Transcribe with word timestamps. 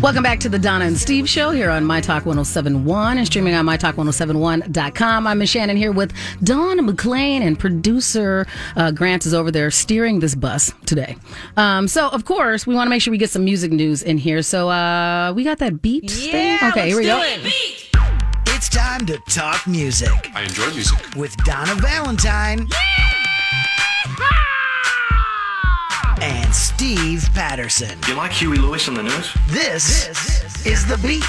Welcome 0.00 0.22
back 0.22 0.40
to 0.40 0.48
the 0.48 0.58
Donna 0.58 0.86
and 0.86 0.96
Steve 0.96 1.28
show 1.28 1.50
here 1.50 1.68
on 1.68 1.84
My 1.84 2.00
Talk 2.00 2.24
1071 2.24 3.18
and 3.18 3.26
streaming 3.26 3.54
on 3.54 3.66
MyTalk1071.com. 3.66 5.26
I'm 5.26 5.38
Miss 5.38 5.50
Shannon 5.50 5.76
here 5.76 5.92
with 5.92 6.14
Dawn 6.42 6.84
McLean 6.86 7.42
and 7.42 7.58
producer 7.58 8.46
uh, 8.76 8.90
Grant 8.90 9.26
is 9.26 9.34
over 9.34 9.50
there 9.50 9.70
steering 9.70 10.20
this 10.20 10.34
bus 10.34 10.72
today. 10.86 11.16
Um, 11.58 11.88
so, 11.88 12.08
of 12.08 12.24
course, 12.24 12.66
we 12.66 12.74
want 12.74 12.86
to 12.86 12.90
make 12.90 13.02
sure 13.02 13.10
we 13.10 13.18
get 13.18 13.28
some 13.30 13.44
music 13.44 13.70
news 13.70 14.02
in 14.02 14.16
here. 14.16 14.40
So, 14.42 14.70
uh, 14.70 15.32
we 15.34 15.44
got 15.44 15.58
that 15.58 15.82
beat 15.82 16.04
Yeah, 16.04 16.58
thing? 16.58 16.68
Okay, 16.70 16.88
here 16.88 16.96
we 16.96 17.04
go. 17.04 17.20
It's 18.48 18.68
time 18.70 19.04
to 19.06 19.18
talk 19.28 19.66
music 19.66 20.30
I 20.34 20.42
enjoy 20.42 20.70
music. 20.72 20.98
with 21.16 21.36
Donna 21.44 21.74
Valentine 21.74 22.66
and 26.22 26.54
Steve 26.76 27.26
Patterson. 27.32 27.98
You 28.06 28.16
like 28.16 28.32
Huey 28.32 28.58
Lewis 28.58 28.86
and 28.86 28.98
the 28.98 29.02
News? 29.02 29.32
This, 29.48 30.66
is 30.66 30.84
the 30.84 30.98
beat. 30.98 31.24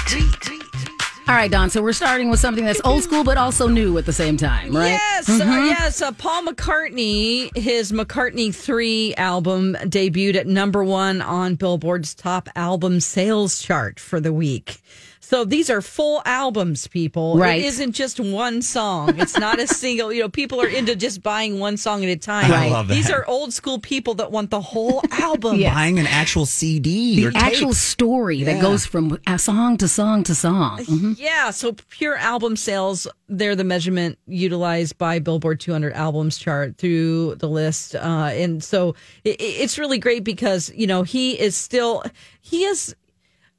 All 1.26 1.34
right, 1.34 1.50
Don. 1.50 1.70
So, 1.70 1.80
we're 1.80 1.94
starting 1.94 2.28
with 2.28 2.38
something 2.38 2.66
that's 2.66 2.82
old 2.84 3.02
school 3.02 3.24
but 3.24 3.38
also 3.38 3.66
new 3.66 3.96
at 3.96 4.04
the 4.04 4.12
same 4.12 4.36
time, 4.36 4.76
right? 4.76 4.88
Yes, 4.88 5.30
uh, 5.30 5.44
yes. 5.44 6.02
Uh, 6.02 6.12
Paul 6.12 6.44
McCartney, 6.44 7.56
his 7.56 7.92
McCartney 7.92 8.54
3 8.54 9.14
album 9.14 9.74
debuted 9.84 10.34
at 10.34 10.46
number 10.46 10.84
one 10.84 11.22
on 11.22 11.54
Billboard's 11.54 12.14
top 12.14 12.50
album 12.54 13.00
sales 13.00 13.58
chart 13.62 13.98
for 13.98 14.20
the 14.20 14.34
week. 14.34 14.82
So 15.28 15.44
these 15.44 15.68
are 15.68 15.82
full 15.82 16.22
albums, 16.24 16.86
people. 16.86 17.36
Right. 17.36 17.60
It 17.60 17.66
isn't 17.66 17.92
just 17.92 18.18
one 18.18 18.62
song. 18.62 19.18
It's 19.20 19.36
not 19.36 19.60
a 19.60 19.66
single, 19.66 20.10
you 20.10 20.22
know, 20.22 20.30
people 20.30 20.58
are 20.62 20.66
into 20.66 20.96
just 20.96 21.22
buying 21.22 21.58
one 21.58 21.76
song 21.76 22.02
at 22.02 22.08
a 22.08 22.16
time. 22.16 22.50
Right. 22.50 22.70
love 22.72 22.88
that. 22.88 22.94
These 22.94 23.10
are 23.10 23.26
old 23.26 23.52
school 23.52 23.78
people 23.78 24.14
that 24.14 24.32
want 24.32 24.48
the 24.48 24.62
whole 24.62 25.02
album. 25.10 25.56
Yeah. 25.56 25.74
Buying 25.74 25.98
an 25.98 26.06
actual 26.06 26.46
CD 26.46 27.26
or 27.26 27.30
The 27.30 27.36
actual 27.36 27.72
tape. 27.72 27.76
story 27.76 28.42
that 28.44 28.62
goes 28.62 28.86
from 28.86 29.18
uh, 29.26 29.36
song 29.36 29.76
to 29.76 29.86
song 29.86 30.22
to 30.24 30.34
song. 30.34 30.78
Mhm. 30.78 31.18
Yeah, 31.18 31.50
so 31.50 31.74
pure 31.90 32.16
album 32.16 32.56
sales, 32.56 33.06
they're 33.28 33.54
the 33.54 33.64
measurement 33.64 34.18
utilized 34.26 34.96
by 34.96 35.18
Billboard 35.18 35.60
200 35.60 35.92
albums 35.92 36.38
chart 36.38 36.78
through 36.78 37.34
the 37.34 37.50
list. 37.50 37.94
Uh, 37.94 38.30
and 38.32 38.64
so 38.64 38.94
it, 39.24 39.36
it's 39.38 39.78
really 39.78 39.98
great 39.98 40.24
because, 40.24 40.72
you 40.74 40.86
know, 40.86 41.02
he 41.02 41.38
is 41.38 41.54
still, 41.54 42.02
he 42.40 42.64
is, 42.64 42.96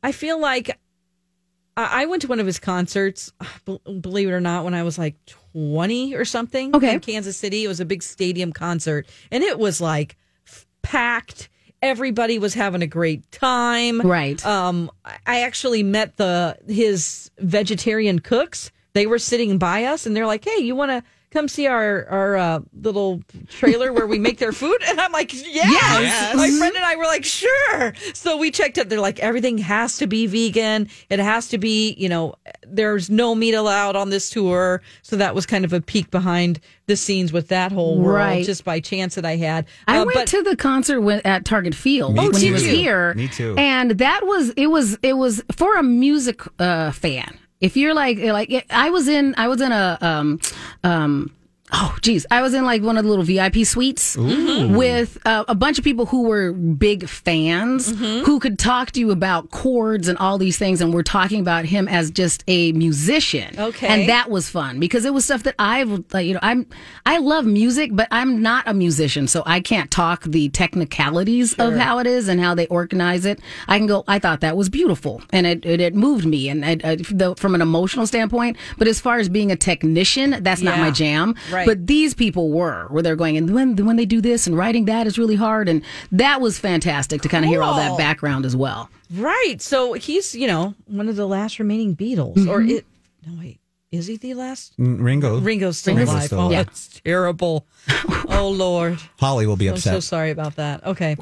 I 0.01 0.11
feel 0.13 0.41
like 0.41 0.75
I 1.77 2.03
I 2.03 2.05
went 2.05 2.21
to 2.23 2.27
one 2.27 2.39
of 2.39 2.45
his 2.45 2.59
concerts, 2.59 3.31
believe 4.01 4.27
it 4.29 4.31
or 4.31 4.41
not, 4.41 4.63
when 4.63 4.73
I 4.73 4.83
was 4.83 4.97
like 4.97 5.15
20 5.53 6.13
or 6.15 6.25
something 6.25 6.75
Okay. 6.75 6.93
in 6.93 6.99
Kansas 6.99 7.37
City. 7.37 7.63
It 7.65 7.67
was 7.67 7.79
a 7.79 7.85
big 7.85 8.03
stadium 8.03 8.51
concert 8.53 9.07
and 9.31 9.43
it 9.43 9.57
was 9.59 9.79
like 9.81 10.17
packed. 10.81 11.49
Everybody 11.81 12.39
was 12.39 12.53
having 12.53 12.81
a 12.81 12.87
great 12.87 13.31
time. 13.31 14.01
Right. 14.01 14.43
Um, 14.45 14.91
I- 15.05 15.17
I 15.25 15.41
actually 15.41 15.81
met 15.83 16.17
the 16.17 16.57
his 16.67 17.31
vegetarian 17.39 18.19
cooks. 18.19 18.71
They 18.93 19.07
were 19.07 19.19
sitting 19.19 19.57
by 19.59 19.85
us, 19.85 20.05
and 20.05 20.15
they're 20.15 20.25
like, 20.27 20.43
"Hey, 20.43 20.61
you 20.61 20.75
want 20.75 20.91
to 20.91 21.03
come 21.31 21.47
see 21.47 21.67
our 21.67 22.05
our 22.09 22.35
uh, 22.37 22.59
little 22.81 23.21
trailer 23.49 23.91
where 23.93 24.07
we 24.07 24.19
make 24.19 24.37
their 24.39 24.51
food?" 24.51 24.81
And 24.87 24.99
I'm 24.99 25.11
like, 25.11 25.33
"Yes." 25.33 25.45
Yes. 25.71 26.35
My 26.35 26.49
friend 26.49 26.75
and 26.75 26.85
I 26.85 26.95
were 26.95 27.05
like, 27.05 27.23
"Sure." 27.25 27.93
So 28.13 28.37
we 28.37 28.51
checked 28.51 28.77
it. 28.77 28.89
They're 28.89 28.99
like, 28.99 29.19
"Everything 29.19 29.57
has 29.59 29.97
to 29.97 30.07
be 30.07 30.25
vegan. 30.27 30.89
It 31.09 31.19
has 31.19 31.47
to 31.49 31.57
be, 31.57 31.93
you 31.97 32.09
know, 32.09 32.35
there's 32.65 33.09
no 33.09 33.35
meat 33.35 33.53
allowed 33.53 33.95
on 33.95 34.09
this 34.09 34.29
tour." 34.29 34.81
So 35.01 35.15
that 35.17 35.35
was 35.35 35.45
kind 35.45 35.65
of 35.65 35.73
a 35.73 35.81
peek 35.81 36.09
behind 36.11 36.59
the 36.87 36.95
scenes 36.95 37.31
with 37.31 37.49
that 37.49 37.71
whole 37.71 37.97
world, 37.99 38.15
Right. 38.15 38.45
just 38.45 38.63
by 38.65 38.79
chance 38.79 39.13
that 39.15 39.25
I 39.25 39.35
had. 39.35 39.65
I 39.87 39.99
Uh, 39.99 40.05
went 40.05 40.15
but- 40.15 40.27
to 40.29 40.41
the 40.41 40.55
concert 40.55 41.01
with, 41.01 41.23
at 41.25 41.45
Target 41.45 41.75
Field 41.75 42.15
Me 42.15 42.27
when 42.29 42.41
he 42.41 42.51
was 42.51 42.65
here. 42.65 43.13
Me 43.13 43.27
too. 43.27 43.53
And 43.57 43.91
that 43.99 44.25
was 44.25 44.49
it 44.57 44.67
was 44.67 44.97
it 45.03 45.13
was 45.17 45.43
for 45.55 45.75
a 45.77 45.83
music 45.83 46.41
uh, 46.59 46.91
fan. 46.91 47.37
If 47.61 47.75
you're 47.75 47.93
like 47.93 48.19
like 48.19 48.65
I 48.69 48.89
was 48.89 49.07
in 49.07 49.35
I 49.37 49.47
was 49.47 49.61
in 49.61 49.71
a 49.71 49.97
um 50.01 50.39
um 50.83 51.31
Oh, 51.71 51.95
geez. 52.01 52.25
I 52.31 52.41
was 52.41 52.53
in 52.53 52.65
like 52.65 52.81
one 52.81 52.97
of 52.97 53.03
the 53.03 53.09
little 53.09 53.23
VIP 53.23 53.65
suites 53.65 54.17
with 54.17 55.17
uh, 55.25 55.45
a 55.47 55.53
bunch 55.55 55.77
of 55.77 55.83
people 55.83 56.07
who 56.07 56.23
were 56.23 56.51
big 56.51 57.07
fans 57.07 57.89
who 57.99 58.39
could 58.39 58.57
talk 58.57 58.91
to 58.91 58.99
you 58.99 59.11
about 59.11 59.51
chords 59.51 60.07
and 60.07 60.17
all 60.17 60.37
these 60.37 60.57
things. 60.57 60.81
And 60.81 60.93
we're 60.93 61.03
talking 61.03 61.39
about 61.39 61.65
him 61.65 61.87
as 61.87 62.09
just 62.09 62.43
a 62.47 62.71
musician. 62.71 63.59
Okay. 63.59 63.87
And 63.87 64.09
that 64.09 64.29
was 64.31 64.49
fun 64.49 64.79
because 64.79 65.05
it 65.05 65.13
was 65.13 65.25
stuff 65.25 65.43
that 65.43 65.55
I've, 65.59 66.03
like, 66.11 66.25
you 66.25 66.33
know, 66.33 66.39
I'm, 66.41 66.65
I 67.05 67.17
love 67.19 67.45
music, 67.45 67.91
but 67.93 68.07
I'm 68.09 68.41
not 68.41 68.67
a 68.67 68.73
musician. 68.73 69.27
So 69.27 69.43
I 69.45 69.59
can't 69.59 69.91
talk 69.91 70.23
the 70.23 70.49
technicalities 70.49 71.53
of 71.53 71.75
how 71.75 71.99
it 71.99 72.07
is 72.07 72.27
and 72.27 72.39
how 72.41 72.55
they 72.55 72.65
organize 72.67 73.25
it. 73.25 73.39
I 73.67 73.77
can 73.77 73.85
go, 73.85 74.03
I 74.07 74.17
thought 74.17 74.41
that 74.41 74.57
was 74.57 74.69
beautiful 74.69 75.21
and 75.31 75.45
it, 75.45 75.65
it, 75.65 75.79
it 75.81 75.93
moved 75.95 76.25
me 76.25 76.49
and 76.49 76.65
it, 76.65 76.83
uh, 76.83 76.95
the, 77.11 77.35
from 77.37 77.53
an 77.53 77.61
emotional 77.61 78.07
standpoint. 78.07 78.57
But 78.77 78.87
as 78.87 78.99
far 78.99 79.19
as 79.19 79.29
being 79.29 79.51
a 79.51 79.55
technician, 79.55 80.41
that's 80.41 80.61
not 80.61 80.79
my 80.79 80.89
jam. 80.89 81.35
Right. 81.51 81.58
But 81.65 81.87
these 81.87 82.13
people 82.13 82.51
were, 82.51 82.87
where 82.89 83.01
they're 83.03 83.15
going, 83.15 83.37
and 83.37 83.53
when 83.53 83.75
when 83.85 83.95
they 83.95 84.05
do 84.05 84.21
this 84.21 84.47
and 84.47 84.57
writing 84.57 84.85
that 84.85 85.07
is 85.07 85.17
really 85.17 85.35
hard, 85.35 85.69
and 85.69 85.83
that 86.11 86.41
was 86.41 86.59
fantastic 86.59 87.21
to 87.21 87.29
kind 87.29 87.45
of 87.45 87.49
hear 87.49 87.63
all 87.63 87.75
that 87.75 87.97
background 87.97 88.45
as 88.45 88.55
well. 88.55 88.89
Right. 89.13 89.61
So 89.61 89.93
he's, 89.93 90.35
you 90.35 90.47
know, 90.47 90.75
one 90.85 91.09
of 91.09 91.15
the 91.15 91.27
last 91.27 91.59
remaining 91.59 91.95
Beatles. 91.95 92.47
Or 92.47 92.61
it 92.61 92.85
no 93.25 93.37
wait. 93.39 93.59
Is 93.91 94.05
he 94.05 94.17
the 94.17 94.35
last? 94.35 94.77
Mm, 94.77 95.01
Ringo. 95.01 95.39
Ringo's 95.39 95.79
still 95.79 95.95
Ringo's 95.95 96.13
alive. 96.13 96.25
still 96.25 96.39
oh, 96.39 96.47
alive. 96.49 96.65
that's 96.67 97.01
terrible. 97.01 97.65
oh 98.29 98.53
Lord. 98.55 98.99
Holly 99.19 99.47
will 99.47 99.55
be 99.55 99.67
I'm 99.67 99.75
upset. 99.75 99.93
so 99.93 99.99
sorry 99.99 100.29
about 100.29 100.57
that. 100.57 100.85
Okay. 100.85 101.15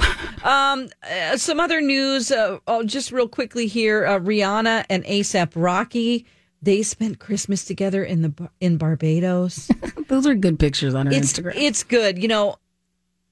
Um, 0.44 0.90
uh, 1.10 1.38
some 1.38 1.62
other 1.62 1.80
news. 1.80 2.30
Uh, 2.30 2.60
oh, 2.68 2.84
just 2.84 3.14
real 3.14 3.30
quickly 3.30 3.68
here. 3.68 4.06
Uh, 4.06 4.20
Rihanna 4.20 4.86
and 4.90 5.06
ASAP 5.06 5.54
Rocky. 5.56 6.26
They 6.62 6.82
spent 6.84 7.20
Christmas 7.20 7.64
together 7.66 8.04
in 8.04 8.22
the 8.24 8.50
in 8.60 8.78
Barbados. 8.78 9.70
Those 10.08 10.26
are 10.26 10.36
good 10.36 10.58
pictures 10.60 10.96
on 10.96 11.06
her 11.08 11.12
it's 11.12 11.34
Instagram. 11.34 11.54
it's 11.56 11.84
good. 11.84 12.22
You 12.22 12.28
know, 12.28 12.56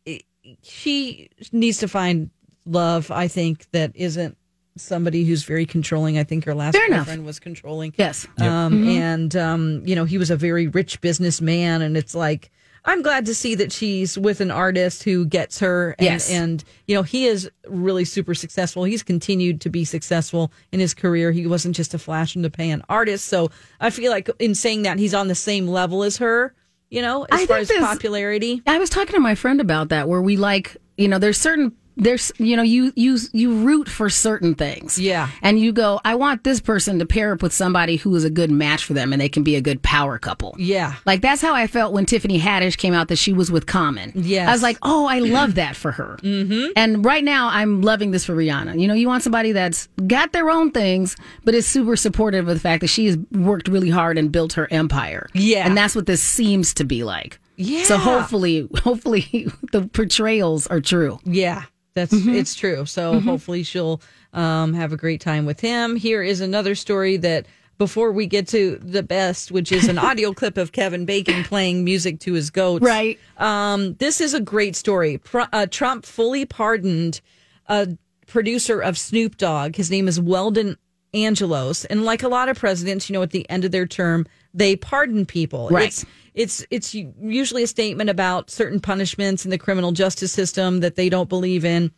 it- 0.06 0.24
she 0.62 1.30
needs 1.52 1.80
to 1.80 1.88
find 1.88 2.30
love. 2.66 3.10
I 3.12 3.28
think 3.28 3.66
that 3.72 3.92
isn't 3.96 4.38
somebody 4.78 5.24
who's 5.24 5.44
very 5.44 5.66
controlling. 5.66 6.18
I 6.20 6.24
think 6.24 6.46
her 6.46 6.54
last 6.54 6.76
Fair 6.76 6.86
enough. 6.86 7.06
boyfriend 7.08 7.26
was 7.26 7.40
controlling. 7.40 7.94
yes. 7.98 8.28
Um, 8.40 8.88
and 8.90 9.36
um, 9.36 9.82
you 9.86 9.96
know, 9.96 10.06
he 10.06 10.18
was 10.18 10.30
a 10.30 10.36
very 10.36 10.68
rich 10.68 11.02
businessman, 11.02 11.82
and 11.82 11.98
it's 11.98 12.14
like 12.14 12.52
I'm 12.86 13.02
glad 13.02 13.26
to 13.26 13.36
see 13.36 13.56
that 13.56 13.72
she's 13.72 14.18
with 14.18 14.42
an 14.42 14.52
artist 14.52 15.04
who 15.04 15.26
gets 15.26 15.60
her. 15.60 15.96
And, 16.00 16.06
Yes. 16.06 16.30
and 16.32 16.64
you 16.88 16.96
know, 16.96 17.02
he 17.04 17.26
is 17.26 17.50
really 17.68 18.06
super 18.06 18.36
successful. 18.36 18.84
He's 18.84 19.02
continued 19.04 19.60
to 19.62 19.70
be 19.70 19.84
successful 19.86 20.52
in 20.72 20.80
his 20.80 20.94
career. 20.94 21.32
He 21.32 21.48
wasn't 21.48 21.76
just 21.76 21.94
a 21.94 21.98
flash 22.00 22.36
in 22.36 22.44
the 22.44 22.50
pan 22.52 22.84
artist. 22.88 23.26
So 23.28 23.50
I 23.80 23.90
feel 23.90 24.12
like 24.12 24.30
in 24.40 24.54
saying 24.56 24.84
that, 24.84 25.00
he's 25.00 25.14
on 25.16 25.28
the 25.28 25.36
same 25.36 25.68
level 25.68 26.04
as 26.04 26.18
her. 26.18 26.54
You 26.92 27.02
know, 27.02 27.24
as 27.32 27.42
I 27.42 27.46
far 27.48 27.58
as 27.58 27.68
there's- 27.68 27.84
popularity. 27.84 28.62
I 28.68 28.78
was 28.78 28.92
talking 28.92 29.16
to 29.16 29.20
my 29.20 29.34
friend 29.36 29.60
about 29.60 29.90
that, 29.90 30.08
where 30.08 30.22
we 30.22 30.38
like, 30.38 30.78
you 30.98 31.08
know, 31.08 31.18
there's 31.18 31.40
certain 31.40 31.72
there's 31.98 32.32
you 32.38 32.56
know 32.58 32.64
you 32.64 32.92
you 32.96 33.18
you 33.34 33.56
root 33.64 33.88
for 33.90 34.10
certain 34.10 34.56
things. 34.56 35.00
Yeah. 35.00 35.30
and 35.42 35.60
you 35.60 35.72
go, 35.72 36.00
I 36.04 36.16
want 36.16 36.44
this 36.44 36.60
person 36.60 37.00
to 37.00 37.06
pair 37.06 37.34
up 37.34 37.42
with 37.42 37.54
somebody 37.54 37.96
who 37.98 38.14
is 38.16 38.24
a 38.24 38.30
good 38.30 38.52
match 38.52 38.84
for 38.86 38.94
them, 38.94 39.14
and 39.14 39.22
they 39.22 39.30
can 39.30 39.44
be 39.44 39.56
a 39.56 39.62
good 39.62 39.82
power 39.82 40.18
couple. 40.20 40.56
Yeah. 40.58 40.96
Like 41.06 41.22
that's 41.22 41.42
how 41.42 41.54
I 41.54 41.68
felt 41.68 41.94
when 41.94 42.06
Tiffany 42.06 42.40
Haddish 42.40 42.78
came 42.78 42.94
out 42.94 43.08
that 43.08 43.18
she 43.18 43.34
was 43.34 43.52
with 43.52 43.66
Common. 43.66 44.12
yeah 44.16 44.50
I 44.50 44.52
was 44.52 44.62
like, 44.62 44.78
oh, 44.82 45.06
I 45.06 45.20
love 45.20 45.56
that 45.56 45.76
for 45.76 45.92
her. 45.92 46.18
Mm-hmm. 46.36 46.72
And 46.76 47.06
right 47.06 47.24
now, 47.24 47.48
I'm 47.48 47.82
loving 47.82 48.12
this 48.12 48.26
for 48.26 48.36
Rihanna. 48.36 48.80
You 48.80 48.88
know, 48.88 48.94
you 48.94 49.08
want 49.08 49.24
somebody 49.24 49.52
that's 49.54 49.88
got 50.06 50.34
their 50.34 50.50
own 50.50 50.72
things, 50.72 51.16
but 51.46 51.56
is 51.56 51.66
super 51.66 51.96
supportive 51.96 52.48
of 52.48 52.54
the 52.56 52.60
fact 52.60 52.82
that 52.82 52.88
she 52.88 53.06
has 53.06 53.18
worked 53.32 53.68
really 53.68 53.90
hard 53.90 54.18
and 54.18 54.32
built 54.32 54.54
her 54.54 54.68
empire. 54.72 55.28
Yeah. 55.34 55.66
and 55.66 55.78
that's 55.78 55.96
what 55.96 56.08
this 56.08 56.22
seems 56.22 56.74
to 56.76 56.84
be 56.84 57.04
like. 57.04 57.40
Yeah. 57.58 57.84
So 57.84 57.98
hopefully, 57.98 58.68
hopefully 58.84 59.48
the 59.72 59.88
portrayals 59.94 60.68
are 60.68 60.82
true. 60.82 61.20
Yeah, 61.24 61.64
that's 61.96 62.14
it's 62.14 62.56
true. 62.56 62.86
So 62.86 63.20
hopefully 63.20 63.64
she'll 63.64 64.02
um, 64.34 64.74
have 64.74 64.92
a 64.94 64.98
great 64.98 65.22
time 65.22 65.46
with 65.46 65.62
him. 65.62 65.96
Here 65.96 66.22
is 66.22 66.42
another 66.42 66.76
story 66.76 67.18
that 67.18 67.48
before 67.78 68.12
we 68.12 68.28
get 68.28 68.48
to 68.50 68.78
the 68.82 69.04
best, 69.04 69.52
which 69.52 69.72
is 69.72 69.88
an 69.88 69.98
audio 70.10 70.34
clip 70.34 70.58
of 70.58 70.72
Kevin 70.72 71.06
Bacon 71.06 71.44
playing 71.44 71.84
music 71.84 72.20
to 72.22 72.34
his 72.34 72.50
goats. 72.50 72.84
Right. 72.84 73.20
Um, 73.38 73.96
this 73.96 74.22
is 74.22 74.34
a 74.34 74.42
great 74.42 74.76
story. 74.76 75.22
Uh, 75.34 75.66
Trump 75.70 76.06
fully 76.06 76.46
pardoned 76.46 77.22
a 77.68 77.98
producer 78.28 78.80
of 78.80 78.98
Snoop 78.98 79.38
Dogg. 79.38 79.76
His 79.76 79.90
name 79.90 80.08
is 80.08 80.20
Weldon 80.20 80.78
Angelos, 81.14 81.86
and 81.86 82.04
like 82.04 82.24
a 82.24 82.28
lot 82.28 82.50
of 82.50 82.58
presidents, 82.58 83.10
you 83.10 83.14
know, 83.14 83.24
at 83.24 83.32
the 83.32 83.50
end 83.50 83.64
of 83.64 83.72
their 83.72 83.88
term, 83.88 84.28
they 84.56 84.76
pardon 84.76 85.26
people. 85.26 85.70
Right. 85.70 85.88
It's 85.88 86.06
it's 86.34 86.66
it's 86.72 86.94
usually 86.94 87.64
a 87.64 87.68
statement 87.68 88.10
about 88.10 88.50
certain 88.50 88.80
punishments 88.80 89.46
in 89.46 89.52
the 89.52 89.58
criminal 89.58 89.92
justice 89.92 90.32
system 90.32 90.80
that 90.80 90.96
they 90.96 91.10
don't 91.10 91.30
believe 91.30 91.64
in. 91.66 91.92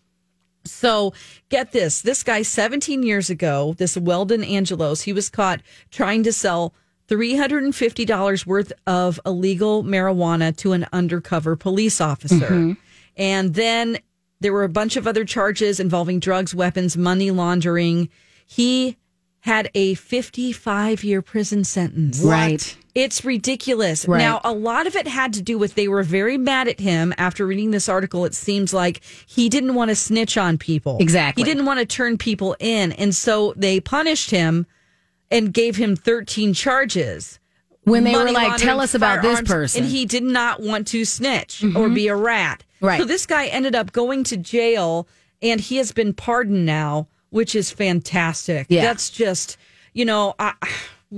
So 0.65 1.13
get 1.49 1.71
this: 1.71 2.01
this 2.01 2.23
guy, 2.23 2.41
17 2.41 3.03
years 3.03 3.29
ago, 3.29 3.75
this 3.77 3.95
Weldon 3.95 4.43
Angelos, 4.43 5.01
he 5.01 5.13
was 5.13 5.29
caught 5.29 5.61
trying 5.91 6.23
to 6.23 6.33
sell. 6.33 6.73
$350 7.09 8.45
worth 8.45 8.73
of 8.85 9.17
illegal 9.25 9.81
marijuana 9.81 10.53
to 10.57 10.73
an 10.73 10.85
undercover 10.91 11.55
police 11.55 12.01
officer. 12.01 12.35
Mm-hmm. 12.35 12.73
And 13.15 13.53
then 13.53 13.99
there 14.41 14.51
were 14.51 14.65
a 14.65 14.69
bunch 14.69 14.97
of 14.97 15.07
other 15.07 15.23
charges 15.23 15.79
involving 15.79 16.19
drugs, 16.19 16.53
weapons, 16.53 16.97
money 16.97 17.31
laundering. 17.31 18.09
He 18.45 18.97
had 19.47 19.71
a 19.73 19.95
55 19.95 21.03
year 21.03 21.21
prison 21.21 21.63
sentence. 21.63 22.21
Right. 22.21 22.77
It's 22.93 23.25
ridiculous. 23.25 24.07
Right. 24.07 24.19
Now, 24.19 24.41
a 24.43 24.51
lot 24.51 24.87
of 24.87 24.95
it 24.95 25.07
had 25.07 25.33
to 25.33 25.41
do 25.41 25.57
with 25.57 25.75
they 25.75 25.87
were 25.87 26.03
very 26.03 26.37
mad 26.37 26.67
at 26.67 26.79
him 26.79 27.13
after 27.17 27.47
reading 27.47 27.71
this 27.71 27.89
article. 27.89 28.25
It 28.25 28.35
seems 28.35 28.73
like 28.73 29.01
he 29.25 29.49
didn't 29.49 29.75
want 29.75 29.89
to 29.89 29.95
snitch 29.95 30.37
on 30.37 30.57
people. 30.57 30.97
Exactly. 30.99 31.43
He 31.43 31.49
didn't 31.49 31.65
want 31.65 31.79
to 31.79 31.85
turn 31.85 32.17
people 32.17 32.55
in. 32.59 32.91
And 32.91 33.15
so 33.15 33.53
they 33.55 33.79
punished 33.79 34.31
him 34.31 34.67
and 35.31 35.53
gave 35.53 35.75
him 35.75 35.95
13 35.95 36.53
charges. 36.53 37.39
When 37.83 38.03
they 38.03 38.15
were 38.15 38.31
like, 38.31 38.57
"Tell 38.57 38.81
us 38.81 38.93
about 38.93 39.21
this 39.21 39.41
person," 39.41 39.83
And 39.83 39.89
he 39.89 40.05
did 40.05 40.23
not 40.23 40.61
want 40.61 40.87
to 40.87 41.05
snitch 41.05 41.63
or 41.63 41.67
mm-hmm. 41.67 41.93
be 41.93 42.09
a 42.09 42.15
rat. 42.17 42.65
Right. 42.81 42.99
So 42.99 43.05
this 43.05 43.25
guy 43.25 43.45
ended 43.47 43.75
up 43.75 43.93
going 43.93 44.25
to 44.25 44.35
jail 44.35 45.07
and 45.41 45.61
he 45.61 45.77
has 45.77 45.93
been 45.93 46.13
pardoned 46.13 46.65
now, 46.65 47.07
which 47.29 47.55
is 47.55 47.71
fantastic. 47.71 48.67
Yeah. 48.69 48.83
That's 48.83 49.09
just, 49.09 49.57
you 49.93 50.05
know, 50.05 50.35
I, 50.39 50.53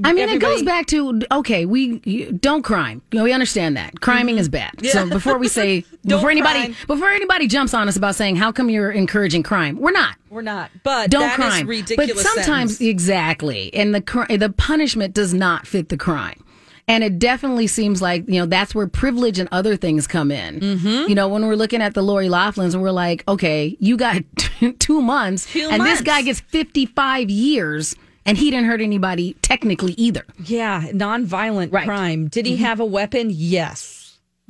I 0.04 0.14
mean, 0.14 0.30
it 0.30 0.40
goes 0.40 0.62
back 0.62 0.86
to 0.88 1.20
okay, 1.32 1.66
we 1.66 2.00
you, 2.04 2.32
don't 2.32 2.62
crime. 2.62 3.02
You 3.12 3.18
know, 3.18 3.24
we 3.24 3.34
understand 3.34 3.76
that 3.76 4.02
criming 4.02 4.36
mm-hmm. 4.36 4.42
is 4.42 4.50
bad. 4.50 4.86
So 4.86 5.10
before 5.10 5.40
we 5.40 5.48
say 5.48 5.84
before 6.06 6.30
anybody 6.30 6.60
crime. 6.60 6.76
before 6.86 7.10
anybody 7.10 7.48
jumps 7.48 7.74
on 7.74 7.88
us 7.88 7.96
about 7.96 8.14
saying 8.14 8.36
how 8.36 8.52
come 8.52 8.70
you're 8.70 8.92
encouraging 8.92 9.42
crime, 9.42 9.80
we're 9.80 9.90
not. 9.90 10.16
We're 10.30 10.44
not. 10.44 10.70
But 10.84 11.10
Don't 11.10 11.22
that 11.22 11.40
is 11.40 11.46
crime. 11.46 11.68
ridiculous. 11.68 12.22
but 12.24 12.24
sometimes 12.24 12.78
sentence. 12.78 12.82
exactly, 12.82 13.74
and 13.74 13.96
the 13.96 14.02
cr- 14.02 14.38
the 14.38 14.52
punishment 14.52 15.16
does 15.16 15.34
not 15.34 15.66
fit 15.66 15.90
the 15.90 15.98
crime. 15.98 16.44
And 16.90 17.04
it 17.04 17.20
definitely 17.20 17.68
seems 17.68 18.02
like, 18.02 18.28
you 18.28 18.40
know, 18.40 18.48
that's 18.48 18.74
where 18.74 18.88
privilege 18.88 19.38
and 19.38 19.48
other 19.52 19.76
things 19.78 20.08
come 20.08 20.32
in. 20.32 20.60
Mm-hmm. 20.60 21.08
You 21.08 21.14
know, 21.14 21.28
when 21.30 21.46
we're 21.46 21.56
looking 21.56 21.84
at 21.84 21.94
the 21.94 22.02
Lori 22.02 22.28
Laughlins, 22.28 22.76
we're 22.76 22.90
like, 22.90 23.24
okay, 23.28 23.78
you 23.80 23.96
got 23.96 24.24
two 24.80 25.02
months, 25.02 25.46
Two 25.54 25.70
and 25.70 25.86
this 25.86 26.02
guy 26.02 26.24
gets 26.24 26.40
55 26.40 27.30
years, 27.30 27.96
and 28.26 28.40
he 28.40 28.50
didn't 28.50 28.66
hurt 28.66 28.82
anybody 28.82 29.36
technically 29.44 29.94
either. 29.94 30.26
Yeah, 30.44 30.82
nonviolent 30.92 31.72
Right. 31.72 31.86
crime. 31.86 32.28
Did 32.28 32.48
he 32.48 32.58
have 32.58 32.80
a 32.80 32.86
weapon? 32.86 33.30
Yes. 33.32 33.99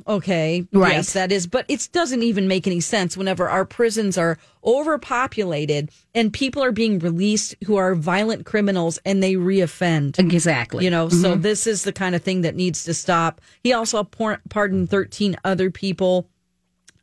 Okay. 0.06 0.66
Right. 0.72 0.94
Yes, 0.94 1.12
that 1.12 1.32
is. 1.32 1.46
But 1.46 1.66
it 1.68 1.88
doesn't 1.92 2.22
even 2.22 2.48
make 2.48 2.66
any 2.66 2.80
sense 2.80 3.16
whenever 3.16 3.48
our 3.48 3.64
prisons 3.64 4.18
are 4.18 4.38
overpopulated 4.64 5.90
and 6.14 6.32
people 6.32 6.62
are 6.62 6.72
being 6.72 6.98
released 6.98 7.54
who 7.64 7.76
are 7.76 7.94
violent 7.94 8.46
criminals 8.46 8.98
and 9.04 9.22
they 9.22 9.34
reoffend. 9.34 10.18
Exactly. 10.18 10.84
You 10.84 10.90
know, 10.90 11.08
so 11.08 11.34
this 11.34 11.66
is 11.66 11.84
the 11.84 11.92
kind 11.92 12.14
of 12.14 12.22
thing 12.22 12.42
that 12.42 12.54
needs 12.54 12.84
to 12.84 12.94
stop. 12.94 13.40
He 13.62 13.72
also 13.72 14.04
pardoned 14.04 14.90
13 14.90 15.36
other 15.44 15.70
people. 15.70 16.28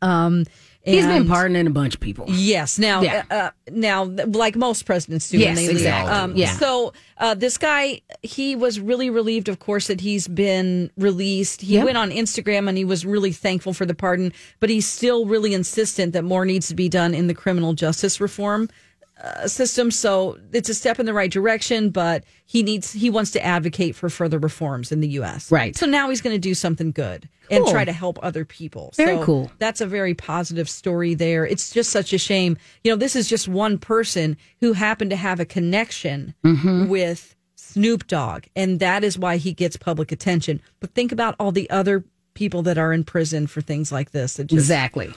Um, 0.01 0.45
He's 0.87 1.05
been 1.05 1.27
pardoning 1.27 1.67
a 1.67 1.69
bunch 1.69 1.95
of 1.95 1.99
people. 1.99 2.25
Yes. 2.29 2.79
Now, 2.79 3.01
Yeah. 3.01 3.23
uh, 3.29 3.33
uh, 3.33 3.49
now, 3.71 4.03
like 4.05 4.55
most 4.55 4.85
presidents 4.85 5.29
do, 5.29 5.37
Yes, 5.37 5.47
when 5.47 5.65
they 5.65 5.71
exactly. 5.71 6.11
leave. 6.13 6.23
Um, 6.23 6.35
Yeah. 6.35 6.51
So 6.57 6.93
uh, 7.17 7.33
this 7.33 7.57
guy, 7.57 8.01
he 8.23 8.55
was 8.55 8.79
really 8.79 9.09
relieved, 9.09 9.49
of 9.49 9.59
course, 9.59 9.87
that 9.87 10.01
he's 10.01 10.27
been 10.27 10.89
released. 10.97 11.61
He 11.61 11.73
Yep. 11.75 11.85
went 11.85 11.97
on 11.97 12.11
Instagram 12.11 12.67
and 12.69 12.77
he 12.77 12.85
was 12.85 13.05
really 13.05 13.31
thankful 13.31 13.73
for 13.73 13.85
the 13.85 13.95
pardon, 13.95 14.31
but 14.59 14.69
he's 14.69 14.87
still 14.87 15.25
really 15.25 15.53
insistent 15.53 16.13
that 16.13 16.23
more 16.23 16.45
needs 16.45 16.67
to 16.69 16.75
be 16.75 16.89
done 16.89 17.13
in 17.13 17.27
the 17.27 17.33
criminal 17.33 17.73
justice 17.73 18.21
reform 18.21 18.69
uh, 19.23 19.47
system. 19.47 19.89
So 19.91 20.37
it's 20.53 20.69
a 20.69 20.73
step 20.73 20.99
in 20.99 21.05
the 21.05 21.13
right 21.13 21.31
direction, 21.31 21.89
but 21.89 22.23
he 22.45 22.63
needs 22.63 22.91
he 22.93 23.09
wants 23.09 23.31
to 23.31 23.43
advocate 23.43 23.95
for 23.95 24.09
further 24.09 24.37
reforms 24.39 24.91
in 24.91 24.99
the 25.01 25.07
U.S. 25.09 25.51
Right. 25.51 25.75
So 25.75 25.85
now 25.85 26.09
he's 26.09 26.21
going 26.21 26.35
to 26.35 26.39
do 26.39 26.53
something 26.53 26.91
good 26.91 27.27
and 27.49 27.65
try 27.67 27.85
to 27.85 27.93
help 27.93 28.19
other 28.21 28.43
people. 28.45 28.91
Very 28.95 29.15
So 29.17 29.23
cool. 29.23 29.51
That's 29.59 29.79
a 29.81 29.85
very 29.87 30.13
positive 30.13 30.69
story 30.69 31.13
there. 31.13 31.45
It's 31.45 31.71
just 31.71 31.89
such 31.91 32.11
a 32.13 32.17
shame. 32.17 32.57
You 32.83 32.91
know, 32.91 32.97
this 32.97 33.15
is 33.15 33.27
just 33.29 33.47
one 33.47 33.77
person 33.77 34.35
who 34.59 34.73
happened 34.73 35.09
to 35.11 35.15
have 35.15 35.39
a 35.39 35.45
connection 35.45 36.33
Mm-hmm. 36.43 36.87
with 36.89 37.35
Snoop 37.55 38.07
Dogg, 38.07 38.43
and 38.55 38.79
that 38.79 39.03
is 39.03 39.17
why 39.17 39.37
he 39.37 39.53
gets 39.53 39.77
public 39.77 40.11
attention. 40.11 40.61
But 40.79 40.93
think 40.93 41.11
about 41.11 41.35
all 41.39 41.51
the 41.51 41.69
other 41.69 42.03
people 42.33 42.61
that 42.63 42.77
are 42.77 42.91
in 42.93 43.03
prison 43.03 43.47
for 43.47 43.61
things 43.61 43.91
like 43.91 44.11
this. 44.11 44.35
Just, 44.37 44.51
Exactly. 44.51 45.13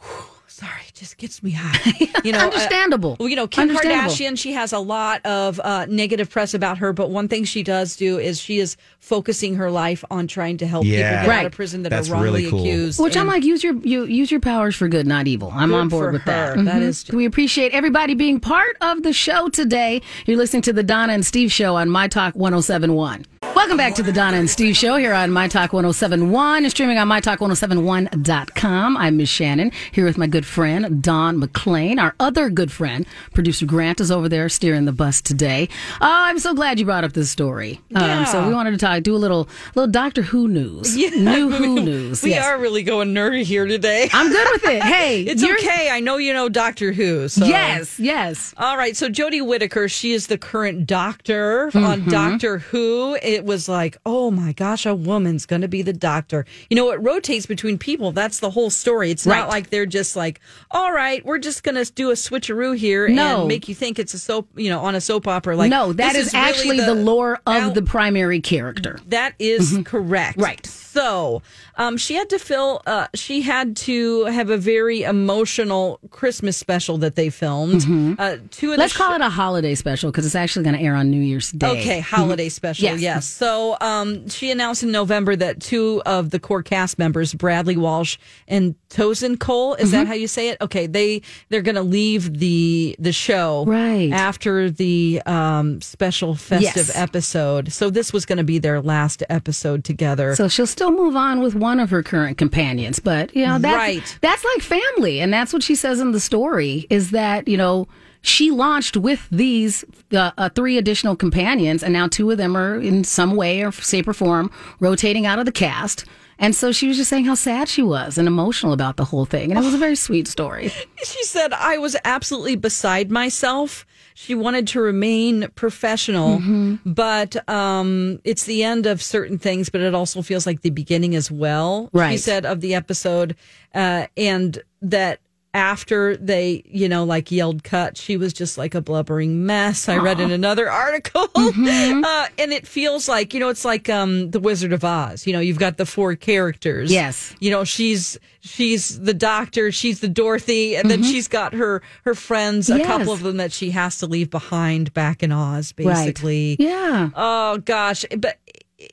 sorry, 0.46 0.82
it 0.88 0.91
just 1.02 1.18
gets 1.18 1.42
me 1.42 1.50
hot. 1.50 1.76
You 2.24 2.30
know, 2.30 2.38
uh, 2.38 2.44
Understandable. 2.44 3.16
well, 3.18 3.28
you 3.28 3.34
know, 3.34 3.48
Kim 3.48 3.62
Understandable. 3.68 4.12
Kardashian, 4.14 4.38
she 4.38 4.52
has 4.52 4.72
a 4.72 4.78
lot 4.78 5.26
of 5.26 5.58
uh, 5.58 5.86
negative 5.88 6.30
press 6.30 6.54
about 6.54 6.78
her, 6.78 6.92
but 6.92 7.10
one 7.10 7.26
thing 7.26 7.42
she 7.42 7.64
does 7.64 7.96
do 7.96 8.16
is 8.16 8.38
she 8.40 8.60
is 8.60 8.76
focusing 9.00 9.56
her 9.56 9.72
life 9.72 10.04
on 10.08 10.28
trying 10.28 10.56
to 10.58 10.66
help 10.68 10.84
Yeah. 10.84 11.22
people 11.22 11.32
get 11.32 11.40
out 11.40 11.46
of 11.46 11.52
prison 11.52 11.82
that 11.82 11.88
That's 11.88 12.08
are 12.08 12.12
wrongly 12.12 12.28
really 12.44 12.50
cool. 12.50 12.60
accused. 12.60 13.00
Which 13.02 13.16
I'm 13.16 13.26
like, 13.26 13.42
use 13.42 13.64
your 13.64 13.74
you 13.78 14.04
use 14.04 14.30
your 14.30 14.38
powers 14.38 14.76
for 14.76 14.86
good, 14.86 15.04
not 15.08 15.26
evil. 15.26 15.50
I'm 15.52 15.74
on 15.74 15.88
board 15.88 16.12
with 16.12 16.24
that. 16.26 16.56
her. 16.56 16.62
That 16.62 16.76
Mhm. 16.76 16.82
is- 16.82 17.06
We 17.12 17.24
appreciate 17.24 17.72
everybody 17.72 18.14
being 18.14 18.38
part 18.38 18.76
of 18.80 19.02
the 19.02 19.12
show 19.12 19.48
today. 19.48 20.00
You're 20.26 20.36
listening 20.36 20.62
to 20.62 20.72
the 20.72 20.84
Donna 20.84 21.14
and 21.14 21.26
Steve 21.26 21.50
show 21.50 21.74
on 21.74 21.90
My 21.90 22.06
Talk 22.06 22.34
1071. 22.36 23.26
Welcome 23.56 23.76
back 23.76 23.94
to 23.96 24.02
the 24.02 24.12
Donna 24.12 24.36
and 24.38 24.48
Steve 24.48 24.76
show 24.76 24.96
here 24.96 25.12
on 25.12 25.30
My 25.32 25.46
Talk 25.48 25.72
1071 25.72 26.62
and 26.64 26.70
streaming 26.70 26.98
on 26.98 27.08
MyTalk1071.com. 27.08 28.96
I'm 28.96 29.16
Miss 29.16 29.28
Shannon 29.28 29.72
here 29.90 30.04
with 30.04 30.16
my 30.16 30.26
good 30.26 30.46
friend 30.46 30.91
Don 31.00 31.40
McClain. 31.40 32.00
Our 32.00 32.14
other 32.20 32.50
good 32.50 32.70
friend, 32.72 33.06
producer 33.32 33.66
Grant, 33.66 34.00
is 34.00 34.10
over 34.10 34.28
there 34.28 34.48
steering 34.48 34.84
the 34.84 34.92
bus 34.92 35.20
today. 35.20 35.68
Uh, 35.94 36.06
I'm 36.28 36.38
so 36.38 36.54
glad 36.54 36.78
you 36.78 36.84
brought 36.84 37.04
up 37.04 37.12
this 37.12 37.30
story. 37.30 37.80
Um, 37.94 38.26
so 38.26 38.46
we 38.46 38.54
wanted 38.54 38.72
to 38.72 38.78
talk, 38.78 39.02
do 39.02 39.14
a 39.14 39.18
little 39.18 39.48
little 39.74 39.90
Doctor 39.90 40.22
Who 40.22 40.48
news, 40.48 40.96
new 40.96 41.50
Who 41.50 41.80
news. 41.82 42.22
We 42.22 42.30
Yes. 42.30 42.44
are 42.46 42.58
really 42.58 42.82
going 42.82 43.14
nerdy 43.14 43.42
here 43.42 43.66
today. 43.66 44.08
I'm 44.12 44.30
good 44.30 44.48
with 44.52 44.64
it. 44.64 44.82
Hey, 44.92 45.22
it's 45.22 45.42
okay. 45.42 45.88
I 45.90 46.00
know 46.00 46.16
you 46.16 46.32
know 46.32 46.48
Doctor 46.48 46.92
Who. 46.92 47.28
So. 47.28 47.44
Yes, 47.46 47.98
yes. 47.98 48.52
All 48.56 48.76
right. 48.76 48.96
So 48.96 49.08
Jodie 49.08 49.44
Whittaker, 49.46 49.88
she 49.88 50.12
is 50.12 50.26
the 50.26 50.36
current 50.38 50.86
doctor 50.86 51.66
on 51.74 52.00
Mm-hmm. 52.02 52.10
Doctor 52.10 52.58
Who. 52.58 53.14
It 53.22 53.44
was 53.44 53.68
like, 53.68 53.96
oh 54.06 54.30
my 54.30 54.52
gosh, 54.52 54.86
a 54.86 54.94
woman's 54.94 55.46
going 55.46 55.62
to 55.62 55.68
be 55.68 55.82
the 55.82 55.92
doctor. 55.92 56.44
You 56.70 56.76
know, 56.76 56.90
it 56.90 57.00
rotates 57.00 57.46
between 57.46 57.78
people. 57.78 58.12
That's 58.12 58.40
the 58.40 58.50
whole 58.50 58.70
story. 58.70 59.10
It's 59.10 59.26
Right. 59.26 59.38
not 59.38 59.48
like 59.48 59.70
they're 59.70 59.86
just 59.86 60.16
like, 60.16 60.40
all 60.82 60.92
right, 60.92 61.24
we're 61.24 61.38
just 61.38 61.62
going 61.62 61.82
to 61.82 61.90
do 61.92 62.10
a 62.10 62.14
switcheroo 62.14 62.76
here 62.76 63.08
No. 63.08 63.40
and 63.40 63.48
make 63.48 63.68
you 63.68 63.74
think 63.74 63.98
it's 63.98 64.14
a 64.14 64.18
soap, 64.18 64.48
you 64.56 64.68
know, 64.68 64.80
on 64.80 64.94
a 64.94 65.00
soap 65.00 65.28
opera. 65.28 65.56
Like, 65.56 65.70
no, 65.70 65.92
that 65.92 66.16
is, 66.16 66.32
really 66.32 66.44
actually 66.44 66.80
the, 66.80 66.94
lore 66.94 67.38
of 67.46 67.74
the 67.74 67.82
primary 67.82 68.40
character. 68.40 68.98
That 69.06 69.34
is 69.38 69.78
correct. 69.84 70.36
Mm-hmm. 70.38 70.42
Right. 70.42 70.66
So, 70.66 71.40
um, 71.76 71.96
she 71.96 72.14
had 72.14 72.28
to 72.30 72.38
fill. 72.38 72.82
Uh, 72.86 73.06
she 73.14 73.40
had 73.40 73.76
to 73.76 74.26
have 74.26 74.50
a 74.50 74.58
very 74.58 75.04
emotional 75.04 76.00
Christmas 76.10 76.56
special 76.58 76.98
that 76.98 77.14
they 77.16 77.30
filmed. 77.30 77.82
Uh, 78.18 78.36
two 78.50 78.72
of 78.72 78.72
Mm-hmm. 78.72 78.78
Let's 78.78 78.92
the 78.92 78.98
call 78.98 79.14
it 79.14 79.20
a 79.22 79.30
holiday 79.30 79.74
special 79.74 80.10
because 80.10 80.26
it's 80.26 80.34
actually 80.34 80.64
going 80.64 80.76
to 80.76 80.82
air 80.82 80.94
on 80.94 81.10
New 81.10 81.20
Year's 81.20 81.50
Day. 81.50 81.66
Okay, 81.80 82.00
holiday 82.00 82.48
special. 82.50 82.84
Yes. 82.84 83.00
Yes. 83.00 83.26
So 83.26 83.76
um, 83.80 84.28
she 84.28 84.50
announced 84.50 84.82
in 84.82 84.90
November 84.92 85.34
that 85.36 85.60
two 85.60 86.02
of 86.04 86.28
the 86.30 86.38
core 86.38 86.62
cast 86.62 86.98
members, 86.98 87.32
Bradley 87.32 87.76
Walsh 87.78 88.18
and 88.46 88.74
Tosin 88.90 89.38
Cole, 89.38 89.74
is 89.74 89.92
that 89.92 90.06
how 90.06 90.14
you 90.14 90.28
say 90.28 90.50
it? 90.50 90.58
Okay, 90.62 90.86
they 90.86 91.22
they're 91.48 91.62
going 91.62 91.74
to 91.76 91.82
leave 91.82 92.38
the 92.38 92.96
the 92.98 93.12
show 93.12 93.64
Right. 93.66 94.10
after 94.12 94.70
the 94.70 95.20
um, 95.26 95.80
special 95.80 96.34
festive 96.34 96.88
Yes. 96.88 96.96
episode. 96.96 97.72
So 97.72 97.90
this 97.90 98.12
was 98.12 98.24
going 98.24 98.38
to 98.38 98.44
be 98.44 98.58
their 98.58 98.80
last 98.80 99.22
episode 99.28 99.84
together. 99.84 100.34
So 100.34 100.48
she'll 100.48 100.66
still 100.66 100.90
move 100.92 101.16
on 101.16 101.40
with 101.42 101.54
one 101.54 101.78
of 101.80 101.90
her 101.90 102.02
current 102.02 102.38
companions, 102.38 102.98
but 102.98 103.34
you 103.36 103.46
know 103.46 103.58
that's 103.58 103.76
Right. 103.76 104.18
that's 104.20 104.44
like 104.44 104.62
family, 104.62 105.20
and 105.20 105.32
that's 105.32 105.52
what 105.52 105.62
she 105.62 105.74
says 105.74 106.00
in 106.00 106.12
the 106.12 106.20
story 106.20 106.86
is 106.90 107.10
that 107.10 107.46
you 107.48 107.56
know 107.56 107.86
she 108.24 108.50
launched 108.52 108.96
with 108.96 109.26
these 109.32 109.84
uh, 110.12 110.30
uh, 110.38 110.48
three 110.50 110.78
additional 110.78 111.16
companions, 111.16 111.82
and 111.82 111.92
now 111.92 112.06
two 112.06 112.30
of 112.30 112.38
them 112.38 112.56
are 112.56 112.76
in 112.80 113.02
some 113.02 113.34
way 113.34 113.62
or 113.62 113.72
shape 113.72 114.06
or 114.06 114.12
form 114.12 114.48
rotating 114.78 115.26
out 115.26 115.38
of 115.40 115.44
the 115.44 115.50
cast. 115.52 116.04
And 116.42 116.54
so 116.54 116.72
she 116.72 116.88
was 116.88 116.96
just 116.98 117.08
saying 117.08 117.24
how 117.24 117.34
sad 117.36 117.68
she 117.68 117.82
was 117.82 118.18
and 118.18 118.26
emotional 118.28 118.72
about 118.74 118.96
the 118.96 119.04
whole 119.04 119.24
thing, 119.24 119.50
and 119.50 119.58
it 119.58 119.64
was 119.64 119.74
a 119.74 119.78
very 119.78 119.94
sweet 119.96 120.26
story. 120.28 120.68
she 121.04 121.22
said 121.24 121.52
I 121.54 121.78
was 121.78 121.96
absolutely 122.04 122.56
beside 122.56 123.10
myself. 123.10 123.86
She 124.14 124.34
wanted 124.34 124.66
to 124.68 124.80
remain 124.80 125.48
professional, 125.54 126.38
Mm-hmm. 126.40 126.92
but 126.92 127.48
um, 127.48 128.20
it's 128.24 128.44
the 128.44 128.62
end 128.64 128.84
of 128.86 129.00
certain 129.00 129.38
things, 129.38 129.70
but 129.70 129.80
it 129.80 129.94
also 129.94 130.20
feels 130.20 130.44
like 130.44 130.60
the 130.62 130.70
beginning 130.70 131.14
as 131.14 131.30
well. 131.30 131.88
She 132.10 132.18
said 132.18 132.44
of 132.44 132.60
the 132.60 132.74
episode, 132.74 133.36
uh, 133.74 134.08
and 134.16 134.60
that 134.82 135.20
after 135.54 136.16
they, 136.16 136.62
you 136.66 136.88
know, 136.88 137.04
like 137.04 137.30
yelled 137.30 137.62
cut, 137.62 137.96
she 137.96 138.16
was 138.16 138.32
just 138.32 138.56
like 138.56 138.74
a 138.74 138.80
blubbering 138.80 139.44
mess. 139.44 139.88
I 139.88 139.96
read 139.98 140.18
in 140.20 140.30
another 140.30 140.70
article, 140.84 141.28
Mm-hmm. 141.28 142.04
uh, 142.04 142.26
and 142.38 142.52
it 142.52 142.66
feels 142.66 143.08
like 143.08 143.34
you 143.34 143.40
know, 143.40 143.48
it's 143.48 143.64
like 143.64 143.88
um, 143.90 144.30
the 144.30 144.40
Wizard 144.40 144.72
of 144.72 144.84
Oz. 144.84 145.26
You 145.26 145.32
know, 145.32 145.40
you've 145.40 145.58
got 145.58 145.76
the 145.76 145.86
four 145.86 146.14
characters. 146.16 146.90
Yes. 146.92 147.34
you 147.40 147.50
know, 147.50 147.64
she's 147.64 148.18
she's 148.40 148.98
the 149.00 149.14
doctor, 149.14 149.70
she's 149.70 150.00
the 150.00 150.08
Dorothy, 150.08 150.76
and 150.76 150.90
then 150.90 151.02
she's 151.02 151.28
got 151.28 151.52
her 151.54 151.82
her 152.04 152.14
friends, 152.14 152.68
a 152.70 152.74
Mm-hmm. 152.74 152.82
Couple 152.92 153.12
of 153.12 153.22
them 153.22 153.36
that 153.36 153.52
she 153.52 153.70
has 153.70 153.98
to 153.98 154.06
leave 154.06 154.28
behind 154.30 154.92
back 154.94 155.22
in 155.22 155.30
Oz, 155.32 155.72
basically. 155.72 156.56
Yeah. 156.58 157.10
Oh 157.14 157.58
gosh, 157.58 158.04
but 158.18 158.38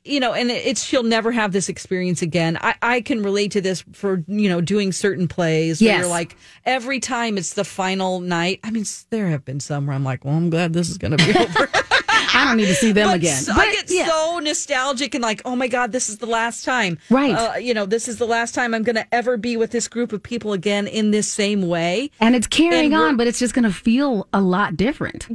you 0.03 0.19
know, 0.19 0.33
and 0.33 0.51
it's 0.51 0.83
she'll 0.83 1.03
never 1.03 1.31
have 1.31 1.51
this 1.51 1.69
experience 1.69 2.21
again. 2.21 2.57
I, 2.61 2.75
I 2.81 3.01
can 3.01 3.23
relate 3.23 3.51
to 3.51 3.61
this 3.61 3.83
for 3.93 4.23
you 4.27 4.49
know 4.49 4.61
doing 4.61 4.91
certain 4.91 5.27
plays 5.27 5.81
where 5.81 5.99
you're 5.99 6.09
like 6.09 6.35
every 6.65 6.99
time 6.99 7.37
it's 7.37 7.53
the 7.53 7.63
final 7.63 8.19
night. 8.19 8.59
I 8.63 8.71
mean, 8.71 8.85
there 9.09 9.27
have 9.27 9.45
been 9.45 9.59
some 9.59 9.87
where 9.87 9.95
I'm 9.95 10.03
like, 10.03 10.25
well, 10.25 10.35
I'm 10.35 10.49
glad 10.49 10.73
this 10.73 10.89
is 10.89 10.97
going 10.97 11.17
to 11.17 11.25
be 11.25 11.37
over. 11.39 11.69
I 12.33 12.45
don't 12.45 12.57
need 12.57 12.67
to 12.67 12.75
see 12.75 12.91
them 12.91 13.07
But 13.07 13.15
again. 13.17 13.41
so- 13.43 13.53
But, 13.55 13.67
I 13.67 13.71
get 13.73 13.85
yeah. 13.91 14.07
so 14.07 14.39
nostalgic 14.39 15.15
and 15.15 15.21
like, 15.21 15.41
oh 15.45 15.55
my 15.55 15.67
god, 15.67 15.91
this 15.91 16.09
is 16.09 16.17
the 16.19 16.25
last 16.25 16.63
time. 16.65 16.97
Right. 17.09 17.33
Uh, 17.33 17.57
you 17.57 17.73
know, 17.73 17.85
this 17.85 18.07
is 18.07 18.17
the 18.17 18.27
last 18.27 18.53
time 18.55 18.73
I'm 18.73 18.83
going 18.83 18.95
to 18.95 19.13
ever 19.13 19.37
be 19.37 19.57
with 19.57 19.71
this 19.71 19.87
group 19.87 20.13
of 20.13 20.21
people 20.23 20.53
again 20.53 20.87
in 20.87 21.11
this 21.11 21.27
same 21.27 21.67
way. 21.67 22.11
and 22.19 22.35
it's 22.35 22.47
carrying 22.47 22.93
and 22.93 23.01
on, 23.03 23.17
but 23.17 23.27
it's 23.27 23.39
just 23.39 23.53
going 23.53 23.63
to 23.63 23.73
feel 23.73 24.27
a 24.33 24.41
lot 24.41 24.77
different. 24.77 25.27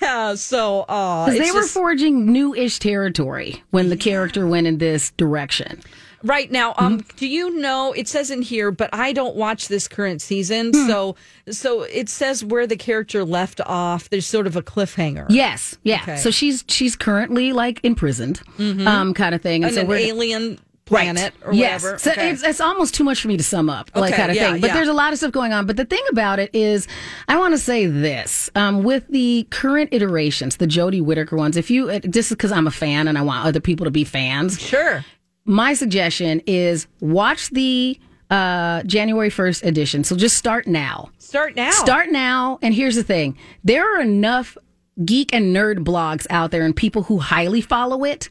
Yeah. 0.00 0.34
So, 0.34 0.80
uh, 0.82 1.30
they 1.30 1.50
were 1.52 1.62
forging 1.66 2.30
new-ish 2.32 2.78
territory 2.78 3.62
when 3.70 3.88
the 3.88 3.96
character 3.96 4.46
went 4.46 4.66
in 4.66 4.78
this 4.78 5.10
direction. 5.12 5.80
Right 6.22 6.50
now, 6.50 6.74
um, 6.78 6.98
Mm-hmm. 7.00 7.16
do 7.16 7.26
you 7.28 7.58
know? 7.58 7.92
It 7.92 8.08
says 8.08 8.30
in 8.30 8.42
here, 8.42 8.70
but 8.70 8.90
I 8.92 9.12
don't 9.12 9.36
watch 9.36 9.68
this 9.68 9.86
current 9.88 10.20
season, 10.22 10.72
Hmm. 10.74 10.86
so 10.88 11.16
so 11.50 11.82
it 11.82 12.08
says 12.08 12.42
where 12.44 12.66
the 12.66 12.76
character 12.76 13.24
left 13.24 13.60
off. 13.66 14.08
There's 14.10 14.26
sort 14.26 14.46
of 14.46 14.56
a 14.56 14.62
cliffhanger. 14.62 15.26
Yes, 15.28 15.76
yeah. 15.82 16.00
Okay. 16.02 16.16
So 16.16 16.30
she's 16.30 16.64
she's 16.68 16.96
currently 16.96 17.52
like 17.52 17.80
imprisoned, 17.84 18.40
um, 18.58 19.14
kind 19.14 19.34
of 19.34 19.42
thing, 19.42 19.62
and 19.62 19.70
on 19.70 19.74
so 19.74 19.80
an 19.82 19.86
we're 19.88 19.96
alien 19.96 20.58
planet 20.86 21.34
or 21.44 21.52
yes. 21.52 21.82
whatever. 21.82 21.98
So 21.98 22.12
Okay. 22.12 22.30
it's, 22.30 22.44
it's 22.44 22.60
almost 22.60 22.94
too 22.94 23.02
much 23.02 23.20
for 23.20 23.26
me 23.26 23.36
to 23.36 23.42
sum 23.42 23.68
up, 23.68 23.90
like 23.96 24.12
Okay, 24.12 24.16
kind 24.18 24.30
of 24.30 24.36
yeah, 24.36 24.52
thing. 24.52 24.60
But 24.60 24.68
yeah. 24.68 24.74
there's 24.74 24.86
a 24.88 24.92
lot 24.92 25.12
of 25.12 25.18
stuff 25.18 25.32
going 25.32 25.52
on. 25.52 25.66
But 25.66 25.76
the 25.76 25.84
thing 25.84 26.02
about 26.12 26.38
it 26.38 26.48
is, 26.54 26.86
I 27.26 27.36
want 27.38 27.54
to 27.54 27.58
say 27.58 27.86
this 27.86 28.48
um, 28.54 28.84
with 28.84 29.04
the 29.08 29.48
current 29.50 29.88
iterations, 29.92 30.58
the 30.58 30.66
Jodie 30.68 31.02
Whittaker 31.02 31.34
ones. 31.36 31.56
If 31.56 31.72
you, 31.72 31.98
just 32.00 32.30
because 32.30 32.52
I'm 32.52 32.68
a 32.68 32.70
fan 32.70 33.08
and 33.08 33.18
I 33.18 33.22
want 33.22 33.44
other 33.44 33.58
people 33.58 33.84
to 33.84 33.90
be 33.90 34.04
fans, 34.04 34.60
sure. 34.60 35.04
My 35.46 35.74
suggestion 35.74 36.42
is 36.46 36.86
watch 37.00 37.50
the 37.50 37.98
uh, 38.30 38.82
January 38.82 39.30
1st 39.30 39.64
edition. 39.64 40.04
So 40.04 40.16
just 40.16 40.36
start 40.36 40.66
now. 40.66 41.10
Start 41.18 41.56
now. 41.56 41.70
Start 41.70 42.10
now. 42.10 42.58
And 42.62 42.74
here's 42.74 42.96
the 42.96 43.04
thing 43.04 43.36
there 43.64 43.96
are 43.96 44.00
enough 44.00 44.58
geek 45.04 45.32
and 45.32 45.54
nerd 45.54 45.78
blogs 45.84 46.26
out 46.30 46.50
there 46.50 46.64
and 46.64 46.74
people 46.74 47.04
who 47.04 47.18
highly 47.18 47.60
follow 47.60 48.04
it. 48.04 48.28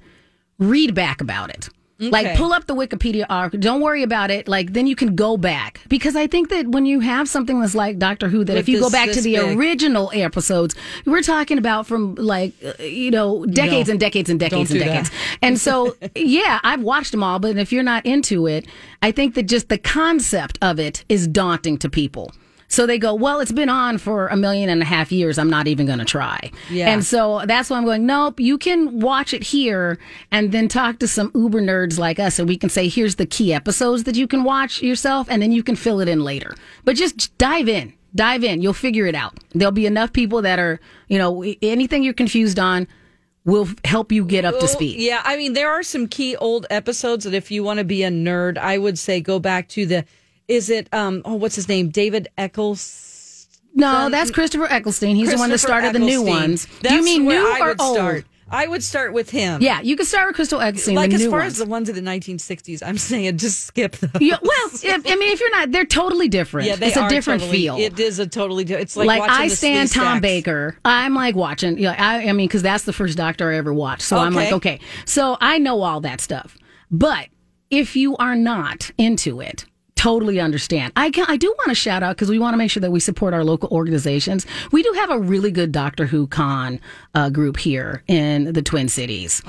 Read 0.57 0.95
back 0.95 1.21
about 1.21 1.49
it. 1.49 1.69
Like 1.97 2.35
pull 2.35 2.51
up 2.51 2.65
the 2.65 2.75
Wikipedia 2.75 3.25
article. 3.29 3.59
Don't 3.59 3.79
worry 3.81 4.03
about 4.03 4.29
it. 4.29 4.47
Like 4.49 4.73
then 4.73 4.85
you 4.85 4.95
can 4.97 5.15
go 5.15 5.37
back 5.37 5.79
because 5.87 6.15
I 6.15 6.27
think 6.27 6.49
that 6.49 6.67
when 6.67 6.85
you 6.85 6.99
have 6.99 7.29
something 7.29 7.61
that's 7.61 7.73
like 7.73 7.97
Doctor 7.99 8.27
Who, 8.27 8.43
that 8.43 8.53
With 8.53 8.59
if 8.59 8.69
you 8.69 8.81
go 8.81 8.89
back 8.89 9.11
to 9.11 9.21
the 9.21 9.35
big. 9.37 9.57
original 9.57 10.11
episodes, 10.13 10.75
we're 11.05 11.21
talking 11.21 11.57
about 11.57 11.87
from 11.87 12.15
like 12.15 12.53
uh, 12.65 12.83
you 12.83 13.11
know 13.11 13.45
decades 13.45 13.87
No. 13.87 13.91
and 13.91 13.99
decades 13.99 14.29
and 14.29 14.39
decades 14.39 14.71
and 14.71 14.79
decades. 14.81 15.09
that. 15.09 15.17
And 15.41 15.57
so 15.59 15.95
yeah, 16.15 16.59
I've 16.63 16.81
watched 16.81 17.11
them 17.11 17.23
all, 17.23 17.39
but 17.39 17.55
if 17.57 17.71
you're 17.71 17.83
not 17.83 18.05
into 18.05 18.45
it, 18.45 18.67
I 19.01 19.11
think 19.11 19.35
that 19.35 19.43
just 19.43 19.69
the 19.69 19.77
concept 19.77 20.59
of 20.61 20.79
it 20.79 21.05
is 21.07 21.27
daunting 21.27 21.77
to 21.77 21.89
people. 21.89 22.31
So 22.75 22.85
they 22.85 22.97
go, 22.97 23.15
well, 23.15 23.39
it's 23.39 23.53
been 23.53 23.69
on 23.69 23.97
for 23.97 24.27
a 24.27 24.35
million 24.35 24.67
and 24.67 24.81
a 24.81 24.85
half 24.85 25.09
years. 25.09 25.37
I'm 25.37 25.49
not 25.49 25.65
even 25.65 25.85
going 25.85 25.99
to 25.99 26.03
try. 26.03 26.51
Yeah. 26.69 26.89
And 26.89 27.05
so 27.05 27.43
that's 27.45 27.69
why 27.69 27.77
I'm 27.77 27.85
going, 27.85 28.05
nope, 28.05 28.37
you 28.37 28.57
can 28.57 28.99
watch 28.99 29.33
it 29.33 29.43
here 29.43 29.97
and 30.29 30.51
then 30.51 30.67
talk 30.67 30.99
to 30.99 31.07
some 31.07 31.31
uber 31.33 31.61
nerds 31.61 31.97
like 31.97 32.19
us 32.19 32.37
and 32.37 32.49
we 32.49 32.57
can 32.57 32.69
say, 32.69 32.89
here's 32.89 33.15
the 33.15 33.25
key 33.25 33.53
episodes 33.53 34.03
that 34.03 34.17
you 34.17 34.27
can 34.27 34.43
watch 34.43 34.81
yourself 34.81 35.27
and 35.29 35.41
then 35.41 35.53
you 35.53 35.63
can 35.63 35.77
fill 35.77 36.01
it 36.01 36.09
in 36.09 36.25
later. 36.25 36.53
But 36.83 36.97
just 36.97 37.37
dive 37.37 37.69
in. 37.69 37.93
Dive 38.13 38.43
in. 38.43 38.61
You'll 38.61 38.73
figure 38.73 39.05
it 39.05 39.15
out. 39.15 39.39
There'll 39.53 39.71
be 39.71 39.85
enough 39.85 40.11
people 40.11 40.41
that 40.41 40.59
are, 40.59 40.81
you 41.07 41.17
know, 41.17 41.45
anything 41.61 42.03
you're 42.03 42.13
confused 42.13 42.59
on 42.59 42.89
will 43.45 43.69
help 43.85 44.11
you 44.11 44.25
get 44.25 44.43
up 44.43 44.59
to 44.59 44.67
speed. 44.67 44.99
Yeah, 44.99 45.21
I 45.23 45.37
mean, 45.37 45.53
there 45.53 45.69
are 45.69 45.83
some 45.83 46.09
key 46.09 46.35
old 46.35 46.65
episodes 46.69 47.23
that 47.23 47.33
if 47.33 47.51
you 47.51 47.63
want 47.63 47.79
to 47.79 47.85
be 47.85 48.03
a 48.03 48.09
nerd, 48.09 48.57
I 48.57 48.77
would 48.77 48.99
say 48.99 49.21
go 49.21 49.39
back 49.39 49.69
to 49.69 49.85
the. 49.85 50.05
Is 50.47 50.69
it 50.69 50.87
um? 50.93 51.21
Oh, 51.25 51.35
what's 51.35 51.55
his 51.55 51.67
name? 51.67 51.89
David 51.89 52.27
Eccles. 52.37 53.47
No, 53.73 54.09
that's 54.09 54.31
Christopher 54.31 54.65
Eccleston. 54.71 55.15
He's 55.15 55.31
the 55.31 55.37
one 55.37 55.49
that 55.49 55.57
started 55.57 55.93
the 55.93 55.99
new 55.99 56.21
Eccleston. 56.21 56.27
ones. 56.49 56.65
That's 56.81 56.89
Do 56.89 56.95
you 56.95 57.03
mean 57.03 57.25
where 57.25 57.41
new 57.41 57.47
I 57.47 57.59
or 57.59 57.67
would 57.69 57.81
old? 57.81 57.95
Start. 57.97 58.25
I 58.47 58.67
would 58.67 58.83
start 58.83 59.11
with 59.11 59.31
him. 59.31 59.59
Yeah, 59.63 59.81
you 59.81 59.95
can 59.97 60.05
start 60.05 60.27
with 60.27 60.35
Crystal 60.35 60.61
Eccleston. 60.61 60.93
like 60.93 61.09
the 61.09 61.15
as 61.15 61.21
new 61.23 61.29
far 61.31 61.39
ones. 61.39 61.53
as 61.53 61.57
the 61.57 61.65
ones 61.65 61.89
of 61.89 61.95
the 61.95 62.01
1960s, 62.01 62.83
I'm 62.85 62.97
saying 62.99 63.37
just 63.39 63.65
skip 63.65 63.93
those. 63.97 64.21
Yeah, 64.21 64.37
well, 64.39 64.69
if, 64.71 64.85
I 65.07 65.15
mean, 65.15 65.33
if 65.33 65.39
you're 65.39 65.49
not, 65.49 65.71
they're 65.71 65.83
totally 65.83 66.29
different. 66.29 66.67
Yeah, 66.67 66.75
they 66.75 66.87
it's 66.89 66.95
a 66.95 67.01
are 67.01 67.09
different 67.09 67.41
totally- 67.41 67.57
feel. 67.57 67.77
It 67.77 67.99
is 67.99 68.19
a 68.19 68.27
totally. 68.27 68.63
different. 68.63 68.83
It's 68.83 68.95
like, 68.95 69.07
like, 69.07 69.21
watching 69.21 69.35
I 69.45 69.49
the 69.49 69.55
stand. 69.55 69.91
Tom 69.91 70.21
Baker. 70.21 70.77
I'm 70.85 71.15
like 71.15 71.35
watching. 71.35 71.79
Yeah, 71.79 71.95
I, 71.97 72.29
I 72.29 72.33
mean, 72.33 72.47
because 72.47 72.61
that's 72.61 72.83
the 72.83 72.93
first 72.93 73.17
Doctor 73.17 73.49
I 73.51 73.55
ever 73.57 73.73
watched. 73.73 74.03
So 74.03 74.17
I'm 74.17 74.35
like, 74.35 74.53
Okay. 74.53 74.75
okay. 74.75 74.79
So 75.05 75.37
I 75.41 75.57
know 75.57 75.81
all 75.81 75.99
that 76.01 76.21
stuff. 76.21 76.55
But 76.91 77.29
if 77.71 77.95
you 77.95 78.15
are 78.17 78.35
not 78.35 78.91
into 78.99 79.41
it, 79.41 79.65
totally 80.05 80.39
understand. 80.39 80.93
I 80.95 81.09
can, 81.09 81.25
I 81.27 81.35
do 81.35 81.47
want 81.57 81.69
to 81.69 81.73
shout 81.73 82.03
out 82.03 82.15
because 82.15 82.29
we 82.29 82.37
want 82.37 82.53
to 82.53 82.57
make 82.57 82.69
sure 82.69 82.81
that 82.81 82.91
we 82.91 82.99
support 82.99 83.33
our 83.33 83.43
local 83.43 83.69
organizations. 83.71 84.45
We 84.71 84.83
do 84.83 84.93
have 84.97 85.09
a 85.09 85.17
really 85.17 85.49
good 85.49 85.71
Doctor 85.71 86.05
Who 86.05 86.27
con 86.27 86.79
uh, 87.15 87.31
group 87.31 87.57
here 87.57 88.03
in 88.05 88.53
the 88.53 88.61
Twin 88.61 88.87
Cities. 88.87 89.41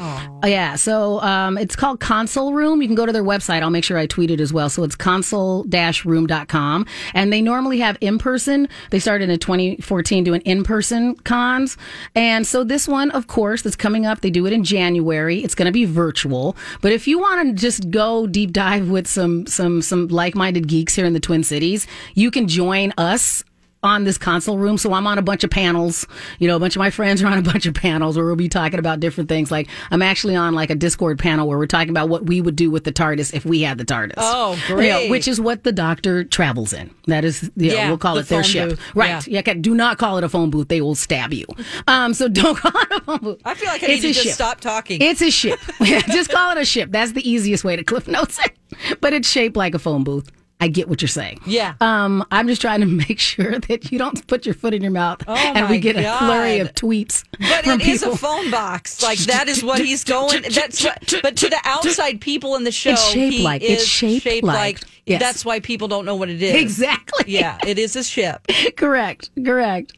Uh, 0.42 0.46
yeah, 0.46 0.76
so 0.76 1.20
um, 1.20 1.58
it's 1.58 1.76
called 1.76 2.00
Console 2.00 2.54
Room. 2.54 2.80
You 2.80 2.88
can 2.88 2.94
go 2.94 3.04
to 3.04 3.12
their 3.12 3.22
website. 3.22 3.60
I'll 3.60 3.68
make 3.68 3.84
sure 3.84 3.98
I 3.98 4.06
tweet 4.06 4.30
it 4.30 4.40
as 4.40 4.50
well. 4.50 4.70
So 4.70 4.82
it's 4.82 4.94
console-room.com. 4.94 6.86
And 7.12 7.32
they 7.32 7.42
normally 7.42 7.78
have 7.80 7.98
in-person. 8.00 8.66
They 8.88 8.98
started 8.98 9.28
in 9.28 9.38
2014 9.38 10.24
doing 10.24 10.40
in-person 10.40 11.16
cons. 11.16 11.76
And 12.14 12.46
so 12.46 12.64
this 12.64 12.88
one, 12.88 13.10
of 13.10 13.26
course, 13.26 13.60
that's 13.60 13.76
coming 13.76 14.06
up, 14.06 14.22
they 14.22 14.30
do 14.30 14.46
it 14.46 14.54
in 14.54 14.64
January. 14.64 15.44
It's 15.44 15.54
going 15.54 15.66
to 15.66 15.72
be 15.72 15.84
virtual. 15.84 16.56
But 16.80 16.92
if 16.92 17.06
you 17.06 17.18
want 17.18 17.46
to 17.46 17.52
just 17.60 17.90
go 17.90 18.26
deep 18.26 18.52
dive 18.52 18.88
with 18.88 19.06
some, 19.06 19.46
some, 19.46 19.82
some 19.82 20.08
like-minded 20.46 20.68
geeks 20.68 20.94
here 20.94 21.04
in 21.04 21.12
the 21.12 21.20
Twin 21.20 21.42
Cities, 21.42 21.88
you 22.14 22.30
can 22.30 22.46
join 22.46 22.92
us 22.96 23.42
on 23.86 24.04
this 24.04 24.18
console 24.18 24.58
room. 24.58 24.76
So 24.76 24.92
I'm 24.92 25.06
on 25.06 25.16
a 25.18 25.22
bunch 25.22 25.44
of 25.44 25.50
panels. 25.50 26.06
You 26.38 26.48
know, 26.48 26.56
a 26.56 26.60
bunch 26.60 26.76
of 26.76 26.80
my 26.80 26.90
friends 26.90 27.22
are 27.22 27.26
on 27.28 27.38
a 27.38 27.42
bunch 27.42 27.64
of 27.66 27.74
panels 27.74 28.16
where 28.16 28.26
we'll 28.26 28.36
be 28.36 28.48
talking 28.48 28.78
about 28.78 29.00
different 29.00 29.28
things. 29.28 29.50
Like 29.50 29.68
I'm 29.90 30.02
actually 30.02 30.36
on 30.36 30.54
like 30.54 30.70
a 30.70 30.74
Discord 30.74 31.18
panel 31.18 31.48
where 31.48 31.56
we're 31.58 31.66
talking 31.66 31.90
about 31.90 32.08
what 32.08 32.26
we 32.26 32.40
would 32.40 32.56
do 32.56 32.70
with 32.70 32.84
the 32.84 32.92
TARDIS 32.92 33.32
if 33.32 33.44
we 33.46 33.62
had 33.62 33.78
the 33.78 33.84
TARDIS. 33.84 34.14
Oh, 34.18 34.52
You 34.68 34.68
know, 34.68 34.74
great. 34.98 35.10
which 35.10 35.28
is 35.28 35.40
what 35.40 35.64
the 35.64 35.72
Doctor 35.72 36.24
travels 36.24 36.72
in. 36.72 36.90
That 37.06 37.24
is, 37.24 37.50
you 37.56 37.68
know, 37.70 37.74
Yeah, 37.76 37.88
we'll 37.88 37.98
call 37.98 38.14
the 38.16 38.20
it 38.22 38.28
their 38.28 38.42
ship. 38.44 38.70
booth. 38.70 38.80
Right. 38.94 39.26
Yeah. 39.26 39.38
okay, 39.40 39.54
do 39.54 39.74
not 39.74 39.98
call 39.98 40.18
it 40.18 40.24
a 40.24 40.28
phone 40.28 40.50
booth. 40.50 40.68
They 40.68 40.80
will 40.80 40.94
stab 40.96 41.32
you. 41.32 41.46
Um, 41.86 42.12
so 42.14 42.28
don't 42.36 42.56
call 42.56 42.72
it 42.74 42.88
a 42.92 43.00
phone 43.02 43.18
booth. 43.18 43.40
I 43.44 43.54
feel 43.54 43.68
like 43.68 43.82
I 43.82 43.86
It's 43.86 44.02
need 44.02 44.14
to 44.14 44.20
ship. 44.20 44.32
stop 44.32 44.60
talking. 44.60 45.00
It's 45.00 45.22
a 45.22 45.30
ship. 45.30 45.58
just 45.82 46.30
call 46.30 46.52
it 46.52 46.58
a 46.60 46.64
ship. 46.64 46.90
That's 46.92 47.12
the 47.12 47.28
easiest 47.28 47.62
way 47.64 47.76
to 47.76 47.84
cliff 47.84 48.08
notes 48.08 48.38
it. 48.44 48.52
But 49.00 49.12
it's 49.12 49.28
shaped 49.28 49.56
like 49.56 49.74
a 49.74 49.78
phone 49.78 50.02
booth. 50.04 50.30
I 50.58 50.68
get 50.68 50.88
what 50.88 51.02
you're 51.02 51.08
saying. 51.08 51.40
Yeah. 51.46 51.74
Um, 51.82 52.24
I'm 52.30 52.46
just 52.48 52.60
trying 52.62 52.80
to 52.80 52.86
make 53.08 53.18
sure 53.20 53.58
that 53.58 53.92
you 53.92 53.98
don't 53.98 54.26
put 54.26 54.46
your 54.46 54.54
foot 54.54 54.72
in 54.72 54.80
your 54.82 54.90
mouth 54.90 55.22
Oh, 55.28 55.34
and 55.34 55.68
we 55.68 55.78
get 55.78 55.96
a 55.96 56.02
flurry 56.18 56.60
of 56.60 56.72
tweets. 56.74 57.24
But 57.38 57.64
from 57.64 57.80
it 57.80 57.86
is 57.86 58.00
people. 58.00 58.14
a 58.14 58.16
phone 58.16 58.50
box. 58.50 59.02
Like 59.06 59.18
that 59.20 59.48
is 59.48 59.62
what 59.62 59.80
he's 59.80 60.02
going. 60.02 60.42
That's 60.50 60.82
what. 60.82 61.12
But 61.22 61.36
to 61.36 61.48
the 61.50 61.60
outside 61.64 62.20
people 62.20 62.56
in 62.56 62.64
the 62.64 62.72
show, 62.72 62.92
It's 62.92 63.10
shaped 63.10 63.40
like- 63.44 63.62
it's 63.62 63.82
is 63.82 63.88
shaped 63.88 64.42
like- 64.44 64.80
yes. 65.04 65.20
That's 65.20 65.44
why 65.44 65.60
people 65.60 65.88
don't 65.88 66.04
know 66.06 66.16
what 66.16 66.30
it 66.30 66.42
is. 66.42 66.54
Exactly. 66.54 67.24
Yeah, 67.32 67.58
it 67.66 67.78
is 67.78 67.94
a 67.94 68.02
ship. 68.02 68.46
correct. 68.76 69.30
Correct. 69.44 69.92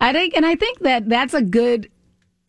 I 0.00 0.12
think, 0.12 0.34
and 0.36 0.44
I 0.44 0.56
think 0.56 0.80
that 0.80 1.08
that's 1.08 1.34
a 1.34 1.42
good 1.42 1.88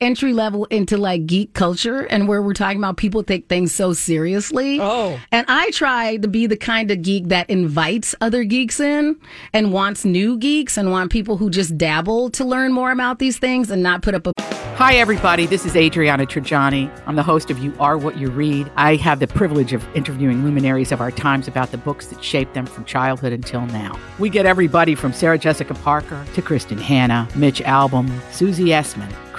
entry 0.01 0.33
level 0.33 0.65
into 0.65 0.97
like 0.97 1.25
geek 1.27 1.53
culture 1.53 2.07
and 2.07 2.27
where 2.27 2.41
we're 2.41 2.53
talking 2.53 2.79
about 2.79 2.97
people 2.97 3.23
take 3.23 3.47
things 3.47 3.73
so 3.73 3.93
seriously. 3.93 4.79
Oh. 4.81 5.19
And 5.31 5.45
I 5.47 5.69
try 5.71 6.17
to 6.17 6.27
be 6.27 6.47
the 6.47 6.57
kind 6.57 6.91
of 6.91 7.01
geek 7.03 7.27
that 7.29 7.49
invites 7.49 8.15
other 8.19 8.43
geeks 8.43 8.79
in 8.79 9.17
and 9.53 9.71
wants 9.71 10.03
new 10.03 10.37
geeks 10.37 10.75
and 10.75 10.91
want 10.91 11.11
people 11.11 11.37
who 11.37 11.49
just 11.49 11.77
dabble 11.77 12.31
to 12.31 12.43
learn 12.43 12.73
more 12.73 12.91
about 12.91 13.19
these 13.19 13.37
things 13.37 13.69
and 13.69 13.83
not 13.83 14.01
put 14.01 14.15
up 14.15 14.27
a 14.27 14.33
Hi, 14.81 14.95
everybody. 14.95 15.45
This 15.45 15.63
is 15.63 15.75
Adriana 15.75 16.25
Trigiani. 16.25 16.89
I'm 17.05 17.15
the 17.15 17.21
host 17.21 17.51
of 17.51 17.59
You 17.59 17.71
Are 17.79 17.99
What 17.99 18.17
You 18.17 18.31
Read. 18.31 18.71
I 18.77 18.95
have 18.95 19.19
the 19.19 19.27
privilege 19.27 19.73
of 19.73 19.85
interviewing 19.95 20.43
luminaries 20.43 20.91
of 20.91 20.99
our 21.01 21.11
times 21.11 21.47
about 21.47 21.69
the 21.69 21.77
books 21.77 22.07
that 22.07 22.23
shaped 22.23 22.55
them 22.55 22.65
from 22.65 22.85
childhood 22.85 23.31
until 23.31 23.63
now. 23.67 23.99
We 24.17 24.31
get 24.31 24.47
everybody 24.47 24.95
from 24.95 25.13
Sarah 25.13 25.37
Jessica 25.37 25.75
Parker 25.75 26.25
to 26.33 26.41
Kristin 26.41 26.79
Hannah, 26.79 27.27
Mitch 27.35 27.61
Albom, 27.61 28.09
Susie 28.31 28.69
Essman, 28.69 29.13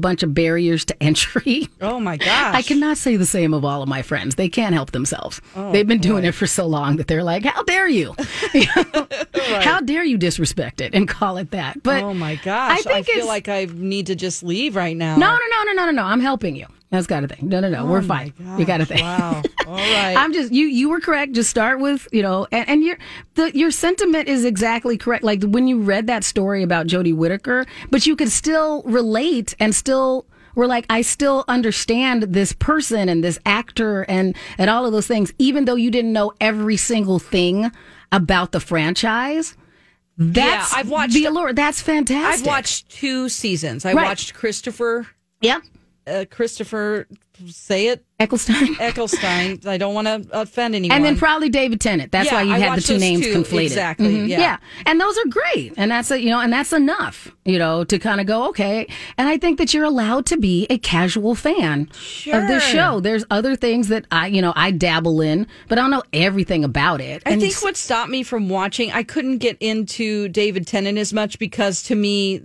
Bunch 0.00 0.22
of 0.24 0.34
barriers 0.34 0.84
to 0.86 1.02
entry. 1.02 1.68
Oh 1.80 2.00
my 2.00 2.16
gosh! 2.16 2.54
I 2.54 2.62
cannot 2.62 2.96
say 2.98 3.16
the 3.16 3.26
same 3.26 3.54
of 3.54 3.64
all 3.64 3.82
of 3.82 3.88
my 3.88 4.02
friends. 4.02 4.34
They 4.34 4.48
can't 4.48 4.74
help 4.74 4.90
themselves. 4.90 5.40
Oh, 5.54 5.70
They've 5.72 5.86
been 5.86 6.00
doing 6.00 6.24
it 6.24 6.32
for 6.32 6.46
so 6.46 6.66
long 6.66 6.96
that 6.96 7.06
they're 7.06 7.22
like, 7.24 7.44
"How 7.44 7.62
dare 7.62 7.88
you? 7.88 8.14
Know, 8.54 9.06
How 9.60 9.80
dare 9.80 10.04
you 10.04 10.18
disrespect 10.18 10.80
it 10.80 10.94
and 10.94 11.06
call 11.08 11.36
it 11.36 11.52
that?" 11.52 11.82
But 11.82 12.02
oh 12.02 12.14
my 12.14 12.36
gosh! 12.36 12.78
I, 12.80 12.82
think 12.82 13.08
I 13.08 13.12
feel 13.12 13.26
like 13.26 13.48
I 13.48 13.66
need 13.72 14.06
to 14.08 14.14
just 14.14 14.42
leave 14.42 14.74
right 14.76 14.96
now. 14.96 15.16
no, 15.16 15.26
no, 15.30 15.36
no, 15.36 15.62
no, 15.64 15.72
no, 15.72 15.84
no, 15.86 15.90
no. 15.92 16.02
I'm 16.04 16.20
helping 16.20 16.56
you. 16.56 16.66
That's 16.90 17.06
got 17.06 17.22
a 17.22 17.28
thing. 17.28 17.48
No, 17.48 17.60
no, 17.60 17.68
no. 17.68 17.86
We're 17.86 17.98
Oh 17.98 18.02
my 18.02 18.32
fine. 18.36 18.58
You 18.58 18.64
got 18.64 18.80
a 18.80 18.84
gosh, 18.84 18.88
thing. 18.96 19.04
Wow. 19.04 19.42
All 19.68 19.74
right. 19.76 20.14
I'm 20.16 20.32
just 20.32 20.52
you. 20.52 20.66
You 20.66 20.90
were 20.90 20.98
correct. 21.00 21.32
Just 21.34 21.48
start 21.48 21.78
with 21.80 22.08
you 22.10 22.20
know, 22.22 22.48
and, 22.50 22.68
and 22.68 22.82
your 22.84 22.98
the 23.34 23.56
your 23.56 23.70
sentiment 23.70 24.28
is 24.28 24.44
exactly 24.44 24.98
correct. 24.98 25.22
Like 25.22 25.42
when 25.44 25.68
you 25.68 25.80
read 25.80 26.08
that 26.08 26.24
story 26.24 26.62
about 26.64 26.86
Jodie 26.88 27.14
Whittaker, 27.14 27.64
but 27.90 28.06
you 28.06 28.16
could 28.16 28.30
still 28.30 28.82
relate 28.82 29.54
and 29.60 29.72
still 29.74 30.26
were 30.56 30.66
like, 30.66 30.84
I 30.90 31.02
still 31.02 31.44
understand 31.46 32.24
this 32.24 32.52
person 32.52 33.08
and 33.08 33.22
this 33.22 33.38
actor 33.46 34.02
and 34.08 34.34
and 34.58 34.68
all 34.68 34.84
of 34.84 34.90
those 34.90 35.06
things, 35.06 35.32
even 35.38 35.66
though 35.66 35.76
you 35.76 35.92
didn't 35.92 36.12
know 36.12 36.32
every 36.40 36.76
single 36.76 37.20
thing 37.20 37.70
about 38.10 38.50
the 38.50 38.58
franchise. 38.58 39.54
That's 40.18 40.74
I've 40.74 40.90
watched- 40.90 41.14
the 41.14 41.24
allure. 41.26 41.52
That's 41.52 41.80
fantastic. 41.80 42.40
I've 42.40 42.46
watched 42.46 42.90
two 42.90 43.28
seasons. 43.28 43.84
I 43.86 43.92
Right. 43.94 44.04
watched 44.06 44.34
Christopher. 44.34 45.06
Yeah, 45.40 45.60
Uh, 46.10 46.24
Christopher, 46.28 47.06
say 47.46 47.86
it, 47.88 48.04
Eccleston. 48.18 48.54
Ecclestein. 48.76 49.64
I 49.66 49.78
don't 49.78 49.94
want 49.94 50.06
to 50.08 50.26
offend 50.32 50.74
anyone. 50.74 50.96
And 50.96 51.04
then 51.04 51.16
probably 51.16 51.48
David 51.48 51.80
Tennant. 51.80 52.10
That's 52.12 52.26
Yeah, 52.26 52.34
why 52.34 52.42
you 52.42 52.52
I 52.54 52.58
had 52.58 52.78
the 52.78 52.82
two 52.82 52.98
names 52.98 53.24
two, 53.24 53.32
conflated. 53.42 53.62
exactly, 53.62 54.08
Mhm. 54.08 54.28
yeah. 54.28 54.58
and 54.86 55.00
those 55.00 55.16
are 55.16 55.28
great, 55.30 55.72
and 55.76 55.90
that's 55.90 56.10
a, 56.10 56.20
you 56.20 56.30
know, 56.30 56.40
and 56.40 56.52
that's 56.52 56.72
enough, 56.72 57.34
you 57.44 57.58
know, 57.58 57.84
to 57.84 57.98
kind 57.98 58.20
of 58.20 58.26
go 58.26 58.48
okay. 58.48 58.86
And 59.16 59.28
I 59.28 59.38
think 59.38 59.58
that 59.58 59.72
you're 59.72 59.84
allowed 59.84 60.26
to 60.26 60.36
be 60.36 60.66
a 60.68 60.78
casual 60.78 61.34
fan 61.34 61.88
of 62.32 62.48
this 62.48 62.64
show. 62.64 63.00
There's 63.00 63.24
other 63.30 63.54
things 63.56 63.88
that 63.88 64.04
I, 64.10 64.26
you 64.26 64.42
know, 64.42 64.52
I 64.56 64.70
dabble 64.72 65.20
in, 65.20 65.46
but 65.68 65.78
I 65.78 65.82
don't 65.82 65.90
know 65.92 66.02
everything 66.12 66.64
about 66.64 67.00
it. 67.00 67.22
I 67.24 67.30
And 67.30 67.40
think 67.40 67.54
what 67.62 67.76
stopped 67.76 68.10
me 68.10 68.22
from 68.22 68.48
watching, 68.48 68.90
I 68.92 69.02
couldn't 69.02 69.38
get 69.38 69.56
into 69.60 70.28
David 70.28 70.66
Tennant 70.66 70.98
as 70.98 71.12
much 71.12 71.38
because 71.38 71.82
to 71.84 71.94
me, 71.94 72.42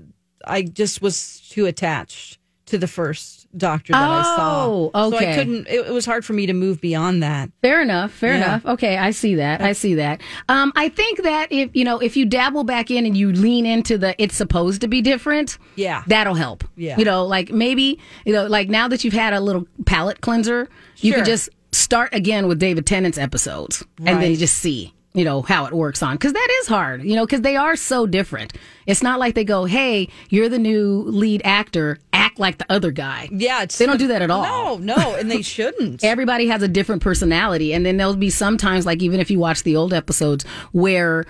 I 0.47 0.62
just 0.62 1.01
was 1.01 1.41
too 1.49 1.65
attached 1.65 2.38
to 2.67 2.78
the 2.78 2.88
first 2.88 3.44
Doctor 3.58 3.94
that 3.94 4.02
I 4.10 4.22
saw. 4.24 4.89
Oh, 4.94 5.12
So. 5.12 5.18
I 5.18 5.34
couldn't. 5.36 5.68
It, 5.68 5.88
it 5.88 5.94
was 5.94 6.06
hard 6.06 6.26
for 6.26 6.34
me 6.34 6.46
to 6.46 6.54
move 6.54 6.82
beyond 6.82 7.24
that. 7.24 7.50
Fair 7.62 7.82
enough. 7.82 8.12
Fair 8.12 8.34
Yeah. 8.34 8.38
enough. 8.44 8.65
Okay, 8.65 8.98
I 8.98 9.12
see 9.12 9.36
that. 9.36 9.62
I 9.62 9.72
see 9.74 9.96
that. 9.96 10.22
Um, 10.50 10.72
I 10.76 10.89
think 10.89 11.24
that 11.24 11.48
if 11.52 11.70
you 11.76 11.84
know, 11.84 12.00
if 12.00 12.18
you 12.18 12.26
dabble 12.26 12.63
back 12.63 12.91
in 12.91 13.06
and 13.06 13.15
you 13.18 13.32
lean 13.32 13.65
into 13.65 13.98
the, 13.98 14.15
it's 14.22 14.36
supposed 14.36 14.82
to 14.82 14.88
be 14.88 15.02
different. 15.02 15.58
Yeah. 15.76 16.04
that'll 16.08 16.36
help. 16.36 16.63
Yeah. 16.76 16.98
you 16.98 17.06
know, 17.06 17.26
like 17.26 17.52
maybe 17.52 18.00
you 18.26 18.34
know, 18.34 18.46
like 18.48 18.70
now 18.70 18.88
that 18.88 19.04
you've 19.04 19.13
had 19.13 19.34
a 19.34 19.39
little 19.39 19.65
palate 19.86 20.22
cleanser, 20.22 20.68
you 20.98 21.12
Sure. 21.12 21.20
could 21.20 21.26
just 21.26 21.50
start 21.72 22.13
again 22.13 22.48
with 22.48 22.60
David 22.60 22.86
Tennant's 22.86 23.18
episodes, 23.18 23.84
and 24.00 24.08
then 24.08 24.18
Right. 24.18 24.38
just 24.38 24.56
see. 24.58 24.91
You 25.13 25.24
know 25.24 25.44
how 25.44 25.65
it 25.65 25.72
works 25.72 26.04
on 26.04 26.15
because 26.15 26.34
that 26.34 26.48
is 26.62 26.68
hard. 26.68 27.02
You 27.04 27.15
know 27.15 27.26
because 27.26 27.39
they 27.39 27.56
are 27.56 27.78
so 27.78 28.06
different. 28.06 28.52
It's 28.86 29.02
not 29.02 29.18
like 29.18 29.34
they 29.34 29.46
go, 29.46 29.63
"Hey, 29.63 30.10
you're 30.30 30.50
the 30.50 30.60
new 30.60 31.04
lead 31.08 31.41
actor. 31.46 32.00
Act 32.36 32.39
like 32.39 32.58
the 32.58 32.65
other 32.71 32.91
guy." 32.91 33.30
Yeah, 33.32 33.63
it's, 33.63 33.78
They 33.78 33.86
don't 33.86 33.98
do 33.98 34.08
that 34.08 34.21
at 34.21 34.30
all. 34.30 34.78
No, 34.78 34.95
no, 34.95 35.15
and 35.15 35.32
they 35.32 35.41
shouldn't. 35.56 36.04
everybody 36.04 36.48
has 36.48 36.62
a 36.62 36.67
different 36.67 37.02
personality 37.02 37.74
and 37.74 37.86
then 37.86 37.98
there'll 37.98 38.15
be 38.15 38.30
sometimes 38.30 38.86
like 38.86 39.02
even 39.02 39.19
if 39.19 39.30
you 39.32 39.39
watch 39.39 39.63
the 39.63 39.76
old 39.76 39.93
episodes 39.93 40.43
where 40.71 41.26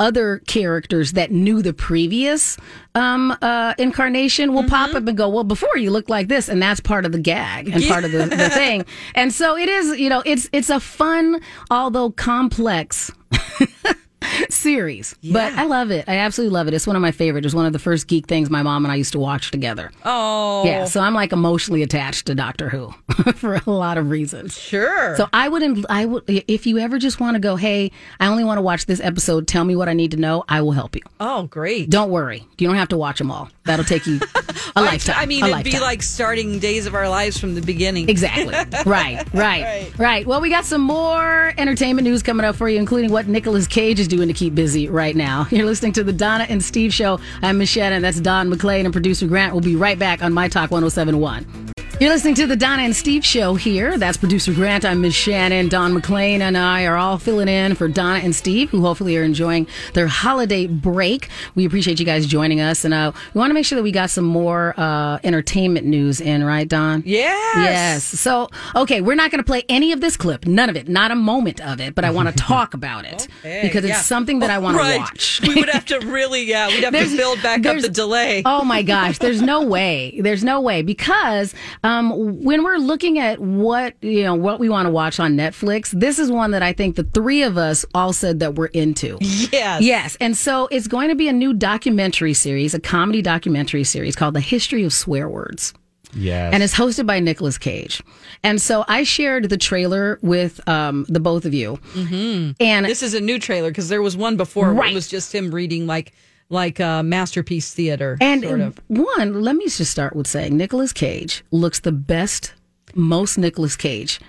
other 0.00 0.38
characters 0.46 1.12
that 1.12 1.30
knew 1.32 1.60
the 1.62 1.72
previous 1.72 2.56
um, 2.94 3.36
uh, 3.42 3.74
incarnation 3.78 4.52
will 4.54 4.62
pop 4.64 4.94
up 4.94 5.06
and 5.06 5.16
go, 5.16 5.28
well, 5.28 5.42
before 5.44 5.76
you 5.76 5.90
looked 5.90 6.08
like 6.08 6.28
this, 6.28 6.48
and 6.48 6.62
that's 6.62 6.78
part 6.80 7.04
of 7.04 7.10
the 7.12 7.18
gag 7.18 7.68
and 7.68 7.84
part 7.84 8.04
of 8.04 8.12
the, 8.12 8.26
the 8.26 8.48
thing. 8.50 8.84
And 9.16 9.32
so 9.32 9.56
it 9.56 9.68
is, 9.68 9.98
you 9.98 10.08
know, 10.08 10.22
it's 10.24 10.48
it's 10.52 10.70
a 10.70 10.78
fun, 10.80 11.40
although 11.70 12.10
complex 12.12 13.10
series. 14.50 15.14
But 15.22 15.52
I 15.54 15.64
love 15.64 15.90
it. 15.90 16.04
I 16.08 16.16
absolutely 16.18 16.54
love 16.54 16.68
it. 16.68 16.74
It's 16.74 16.86
one 16.86 16.96
of 16.96 17.02
my 17.02 17.10
favorites. 17.12 17.44
It's 17.46 17.54
one 17.54 17.66
of 17.66 17.72
the 17.72 17.78
first 17.78 18.06
geek 18.08 18.26
things 18.26 18.50
my 18.50 18.62
mom 18.62 18.84
and 18.84 18.92
I 18.92 18.96
used 18.96 19.12
to 19.12 19.18
watch 19.18 19.50
together. 19.50 19.90
oh, 20.04 20.64
Yeah, 20.64 20.84
so 20.84 21.00
I'm 21.00 21.14
like 21.14 21.32
emotionally 21.32 21.82
attached 21.82 22.26
to 22.26 22.34
Doctor 22.34 22.68
Who 22.68 22.90
for 23.34 23.54
a 23.54 23.70
lot 23.70 23.98
of 23.98 24.10
reasons. 24.10 24.58
sure. 24.58 25.16
So 25.16 25.28
I 25.32 25.48
wouldn't. 25.48 25.86
I 25.88 26.04
would 26.04 26.24
if 26.26 26.66
you 26.66 26.78
ever 26.78 26.98
just 26.98 27.20
want 27.20 27.34
to 27.34 27.40
go. 27.40 27.56
Hey, 27.56 27.90
I 28.20 28.26
only 28.26 28.44
want 28.44 28.58
to 28.58 28.62
watch 28.62 28.86
this 28.86 29.00
episode. 29.00 29.46
Tell 29.46 29.64
me 29.64 29.76
what 29.76 29.88
I 29.88 29.92
need 29.92 30.10
to 30.12 30.16
know. 30.16 30.44
I 30.48 30.60
will 30.62 30.72
help 30.72 30.96
you. 30.96 31.02
oh, 31.20 31.44
great. 31.44 31.90
Don't 31.90 32.10
worry. 32.10 32.46
You 32.58 32.66
don't 32.66 32.76
have 32.76 32.88
to 32.88 32.96
watch 32.96 33.18
them 33.18 33.30
all. 33.30 33.48
That'll 33.64 33.84
take 33.84 34.06
you 34.06 34.20
a 34.76 34.82
lifetime. 34.82 35.16
I 35.18 35.26
mean, 35.26 35.44
it'd 35.44 35.64
be 35.64 35.78
like 35.78 36.02
starting 36.02 36.58
Days 36.58 36.86
of 36.86 36.94
Our 36.94 37.08
Lives 37.08 37.38
from 37.38 37.54
the 37.54 37.60
beginning. 37.60 38.08
Exactly. 38.08 38.54
Right, 38.86 39.22
right, 39.34 39.92
right, 39.98 40.26
Well, 40.26 40.40
we 40.40 40.48
got 40.48 40.64
some 40.64 40.80
more 40.80 41.52
entertainment 41.58 42.06
news 42.06 42.22
coming 42.22 42.46
up 42.46 42.56
for 42.56 42.68
you, 42.68 42.78
including 42.78 43.12
what 43.12 43.28
Nicolas 43.28 43.66
Cage 43.66 44.00
is 44.00 44.07
doing 44.08 44.28
to 44.28 44.34
keep 44.34 44.54
busy 44.54 44.88
right 44.88 45.14
now. 45.14 45.46
You're 45.50 45.66
listening 45.66 45.92
to 45.92 46.04
the 46.04 46.12
Donna 46.12 46.46
and 46.48 46.62
Steve 46.62 46.92
Show. 46.92 47.20
I'm 47.42 47.58
Michelle, 47.58 47.92
and 47.92 48.04
That's 48.04 48.20
Don 48.20 48.50
McClain 48.50 48.84
and 48.84 48.92
producer 48.92 49.26
Grant. 49.26 49.52
We'll 49.52 49.60
be 49.60 49.76
right 49.76 49.98
back 49.98 50.22
on 50.22 50.32
My 50.32 50.48
Talk 50.48 50.70
1071. 50.70 51.67
You're 52.00 52.10
listening 52.10 52.36
to 52.36 52.46
the 52.46 52.54
Donna 52.54 52.82
and 52.82 52.94
Steve 52.94 53.24
Show 53.24 53.56
here. 53.56 53.98
That's 53.98 54.16
producer 54.16 54.52
Grant. 54.52 54.84
I'm 54.84 55.00
Miss 55.00 55.14
Shannon. 55.16 55.68
Don 55.68 55.92
McClain 55.92 56.38
and 56.38 56.56
I 56.56 56.84
are 56.84 56.96
all 56.96 57.18
filling 57.18 57.48
in 57.48 57.74
for 57.74 57.88
Donna 57.88 58.20
and 58.20 58.32
Steve, 58.32 58.70
who 58.70 58.82
hopefully 58.82 59.16
are 59.16 59.24
enjoying 59.24 59.66
their 59.94 60.06
holiday 60.06 60.68
break. 60.68 61.28
We 61.56 61.64
appreciate 61.66 61.98
you 61.98 62.06
guys 62.06 62.24
joining 62.28 62.60
us, 62.60 62.84
and 62.84 62.94
uh, 62.94 63.10
we 63.34 63.40
want 63.40 63.50
to 63.50 63.54
make 63.54 63.66
sure 63.66 63.74
that 63.74 63.82
we 63.82 63.90
got 63.90 64.10
some 64.10 64.26
more 64.26 64.74
uh, 64.76 65.18
entertainment 65.24 65.86
news 65.86 66.20
in, 66.20 66.44
right, 66.44 66.68
Don? 66.68 67.02
Yes. 67.04 67.56
Yes. 67.64 68.04
So, 68.04 68.48
okay, 68.76 69.00
we're 69.00 69.16
not 69.16 69.32
going 69.32 69.42
to 69.42 69.46
play 69.46 69.64
any 69.68 69.90
of 69.90 70.00
this 70.00 70.16
clip, 70.16 70.46
none 70.46 70.70
of 70.70 70.76
it, 70.76 70.86
not 70.88 71.10
a 71.10 71.16
moment 71.16 71.60
of 71.60 71.80
it, 71.80 71.96
but 71.96 72.04
I 72.04 72.10
want 72.10 72.28
to 72.28 72.34
talk 72.44 72.74
about 72.74 73.06
it 73.06 73.26
Okay, 73.40 73.62
because 73.64 73.82
it's 73.82 73.94
yeah. 73.94 74.00
something 74.02 74.38
that 74.38 74.50
I 74.50 74.58
want 74.58 74.76
to 74.76 74.98
watch. 74.98 75.40
we 75.48 75.56
would 75.56 75.68
have 75.68 75.86
to 75.86 75.98
really, 75.98 76.44
yeah, 76.44 76.68
we'd 76.68 76.84
have 76.84 76.94
to 76.94 77.16
build 77.16 77.42
back 77.42 77.66
up 77.66 77.80
the 77.80 77.88
delay. 77.88 78.44
Oh 78.46 78.62
my 78.62 78.82
gosh, 78.82 79.18
there's 79.18 79.42
no 79.42 79.64
way. 79.66 80.20
There's 80.22 80.44
no 80.44 80.60
way 80.60 80.82
because 80.82 81.56
Um, 81.88 82.42
when 82.44 82.62
we're 82.64 82.76
looking 82.76 83.18
at 83.18 83.38
what 83.38 83.94
you 84.02 84.22
know 84.22 84.34
what 84.34 84.60
we 84.60 84.68
want 84.68 84.86
to 84.86 84.90
watch 84.90 85.18
on 85.18 85.36
Netflix, 85.36 85.90
this 85.98 86.18
is 86.18 86.30
one 86.30 86.50
that 86.50 86.62
I 86.62 86.72
think 86.74 86.96
the 86.96 87.04
three 87.04 87.42
of 87.42 87.56
us 87.56 87.86
all 87.94 88.12
said 88.12 88.40
that 88.40 88.54
we're 88.56 88.66
into. 88.66 89.16
Yes. 89.20 89.80
Yes, 89.82 90.16
and 90.20 90.36
so 90.36 90.68
it's 90.70 90.86
going 90.86 91.08
to 91.08 91.14
be 91.14 91.28
a 91.28 91.32
new 91.32 91.54
documentary 91.54 92.34
series, 92.34 92.74
a 92.74 92.80
comedy 92.80 93.22
documentary 93.22 93.84
series 93.84 94.14
called 94.14 94.34
"The 94.34 94.40
History 94.40 94.84
of 94.84 94.92
Swear 94.92 95.28
Words." 95.28 95.72
Yes. 96.14 96.54
and 96.54 96.62
it's 96.62 96.74
hosted 96.74 97.06
by 97.06 97.20
Nicolas 97.20 97.58
Cage. 97.58 98.02
And 98.42 98.62
so 98.62 98.82
I 98.88 99.02
shared 99.02 99.50
the 99.50 99.58
trailer 99.58 100.18
with 100.22 100.66
um, 100.66 101.04
the 101.08 101.20
both 101.20 101.44
of 101.44 101.52
you, 101.52 101.78
mm-hmm. 101.94 102.52
and 102.60 102.86
This 102.86 103.02
is 103.02 103.12
a 103.14 103.20
new 103.20 103.38
trailer 103.38 103.68
because 103.70 103.88
there 103.90 104.00
was 104.02 104.16
one 104.16 104.36
before 104.38 104.66
where 104.72 104.74
Right. 104.84 104.92
it 104.92 104.94
was 104.94 105.08
just 105.08 105.34
him 105.34 105.50
reading 105.50 105.86
like 105.86 106.12
like 106.50 106.80
uh, 106.80 107.02
masterpiece 107.02 107.72
theater. 107.74 108.16
and 108.20 108.42
sort 108.42 108.60
of. 108.60 108.80
one, 108.88 109.42
let 109.42 109.56
me 109.56 109.64
just 109.68 109.90
start 109.90 110.14
with 110.16 110.26
saying 110.26 110.56
Nicolas 110.56 110.92
Cage 110.92 111.44
looks 111.50 111.80
the 111.80 111.92
best, 111.92 112.54
most 112.94 113.38
Nicolas 113.38 113.76
Cage 113.76 114.20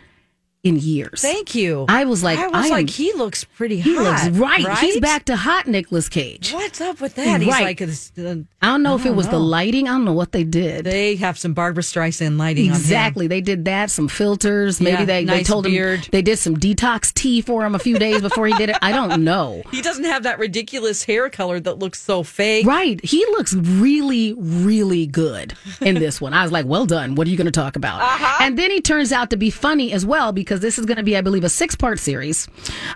in 0.61 0.75
years. 0.75 1.21
Thank 1.21 1.55
you. 1.55 1.85
I 1.87 2.03
was 2.03 2.21
like, 2.21 2.37
I 2.37 2.47
was 2.47 2.53
I 2.53 2.65
am- 2.65 2.71
like, 2.71 2.89
he 2.89 3.13
looks 3.13 3.45
pretty 3.45 3.79
he 3.79 3.95
hot. 3.95 4.03
looks 4.03 4.37
right. 4.37 4.63
right. 4.65 4.77
He's 4.79 4.99
back 4.99 5.23
to 5.25 5.37
hot 5.37 5.67
Nicolas 5.67 6.09
Cage. 6.09 6.51
What's 6.51 6.81
up 6.81 6.99
with 6.99 7.15
that? 7.15 7.39
He's 7.39 7.49
Right. 7.49 7.79
like, 7.79 7.81
uh, 7.81 8.35
I 8.61 8.65
don't 8.67 8.83
know 8.83 8.95
if 8.95 9.05
it 9.05 9.15
was 9.15 9.29
the 9.29 9.39
lighting. 9.39 9.87
I 9.87 9.91
don't 9.91 10.03
know 10.03 10.11
what 10.11 10.33
they 10.33 10.43
did. 10.43 10.83
they 10.83 11.15
have 11.15 11.37
some 11.39 11.53
Barbra 11.53 11.81
Streisand 11.81 12.37
lighting. 12.37 12.71
on. 12.71 12.75
Exactly. 12.75 13.27
They 13.27 13.39
did 13.39 13.63
that, 13.65 13.89
some 13.89 14.09
filters. 14.09 14.81
Maybe 14.81 14.97
Yeah, 14.97 15.05
they, 15.05 15.23
they 15.23 15.43
told 15.43 15.63
beard. 15.63 16.01
him 16.01 16.09
they 16.11 16.21
did 16.21 16.37
some 16.37 16.57
detox 16.57 17.13
tea 17.13 17.39
for 17.41 17.65
him 17.65 17.73
a 17.73 17.79
few 17.79 17.97
days 17.97 18.19
before 18.21 18.45
he 18.45 18.53
did 18.55 18.69
it. 18.69 18.75
I 18.81 18.91
don't 18.91 19.23
know. 19.23 19.63
He 19.71 19.81
doesn't 19.81 20.03
have 20.03 20.23
that 20.23 20.39
ridiculous 20.39 21.05
hair 21.05 21.29
color 21.29 21.57
that 21.61 21.79
looks 21.79 22.01
so 22.01 22.21
fake. 22.23 22.65
Right. 22.65 22.99
He 23.05 23.25
looks 23.27 23.53
really, 23.53 24.33
really 24.33 25.05
good 25.07 25.53
in 25.79 25.95
this 25.95 26.19
one. 26.19 26.33
I 26.33 26.43
was 26.43 26.51
like, 26.51 26.65
well 26.65 26.85
done. 26.85 27.15
What 27.15 27.27
are 27.27 27.29
you 27.29 27.37
going 27.37 27.45
to 27.45 27.51
talk 27.51 27.77
about? 27.77 28.01
Uh-huh. 28.01 28.43
And 28.43 28.57
then 28.59 28.71
he 28.71 28.81
turns 28.81 29.13
out 29.13 29.29
to 29.29 29.37
be 29.37 29.49
funny 29.49 29.93
as 29.93 30.05
well 30.05 30.33
because 30.33 30.48
this 30.57 30.79
is 30.79 30.85
going 30.85 30.97
to 30.97 31.03
be, 31.03 31.15
I 31.15 31.21
believe, 31.21 31.43
a 31.43 31.49
six 31.49 31.75
part 31.75 31.99
series 31.99 32.47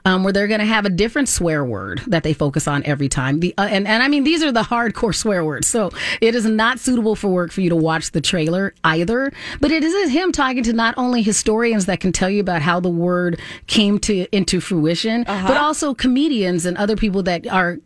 um, 0.05 0.23
where 0.23 0.33
they're 0.33 0.47
going 0.47 0.59
to 0.59 0.65
have 0.65 0.85
a 0.85 0.89
different 0.89 1.29
swear 1.29 1.63
word 1.63 2.01
that 2.07 2.23
they 2.23 2.33
focus 2.33 2.67
on 2.67 2.83
every 2.85 3.07
time. 3.09 3.39
The 3.39 3.53
uh, 3.57 3.67
and, 3.69 3.87
and 3.87 4.01
I 4.01 4.07
mean, 4.07 4.23
these 4.23 4.41
are 4.41 4.51
the 4.51 4.63
hardcore 4.63 5.13
swear 5.15 5.45
words. 5.45 5.67
So 5.67 5.91
it 6.21 6.33
is 6.35 6.45
not 6.45 6.79
suitable 6.79 7.15
for 7.15 7.27
work 7.27 7.51
for 7.51 7.61
you 7.61 7.69
to 7.69 7.75
watch 7.75 8.11
the 8.11 8.21
trailer 8.21 8.73
either. 8.83 9.31
But 9.61 9.71
it 9.71 9.83
is 9.83 10.09
him 10.11 10.31
talking 10.31 10.63
to 10.63 10.73
not 10.73 10.95
only 10.97 11.21
historians 11.21 11.85
that 11.85 11.99
can 11.99 12.11
tell 12.11 12.29
you 12.29 12.41
about 12.41 12.61
how 12.63 12.79
the 12.79 12.89
word 12.89 13.39
came 13.67 13.99
to 13.99 14.25
into 14.35 14.59
fruition, 14.59 15.23
Uh-huh. 15.27 15.47
but 15.47 15.57
also 15.57 15.93
comedians 15.93 16.65
and 16.65 16.75
other 16.77 16.95
people 16.95 17.21
that 17.23 17.45
are 17.47 17.77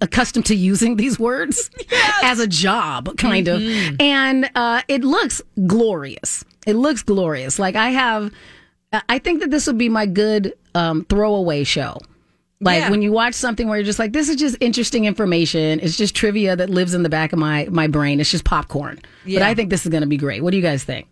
accustomed 0.00 0.46
to 0.46 0.54
using 0.56 0.96
these 1.02 1.18
words 1.18 1.70
as 2.22 2.40
a 2.40 2.46
job, 2.46 3.16
kind 3.18 3.46
of. 3.48 3.62
And 4.00 4.50
uh, 4.54 4.82
it 4.88 5.04
looks 5.04 5.40
glorious. 5.66 6.44
It 6.66 6.74
looks 6.74 7.02
glorious. 7.02 7.58
Like 7.60 7.76
I 7.76 7.90
have, 7.90 8.32
I 8.92 9.18
think 9.18 9.40
that 9.40 9.50
this 9.50 9.66
would 9.66 9.78
be 9.78 9.88
my 9.88 10.06
good 10.06 10.54
um, 10.74 11.04
throwaway 11.08 11.64
show. 11.64 11.98
Like 12.60 12.80
Yeah. 12.80 12.90
when 12.90 13.02
you 13.02 13.12
watch 13.12 13.34
something 13.34 13.68
where 13.68 13.76
you're 13.78 13.84
just 13.84 13.98
like, 13.98 14.12
this 14.12 14.28
is 14.30 14.36
just 14.36 14.56
interesting 14.60 15.04
information. 15.04 15.78
It's 15.80 15.96
just 15.96 16.14
trivia 16.14 16.56
that 16.56 16.70
lives 16.70 16.94
in 16.94 17.02
the 17.02 17.08
back 17.10 17.32
of 17.34 17.38
my 17.38 17.66
my 17.70 17.86
brain. 17.86 18.18
It's 18.20 18.30
just 18.30 18.44
popcorn. 18.44 18.98
But 19.26 19.42
I 19.42 19.54
think 19.54 19.68
this 19.70 19.84
is 19.84 19.90
going 19.90 20.00
to 20.02 20.06
be 20.08 20.16
great. 20.16 20.42
What 20.42 20.52
do 20.52 20.56
you 20.56 20.62
guys 20.62 20.82
think? 20.82 21.06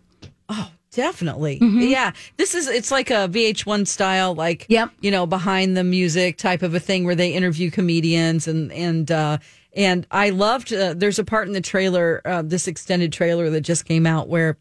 Oh, 0.49 0.71
definitely. 0.91 1.59
Mm-hmm. 1.59 1.81
Yeah. 1.81 2.13
This 2.37 2.55
is, 2.55 2.67
it's 2.67 2.89
like 2.89 3.11
a 3.11 3.27
VH1 3.27 3.85
style, 3.87 4.33
like, 4.33 4.65
Yep. 4.69 4.89
you 5.01 5.11
know, 5.11 5.25
behind 5.27 5.75
the 5.77 5.83
music 5.83 6.37
type 6.37 6.63
of 6.63 6.73
a 6.73 6.79
thing 6.79 7.03
where 7.05 7.15
they 7.15 7.33
interview 7.33 7.69
comedians 7.69 8.47
and, 8.47 8.71
and, 8.71 9.11
uh, 9.11 9.37
and 9.75 10.07
I 10.09 10.29
loved, 10.29 10.71
uh, 10.73 10.93
there's 10.95 11.19
a 11.19 11.23
part 11.25 11.47
in 11.47 11.53
the 11.53 11.61
trailer, 11.61 12.21
uh, 12.25 12.41
this 12.43 12.67
extended 12.67 13.11
trailer 13.11 13.49
that 13.51 13.61
just 13.61 13.85
came 13.85 14.07
out 14.07 14.29
where, 14.29 14.57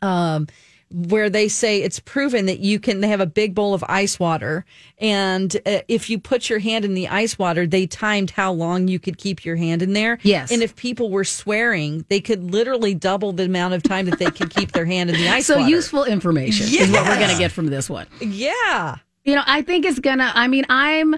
um, 0.00 0.46
where 0.92 1.30
they 1.30 1.48
say 1.48 1.82
it's 1.82 1.98
proven 1.98 2.46
that 2.46 2.60
you 2.60 2.78
can, 2.78 3.00
they 3.00 3.08
have 3.08 3.20
a 3.20 3.26
big 3.26 3.54
bowl 3.54 3.74
of 3.74 3.84
ice 3.88 4.18
water. 4.20 4.64
And 4.98 5.54
uh, 5.66 5.80
if 5.88 6.08
you 6.10 6.18
put 6.18 6.48
your 6.50 6.58
hand 6.58 6.84
in 6.84 6.94
the 6.94 7.08
ice 7.08 7.38
water, 7.38 7.66
they 7.66 7.86
timed 7.86 8.30
how 8.30 8.52
long 8.52 8.88
you 8.88 8.98
could 8.98 9.18
keep 9.18 9.44
your 9.44 9.56
hand 9.56 9.82
in 9.82 9.92
there. 9.92 10.18
Yes. 10.22 10.52
And 10.52 10.62
if 10.62 10.76
people 10.76 11.10
were 11.10 11.24
swearing, 11.24 12.04
they 12.08 12.20
could 12.20 12.44
literally 12.52 12.94
double 12.94 13.32
the 13.32 13.44
amount 13.44 13.74
of 13.74 13.82
time 13.82 14.06
that 14.06 14.18
they 14.18 14.30
could 14.30 14.54
keep 14.54 14.72
their 14.72 14.84
hand 14.84 15.10
in 15.10 15.16
the 15.16 15.28
ice 15.28 15.46
So 15.52 15.58
water. 15.58 15.68
useful 15.70 16.04
information 16.04 16.66
is 16.68 16.90
what 16.90 17.06
we're 17.06 17.16
going 17.18 17.30
to 17.30 17.38
get 17.38 17.52
from 17.52 17.66
this 17.66 17.90
one. 17.90 18.06
Yeah. 18.20 18.96
You 19.24 19.36
know, 19.36 19.42
I 19.46 19.62
think 19.62 19.84
it's 19.86 20.00
gonna. 20.00 20.32
I 20.34 20.48
mean, 20.48 20.64
I'm, 20.68 21.14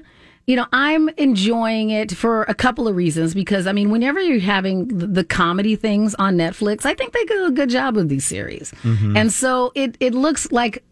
you 0.47 0.57
know, 0.57 0.67
I'm 0.73 1.09
enjoying 1.11 1.91
it 1.91 2.13
for 2.13 2.43
a 2.45 2.55
couple 2.55 2.87
of 2.87 2.97
reasons 2.97 3.35
because 3.35 3.67
I 3.67 3.73
mean, 3.73 3.91
whenever 3.91 4.21
you're 4.21 4.41
having 4.41 4.89
the, 4.89 5.25
comedy 5.25 5.75
things 5.75 6.15
on 6.17 6.37
Netflix, 6.37 6.85
I 6.85 6.95
think 6.95 7.13
they 7.13 7.25
do 7.25 7.47
a 7.47 7.51
good 7.51 7.71
job 7.71 7.97
with 7.97 8.09
these 8.09 8.27
series, 8.27 8.73
mm-hmm. 8.83 9.17
and 9.17 9.33
so 9.33 9.73
it 9.75 9.97
it 10.01 10.15
looks 10.15 10.51
like 10.53 10.85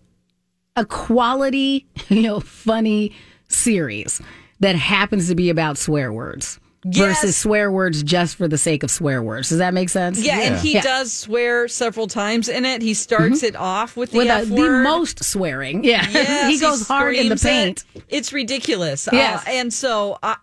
a 0.77 0.85
quality, 0.85 1.87
you 2.09 2.23
know, 2.23 2.41
funny 2.41 3.13
series 3.49 4.23
that 4.61 4.75
happens 4.75 5.29
to 5.29 5.35
be 5.35 5.51
about 5.51 5.77
swear 5.77 6.13
words 6.13 6.59
Yes. 6.85 7.21
versus 7.21 7.37
swear 7.37 7.71
words 7.71 8.03
just 8.03 8.35
for 8.37 8.49
the 8.49 8.59
sake 8.59 8.83
of 8.83 8.91
swear 8.91 9.23
words. 9.23 9.51
Does 9.51 9.59
that 9.59 9.73
make 9.73 9.89
sense? 9.89 10.21
Yeah, 10.21 10.41
and 10.41 10.59
he 10.59 10.73
Yeah. 10.73 10.81
Mm-hmm. 10.81 10.89
does 10.89 11.13
swear 11.13 11.69
several 11.69 12.09
times 12.09 12.49
in 12.49 12.65
it. 12.65 12.83
He 12.83 12.95
starts 12.95 13.43
it 13.45 13.55
off 13.55 13.97
with 13.97 14.11
the 14.11 14.19
with 14.19 14.29
F 14.29 14.43
a, 14.45 14.47
the 14.47 14.69
most 14.83 15.23
swearing. 15.23 15.85
Yeah, 15.85 16.05
Yes, 16.11 16.53
he 16.53 16.59
goes 16.61 16.89
hard 16.89 17.15
in 17.15 17.29
the 17.29 17.39
screams 17.39 17.83
it. 17.83 17.85
paint. 17.95 18.05
It's 18.09 18.33
ridiculous. 18.33 19.09
Yes. 19.13 19.47
Uh, 19.47 19.51
and 19.51 19.73
so 19.73 20.19
uh, 20.23 20.35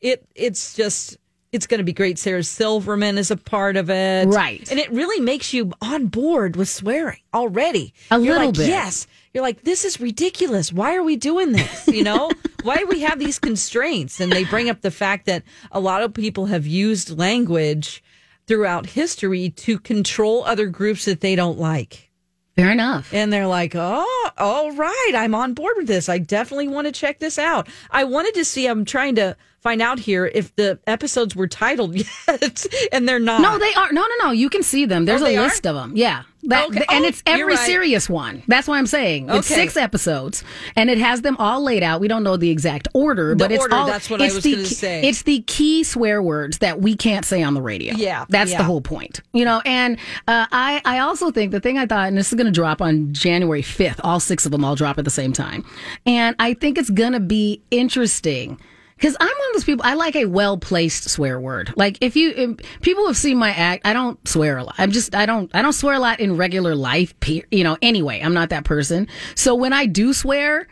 it 0.00 0.24
it's 0.36 0.74
just 0.74 1.18
it's 1.50 1.66
going 1.66 1.78
to 1.78 1.84
be 1.84 1.92
great. 1.92 2.18
Sarah 2.18 2.42
Silverman 2.44 3.18
is 3.18 3.30
a 3.30 3.36
part 3.36 3.76
of 3.76 3.90
it, 3.90 4.26
Right. 4.28 4.70
And 4.70 4.80
it 4.80 4.90
really 4.90 5.20
makes 5.20 5.52
you 5.52 5.72
on 5.82 6.06
board 6.06 6.56
with 6.56 6.68
swearing 6.68 7.18
already. 7.34 7.92
A 8.10 8.18
You're 8.18 8.34
little 8.34 8.46
like, 8.48 8.56
bit. 8.56 8.68
Yes. 8.68 9.06
You're 9.32 9.42
like, 9.42 9.62
this 9.62 9.84
is 9.84 10.00
ridiculous. 10.00 10.72
Why 10.72 10.94
are 10.94 11.02
we 11.02 11.16
doing 11.16 11.52
this? 11.52 11.88
You 11.88 12.04
know, 12.04 12.30
why 12.62 12.76
do 12.76 12.86
we 12.86 13.00
have 13.00 13.18
these 13.18 13.38
constraints? 13.38 14.20
And 14.20 14.30
they 14.30 14.44
bring 14.44 14.68
up 14.68 14.82
the 14.82 14.90
fact 14.90 15.26
that 15.26 15.42
a 15.70 15.80
lot 15.80 16.02
of 16.02 16.12
people 16.12 16.46
have 16.46 16.66
used 16.66 17.16
language 17.16 18.02
throughout 18.46 18.86
history 18.86 19.50
to 19.50 19.78
control 19.78 20.44
other 20.44 20.66
groups 20.66 21.06
that 21.06 21.20
they 21.20 21.34
don't 21.34 21.58
like. 21.58 22.10
Fair 22.56 22.70
enough. 22.70 23.14
And 23.14 23.32
they're 23.32 23.46
like, 23.46 23.72
oh, 23.74 24.30
all 24.36 24.72
right, 24.72 25.12
I'm 25.14 25.34
on 25.34 25.54
board 25.54 25.74
with 25.78 25.86
this. 25.86 26.10
I 26.10 26.18
definitely 26.18 26.68
want 26.68 26.86
to 26.86 26.92
check 26.92 27.18
this 27.18 27.38
out. 27.38 27.66
I 27.90 28.04
wanted 28.04 28.34
to 28.34 28.44
see, 28.44 28.66
I'm 28.66 28.84
trying 28.84 29.14
to 29.14 29.36
find 29.62 29.80
out 29.80 29.98
here 29.98 30.30
if 30.34 30.54
the 30.56 30.78
episodes 30.86 31.34
were 31.36 31.46
titled 31.48 31.94
yet, 32.28 32.66
and 32.92 33.08
they're 33.08 33.18
not. 33.18 33.40
No, 33.40 33.58
they 33.58 33.72
are. 33.74 33.92
No, 33.92 34.02
no, 34.02 34.26
no. 34.26 34.30
You 34.32 34.50
can 34.50 34.62
see 34.62 34.84
them. 34.84 35.04
There's 35.04 35.22
Oh, 35.22 35.26
a 35.26 35.28
they 35.28 35.36
are? 35.38 35.44
list 35.44 35.66
of 35.66 35.74
them. 35.74 35.92
Yeah. 35.96 36.22
That, 36.44 36.66
Okay. 36.70 36.84
And 36.90 37.04
Oh, 37.04 37.08
it's 37.08 37.22
every 37.24 37.54
right. 37.54 37.66
serious 37.66 38.10
one. 38.10 38.42
That's 38.48 38.66
why 38.66 38.76
I'm 38.78 38.86
saying. 38.88 39.28
It's 39.30 39.48
Okay. 39.48 39.60
six 39.62 39.76
episodes, 39.76 40.42
and 40.74 40.90
it 40.90 40.98
has 40.98 41.22
them 41.22 41.36
all 41.38 41.62
laid 41.62 41.84
out. 41.84 42.00
We 42.00 42.08
don't 42.08 42.24
know 42.24 42.36
the 42.36 42.50
exact 42.50 42.88
order, 42.94 43.28
The 43.30 43.36
but 43.36 43.52
it's 43.52 43.62
order, 43.62 43.74
all. 43.76 43.86
that's 43.86 44.10
what 44.10 44.20
I 44.20 44.24
it's 44.26 44.34
was 44.34 44.42
the 44.44 44.50
gonna 44.54 44.64
key- 44.64 44.74
say. 44.74 45.02
It's 45.02 45.22
the 45.22 45.42
key 45.42 45.84
swear 45.84 46.20
words 46.20 46.58
that 46.58 46.80
we 46.80 46.96
can't 46.96 47.24
say 47.24 47.44
on 47.44 47.54
the 47.54 47.62
radio. 47.62 47.94
Yeah, 47.94 48.24
that's 48.28 48.50
yeah. 48.50 48.58
the 48.58 48.64
whole 48.64 48.80
point. 48.80 49.20
You 49.32 49.44
know, 49.44 49.62
and 49.64 49.96
uh, 50.26 50.46
I 50.50 50.82
I 50.84 50.98
also 50.98 51.30
think 51.30 51.52
the 51.52 51.60
thing 51.60 51.78
I 51.78 51.86
thought, 51.86 52.08
and 52.08 52.18
this 52.18 52.32
is 52.32 52.34
going 52.34 52.46
to 52.46 52.50
drop 52.52 52.82
on 52.82 53.12
January 53.12 53.62
5th. 53.62 54.00
All 54.02 54.18
six 54.18 54.44
of 54.44 54.50
them 54.50 54.64
all 54.64 54.74
drop 54.74 54.98
at 54.98 55.04
the 55.04 55.10
same 55.12 55.32
time, 55.32 55.64
and 56.06 56.34
I 56.40 56.54
think 56.54 56.76
it's 56.76 56.90
going 56.90 57.12
to 57.12 57.20
be 57.20 57.62
interesting. 57.70 58.58
Because 59.02 59.16
I'm 59.18 59.26
one 59.26 59.48
of 59.48 59.54
those 59.54 59.64
people, 59.64 59.84
I 59.84 59.94
like 59.94 60.14
a 60.14 60.26
well 60.26 60.56
placed 60.56 61.10
swear 61.10 61.40
word. 61.40 61.74
Like 61.74 61.98
if 62.00 62.14
you, 62.14 62.30
if 62.36 62.80
people 62.82 63.08
have 63.08 63.16
seen 63.16 63.36
my 63.36 63.50
act, 63.50 63.84
I 63.84 63.94
don't 63.94 64.16
swear 64.28 64.58
a 64.58 64.62
lot. 64.62 64.76
I'm 64.78 64.92
just, 64.92 65.12
I 65.12 65.26
don't, 65.26 65.50
I 65.52 65.60
don't 65.60 65.72
swear 65.72 65.96
a 65.96 65.98
lot 65.98 66.20
in 66.20 66.36
regular 66.36 66.76
life. 66.76 67.12
You 67.26 67.64
know, 67.64 67.76
anyway, 67.82 68.20
I'm 68.22 68.32
not 68.32 68.50
that 68.50 68.64
person. 68.64 69.08
So 69.34 69.56
when 69.56 69.72
I 69.72 69.86
do 69.86 70.12
swear, 70.12 70.68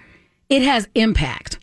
it 0.48 0.62
has 0.62 0.86
impact. 0.94 1.58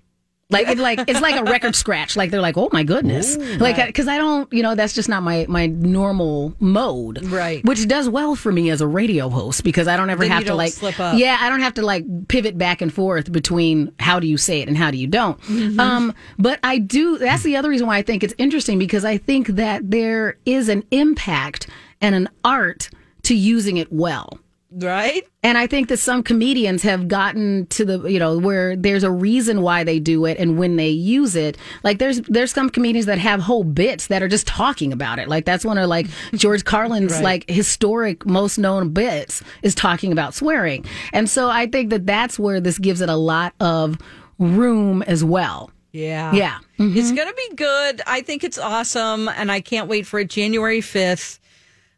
Like 0.49 0.69
it, 0.69 0.77
like 0.77 0.99
it's 1.09 1.19
like 1.19 1.35
a 1.35 1.43
record 1.43 1.75
scratch. 1.75 2.15
Like 2.15 2.31
they're 2.31 2.39
like, 2.39 2.55
oh 2.55 2.69
my 2.71 2.83
goodness, 2.83 3.35
like 3.59 3.75
because 3.85 4.07
I 4.07 4.17
don't, 4.17 4.51
you 4.53 4.63
know, 4.63 4.75
that's 4.75 4.93
just 4.93 5.09
not 5.09 5.21
my 5.21 5.45
my 5.49 5.65
normal 5.67 6.53
mode, 6.61 7.21
Right. 7.25 7.65
Which 7.65 7.85
does 7.85 8.07
well 8.07 8.33
for 8.35 8.49
me 8.53 8.69
as 8.69 8.79
a 8.79 8.87
radio 8.87 9.27
host 9.27 9.65
because 9.65 9.89
I 9.89 9.97
don't 9.97 10.09
ever 10.09 10.23
Then 10.23 10.31
have 10.31 10.45
to 10.45 10.55
like, 10.55 10.71
slip 10.71 11.01
up. 11.01 11.17
yeah, 11.19 11.37
I 11.41 11.49
don't 11.49 11.59
have 11.59 11.73
to 11.73 11.81
like 11.81 12.05
pivot 12.29 12.57
back 12.57 12.81
and 12.81 12.93
forth 12.93 13.29
between 13.29 13.91
how 13.99 14.21
do 14.21 14.27
you 14.27 14.37
say 14.37 14.61
it 14.61 14.69
and 14.69 14.77
how 14.77 14.89
do 14.89 14.97
you 14.97 15.07
don't. 15.07 15.37
Mm-hmm. 15.41 15.79
Um, 15.81 16.13
but 16.39 16.59
I 16.63 16.77
do. 16.77 17.17
That's 17.17 17.43
the 17.43 17.57
other 17.57 17.69
reason 17.69 17.85
why 17.85 17.97
I 17.97 18.01
think 18.01 18.23
it's 18.23 18.33
interesting 18.37 18.79
because 18.79 19.03
I 19.03 19.17
think 19.17 19.47
that 19.47 19.91
there 19.91 20.37
is 20.45 20.69
an 20.69 20.85
impact 20.91 21.67
and 21.99 22.15
an 22.15 22.29
art 22.45 22.89
to 23.23 23.35
using 23.35 23.75
it 23.75 23.91
well. 23.91 24.39
Right? 24.71 25.25
And 25.43 25.57
I 25.57 25.65
think 25.67 25.87
that 25.89 25.97
some 25.97 26.23
comedians 26.23 26.83
have 26.83 27.07
gotten 27.07 27.65
to 27.67 27.85
the, 27.85 28.07
you 28.09 28.19
know, 28.19 28.37
where 28.37 28.75
there's 28.75 29.03
a 29.03 29.11
reason 29.11 29.61
why 29.61 29.83
they 29.83 29.99
do 29.99 30.25
it 30.25 30.37
and 30.37 30.57
when 30.57 30.75
they 30.75 30.89
use 30.89 31.35
it. 31.35 31.57
Like 31.83 31.99
there's 31.99 32.21
there's 32.21 32.51
some 32.51 32.69
comedians 32.69 33.05
that 33.05 33.17
have 33.17 33.39
whole 33.39 33.63
bits 33.63 34.07
that 34.07 34.21
are 34.21 34.27
just 34.27 34.45
talking 34.47 34.91
about 34.91 35.19
it. 35.19 35.27
Like 35.29 35.45
that's 35.45 35.63
one 35.63 35.77
of 35.77 35.87
like 35.89 36.07
George 36.33 36.65
Carlin's 36.65 37.13
Right. 37.13 37.23
like 37.23 37.49
historic 37.49 38.25
most 38.25 38.57
known 38.57 38.89
bits 38.89 39.41
is 39.63 39.73
talking 39.73 40.11
about 40.11 40.33
swearing. 40.33 40.85
And 41.13 41.29
so 41.29 41.49
I 41.49 41.67
think 41.67 41.89
that 41.91 42.05
that's 42.05 42.37
where 42.37 42.59
this 42.59 42.77
gives 42.77 43.01
it 43.01 43.09
a 43.09 43.15
lot 43.15 43.53
of 43.59 43.97
room 44.39 45.01
as 45.03 45.23
well. 45.23 45.71
Yeah. 45.93 46.33
Yeah. 46.33 46.57
Mm-hmm. 46.77 46.97
It's 46.97 47.11
going 47.11 47.27
to 47.27 47.33
be 47.33 47.55
good. 47.55 48.01
I 48.05 48.21
think 48.21 48.43
it's 48.43 48.57
awesome. 48.59 49.29
And 49.29 49.51
I 49.51 49.61
can't 49.61 49.87
wait 49.87 50.05
for 50.05 50.19
it 50.19 50.29
January 50.29 50.81
5th. 50.81 51.39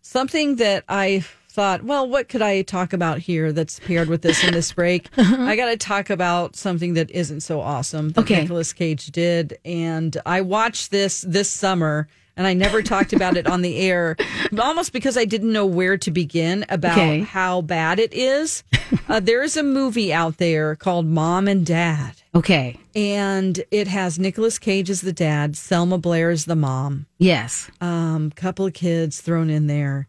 Something 0.01 0.55
that 0.57 0.85
I 0.87 1.25
thought, 1.59 1.83
well, 1.83 2.07
what 2.07 2.29
could 2.29 2.41
I 2.41 2.61
talk 2.61 2.93
about 2.93 3.17
here 3.19 3.51
that's 3.51 3.81
paired 3.81 4.07
with 4.07 4.21
this 4.21 4.45
in 4.45 4.53
this 4.53 4.71
break? 4.71 5.09
I 5.17 5.57
got 5.57 5.65
to 5.65 5.75
talk 5.75 6.09
about 6.09 6.55
something 6.55 6.93
that 6.93 7.11
isn't 7.11 7.41
so 7.41 7.59
awesome 7.59 8.11
that 8.11 8.21
Okay. 8.21 8.41
Nicolas 8.43 8.71
Cage 8.71 9.07
did, 9.07 9.57
and 9.65 10.15
I 10.25 10.39
watched 10.39 10.89
this 10.91 11.19
this 11.27 11.49
summer. 11.49 12.07
And 12.37 12.47
I 12.47 12.53
never 12.53 12.81
talked 12.81 13.11
about 13.11 13.35
it 13.35 13.45
on 13.47 13.61
the 13.63 13.75
air, 13.89 14.15
almost 14.57 14.93
because 14.93 15.17
I 15.17 15.25
didn't 15.25 15.51
know 15.51 15.65
where 15.65 15.97
to 15.97 16.09
begin 16.09 16.65
about 16.69 16.97
Okay. 16.97 17.19
how 17.19 17.59
bad 17.59 17.99
it 17.99 18.13
is. 18.13 18.63
Uh, 19.07 19.19
there 19.19 19.43
is 19.43 19.55
a 19.57 19.61
movie 19.63 20.11
out 20.13 20.37
there 20.37 20.75
called 20.75 21.05
Mom 21.05 21.47
and 21.47 21.63
Dad, 21.65 22.13
Okay. 22.33 22.75
and 22.95 23.63
it 23.71 23.87
has 23.87 24.17
Nicolas 24.19 24.57
Cage 24.59 24.89
as 24.89 25.01
the 25.01 25.13
dad, 25.13 25.55
Selma 25.55 25.97
Blair 25.99 26.29
as 26.31 26.45
the 26.45 26.55
mom 26.55 27.05
Yes. 27.19 27.69
um, 27.81 28.31
couple 28.35 28.65
of 28.67 28.73
kids 28.73 29.19
thrown 29.21 29.49
in 29.51 29.65
there. 29.67 30.07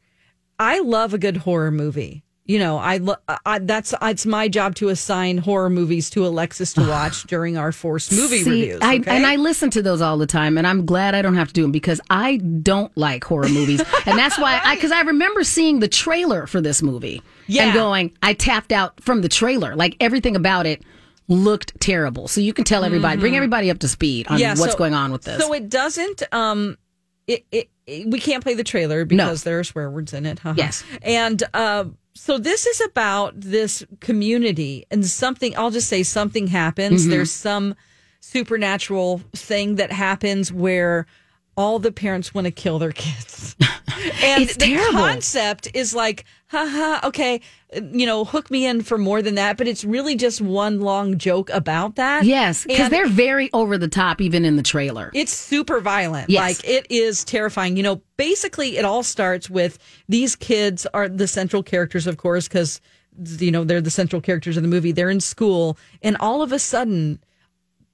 I 0.61 0.79
love 0.81 1.15
a 1.15 1.19
good 1.19 1.39
horror 1.39 1.71
movie. 1.73 2.23
You 2.45 2.59
know, 2.59 2.79
I, 2.79 2.97
lo- 2.97 3.15
I 3.47 3.61
that's 3.61 3.95
it's 4.03 4.27
my 4.27 4.49
job 4.49 4.75
to 4.77 4.89
assign 4.89 5.39
horror 5.39 5.71
movies 5.71 6.11
to 6.11 6.27
Alexis 6.27 6.73
to 6.75 6.81
watch 6.89 7.23
during 7.25 7.57
our 7.57 7.71
forced 7.71 8.11
movie 8.11 8.43
See, 8.43 8.51
reviews. 8.51 8.81
I, 8.83 8.97
okay? 8.97 9.17
and 9.17 9.25
I 9.25 9.37
listen 9.37 9.71
to 9.71 9.83
those 9.83 10.01
all 10.01 10.19
the 10.19 10.27
time, 10.27 10.59
and 10.59 10.67
I'm 10.67 10.85
glad 10.85 11.15
I 11.15 11.23
don't 11.23 11.37
have 11.37 11.47
to 11.49 11.55
do 11.55 11.63
them 11.63 11.71
because 11.71 12.01
I 12.11 12.39
don't 12.39 12.91
like 12.97 13.23
horror 13.25 13.49
movies, 13.49 13.81
and 14.07 14.19
that's 14.19 14.37
why 14.39 14.61
I 14.65 14.75
because 14.75 14.91
I 14.91 15.03
remember 15.03 15.45
seeing 15.45 15.79
the 15.79 15.87
trailer 15.89 16.47
for 16.49 16.61
this 16.61 16.83
movie 16.83 17.23
Yeah. 17.47 17.67
and 17.67 17.75
going, 17.75 18.13
I 18.23 18.35
tapped 18.35 18.73
out 18.73 19.01
from 19.01 19.23
the 19.23 19.29
trailer, 19.29 19.77
like 19.77 19.97
everything 20.01 20.35
about 20.35 20.67
it 20.67 20.83
looked 21.29 21.81
terrible. 21.81 22.27
So 22.27 22.41
you 22.41 22.53
can 22.53 22.65
tell 22.65 22.83
everybody, 22.83 23.21
bring 23.21 23.37
everybody 23.37 23.71
up 23.71 23.79
to 23.81 23.89
speed 23.89 24.27
on 24.27 24.41
what's 24.41 24.61
Mm-hmm. 24.61 24.71
so- 24.73 24.77
going 24.77 24.95
on 24.95 25.13
with 25.13 25.23
this. 25.23 25.41
So 25.41 25.53
it 25.53 25.69
doesn't. 25.69 26.25
Um, 26.35 26.77
it, 27.31 27.45
it, 27.51 27.71
it- 27.87 28.07
we 28.09 28.21
can't 28.21 28.43
play 28.43 28.55
the 28.55 28.65
trailer 28.65 29.05
because 29.05 29.43
there 29.43 29.59
are 29.59 29.65
swear 29.65 29.91
words 29.91 30.13
in 30.13 30.25
it. 30.27 30.39
haha. 30.39 30.55
Yes. 30.57 30.85
and 31.03 31.43
uh, 31.55 31.85
so 32.15 32.39
this 32.39 32.67
is 32.67 32.81
about 32.83 33.33
this 33.41 33.85
community 34.01 34.87
and 34.91 35.05
something. 35.07 35.57
I'll 35.57 35.71
just 35.73 35.89
say 35.89 36.03
something 36.03 36.47
happens. 36.47 37.03
Mm-hmm. 37.03 37.11
There's 37.11 37.31
some 37.33 37.75
supernatural 38.21 39.21
thing 39.35 39.77
that 39.77 39.91
happens 39.91 40.53
where 40.53 41.07
all 41.57 41.79
the 41.79 41.91
parents 41.93 42.33
want 42.33 42.45
to 42.47 42.51
kill 42.51 42.79
their 42.79 42.93
kids. 42.93 43.57
And 44.23 44.43
It's 44.43 44.57
the 44.57 44.67
terrible. 44.67 44.99
concept 45.01 45.69
is 45.75 45.95
like, 45.95 46.25
haha, 46.49 47.07
okay, 47.09 47.41
you 47.75 48.07
know, 48.07 48.25
hook 48.25 48.51
me 48.51 48.67
in 48.67 48.83
for 48.83 48.99
more 48.99 49.23
than 49.23 49.35
that. 49.37 49.57
But 49.57 49.69
it's 49.69 49.85
really 49.85 50.17
just 50.17 50.41
one 50.41 50.81
long 50.81 51.19
joke 51.19 51.51
about 51.51 51.97
that. 51.97 52.25
yes, 52.25 52.65
because 52.65 52.91
they're 52.91 53.09
very 53.09 53.51
over 53.53 53.79
the 53.79 53.89
top, 53.89 54.21
even 54.21 54.45
in 54.45 54.57
the 54.57 54.63
trailer. 54.63 55.11
it's 55.15 55.33
super 55.33 55.81
violent. 55.81 56.29
Yes. 56.31 56.41
Like 56.59 56.69
it 56.69 56.87
is 56.91 57.25
terrifying. 57.25 57.77
You 57.77 57.83
know, 57.83 58.03
basically 58.17 58.77
it 58.79 58.85
all 58.85 59.03
starts 59.03 59.49
with 59.51 59.79
these 60.09 60.35
kids 60.37 60.87
are 60.95 61.09
the 61.09 61.29
central 61.29 61.63
characters, 61.63 62.07
of 62.07 62.17
course, 62.17 62.49
because 62.49 62.81
you 63.39 63.51
know 63.51 63.65
they're 63.65 63.81
the 63.81 63.91
central 63.91 64.23
characters 64.23 64.57
of 64.57 64.63
the 64.63 64.69
movie. 64.69 64.93
They're 64.93 65.11
in 65.11 65.21
school, 65.21 65.77
and 66.03 66.17
all 66.21 66.43
of 66.43 66.53
a 66.53 66.59
sudden, 66.59 67.19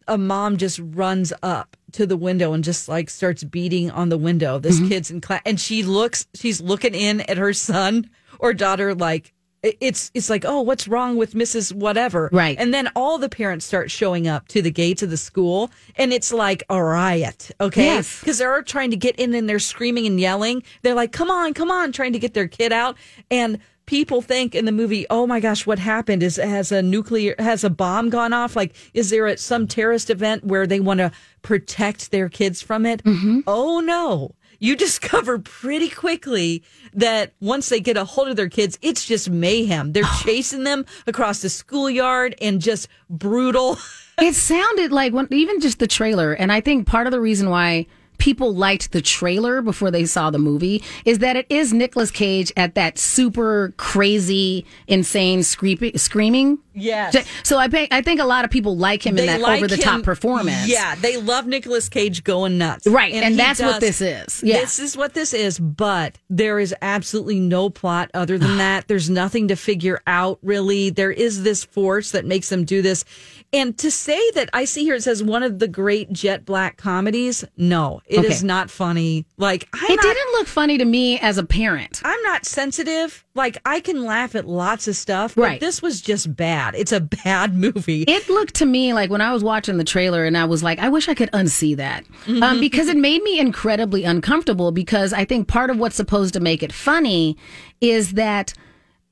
a 0.09 0.19
mom 0.19 0.57
just 0.57 0.81
runs 0.83 1.33
up 1.43 1.77
to 1.93 2.07
the 2.07 2.17
window 2.17 2.53
and 2.53 2.63
just 2.65 2.89
like 2.89 3.11
starts 3.11 3.43
beating 3.45 3.91
on 3.91 4.09
the 4.09 4.19
window. 4.19 4.59
This 4.59 4.77
Mm-hmm. 4.79 4.89
kid's 4.89 5.11
in 5.11 5.21
class, 5.21 5.43
and 5.47 5.59
she 5.61 5.83
looks. 5.83 6.27
She's 6.35 6.61
looking 6.61 6.95
in 6.95 7.21
at 7.23 7.37
her 7.39 7.53
son 7.53 8.11
or 8.39 8.53
daughter 8.55 8.95
like. 8.95 9.33
It's 9.63 10.13
it's 10.15 10.31
like 10.31 10.45
oh 10.45 10.61
what's 10.61 10.87
wrong 10.87 11.17
with 11.17 11.33
Mrs. 11.35 11.73
Whatever 11.73 12.29
Right. 12.33 12.57
and 12.57 12.73
then 12.73 12.89
all 12.95 13.19
the 13.19 13.29
parents 13.29 13.65
start 13.67 13.91
showing 13.91 14.29
up 14.29 14.47
to 14.49 14.63
the 14.63 14.71
gates 14.71 15.03
of 15.03 15.11
the 15.11 15.17
school 15.17 15.73
and 15.97 16.13
it's 16.13 16.33
like 16.33 16.63
a 16.71 16.81
riot 16.81 17.51
okay 17.61 17.87
Yes. 17.87 18.21
because 18.21 18.39
they're 18.39 18.63
trying 18.63 18.93
to 18.93 18.97
get 18.97 19.17
in 19.19 19.35
and 19.35 19.49
they're 19.49 19.59
screaming 19.59 20.07
and 20.07 20.21
yelling 20.21 20.63
they're 20.83 20.95
like 20.95 21.11
come 21.11 21.33
on 21.33 21.53
come 21.53 21.73
on 21.73 21.91
trying 21.91 22.13
to 22.13 22.21
get 22.21 22.33
their 22.33 22.47
kid 22.47 22.71
out 22.71 22.97
and 23.29 23.59
people 23.87 24.21
think 24.21 24.55
in 24.55 24.65
the 24.65 24.73
movie 24.73 25.07
oh 25.11 25.27
my 25.27 25.41
gosh 25.41 25.67
what 25.67 25.79
happened? 25.79 26.23
Is 26.23 26.37
has 26.37 26.73
a 26.73 26.83
nuclear 26.83 27.35
has 27.39 27.65
a 27.65 27.71
bomb 27.71 28.11
gone 28.11 28.33
off? 28.33 28.57
Like 28.57 28.75
is 28.93 29.11
there 29.11 29.27
a, 29.27 29.37
some 29.37 29.67
terrorist 29.67 30.11
event 30.11 30.45
where 30.45 30.67
they 30.67 30.81
want 30.81 30.99
to 30.99 31.13
protect 31.43 32.11
their 32.11 32.29
kids 32.29 32.63
from 32.63 32.85
it? 32.87 33.03
Mm-hmm. 33.05 33.41
Oh 33.47 33.81
no. 33.81 34.35
You 34.59 34.77
discover 34.87 35.39
pretty 35.39 35.89
quickly 35.89 36.63
that 36.95 37.33
once 37.41 37.69
they 37.69 37.81
get 37.81 37.97
a 37.97 38.05
hold 38.05 38.29
of 38.29 38.37
their 38.37 38.49
kids, 38.49 38.79
it's 38.83 39.05
just 39.05 39.31
mayhem. 39.31 39.93
They're 39.93 40.05
chasing 40.23 40.65
them 40.65 40.85
across 41.07 41.41
the 41.41 41.49
schoolyard 41.49 42.35
and 42.41 42.61
just 42.61 42.89
brutal. 43.09 43.79
it 44.21 44.35
sounded 44.35 44.93
like 44.93 45.13
when 45.13 45.29
even 45.31 45.61
just 45.61 45.79
the 45.79 45.87
trailer 45.87 46.33
and 46.33 46.51
i 46.51 46.61
think 46.61 46.87
part 46.87 47.07
of 47.07 47.11
the 47.11 47.21
reason 47.21 47.51
why 47.51 47.87
people 48.19 48.55
liked 48.55 48.93
the 48.93 49.03
trailer 49.03 49.63
before 49.63 49.91
they 49.91 50.05
saw 50.05 50.31
the 50.31 50.39
movie 50.39 50.83
is 51.05 51.19
that 51.19 51.37
it 51.37 51.47
is 51.49 51.73
Nicolas 51.73 52.11
Cage 52.11 52.53
at 52.57 52.75
that 52.75 52.99
super 52.99 53.75
crazy 53.77 54.65
insane 54.87 55.41
screepy, 55.41 55.99
screaming 55.99 56.59
Yes. 56.77 57.17
so 57.43 57.59
I 57.59 57.69
think 57.69 57.93
I 57.93 58.03
think 58.03 58.21
a 58.21 58.25
lot 58.25 58.45
of 58.45 58.51
people 58.51 58.77
like 58.77 59.05
him 59.05 59.19
in 59.19 59.27
that 59.27 59.41
like 59.41 59.59
over 59.59 59.67
the 59.67 59.77
top 59.79 60.03
performance 60.03 60.69
Yeah, 60.69 60.95
they 60.97 61.17
love 61.17 61.47
Nicolas 61.47 61.89
Cage 61.89 62.23
going 62.23 62.59
nuts. 62.59 62.87
Right, 62.87 63.13
and 63.15 63.33
he 63.35 63.37
that's 63.37 63.61
what 63.61 63.81
this 63.81 64.01
is. 64.01 64.43
Yeah. 64.45 64.61
This 64.61 64.79
is 64.79 64.97
what 64.97 65.15
this 65.15 65.33
is, 65.35 65.59
but 65.59 66.19
there 66.29 66.59
is 66.59 66.75
absolutely 66.83 67.41
no 67.41 67.71
plot 67.71 68.11
other 68.15 68.37
than 68.39 68.57
that. 68.59 68.89
There's 68.89 69.09
nothing 69.11 69.49
to 69.49 69.57
figure 69.57 70.01
out 70.07 70.39
really. 70.43 70.91
There 70.91 71.11
is 71.13 71.43
this 71.43 71.65
force 71.65 72.11
that 72.13 72.25
makes 72.25 72.51
them 72.51 72.65
do 72.65 72.83
this. 72.83 73.05
And 73.53 73.79
to 73.79 73.91
say 73.91 74.21
that 74.33 74.51
I 74.53 74.65
see 74.67 74.83
here 74.85 74.97
it 74.97 75.03
says 75.03 75.23
one 75.23 75.43
of 75.43 75.59
the 75.61 75.69
great 75.69 76.13
jet 76.13 76.45
black 76.45 76.77
comedies, 76.77 77.45
no, 77.57 78.03
it 78.05 78.25
is 78.25 78.39
Okay. 78.39 78.47
not 78.47 78.71
funny. 78.71 79.25
Like 79.39 79.69
I'm 79.73 79.91
it 79.91 79.97
not, 79.97 80.03
didn't 80.03 80.33
look 80.33 80.47
funny 80.47 80.77
to 80.79 80.85
me 80.85 81.19
as 81.21 81.39
a 81.39 81.45
parent 81.45 82.03
I'm 82.05 82.21
not 82.23 82.45
sensitive. 82.45 83.25
Like 83.35 83.59
I 83.65 83.81
can 83.81 84.05
laugh 84.05 84.35
at 84.35 84.47
lots 84.47 84.89
of 84.89 84.97
stuff, 84.97 85.35
but 85.37 85.43
Right. 85.43 85.61
this 85.61 85.81
was 85.81 86.01
just 86.01 86.35
bad. 86.37 86.66
It's 86.75 86.93
a 86.93 87.01
bad 87.01 87.55
movie. 87.57 88.03
It 88.03 88.29
looked 88.29 88.55
to 88.57 88.67
me 88.67 88.93
like 88.93 89.11
when 89.11 89.21
I 89.21 89.33
was 89.33 89.45
watching 89.45 89.79
the 89.79 89.85
trailer 89.85 90.25
and 90.25 90.37
I 90.37 90.45
was 90.45 90.63
like, 90.63 90.79
I 90.79 90.89
wish 90.89 91.09
I 91.09 91.15
could 91.15 91.31
unsee 91.33 91.77
that. 91.77 92.05
Mm-hmm. 92.25 92.43
Um, 92.43 92.61
because 92.61 92.89
it 92.89 92.97
made 92.97 93.23
me 93.23 93.39
incredibly 93.39 94.05
uncomfortable 94.05 94.73
because 94.73 95.13
I 95.13 95.25
think 95.25 95.49
part 95.49 95.71
of 95.71 95.79
what's 95.79 95.97
supposed 95.97 96.35
to 96.35 96.41
make 96.41 96.63
it 96.63 96.73
funny 96.73 97.37
is 97.81 98.13
that 98.13 98.53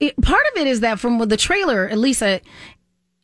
it, 0.00 0.20
part 0.20 0.44
of 0.52 0.60
it 0.60 0.66
is 0.66 0.80
that 0.80 0.98
from 0.98 1.18
the 1.18 1.36
trailer, 1.36 1.88
at 1.88 1.98
least 1.98 2.22
I, 2.22 2.40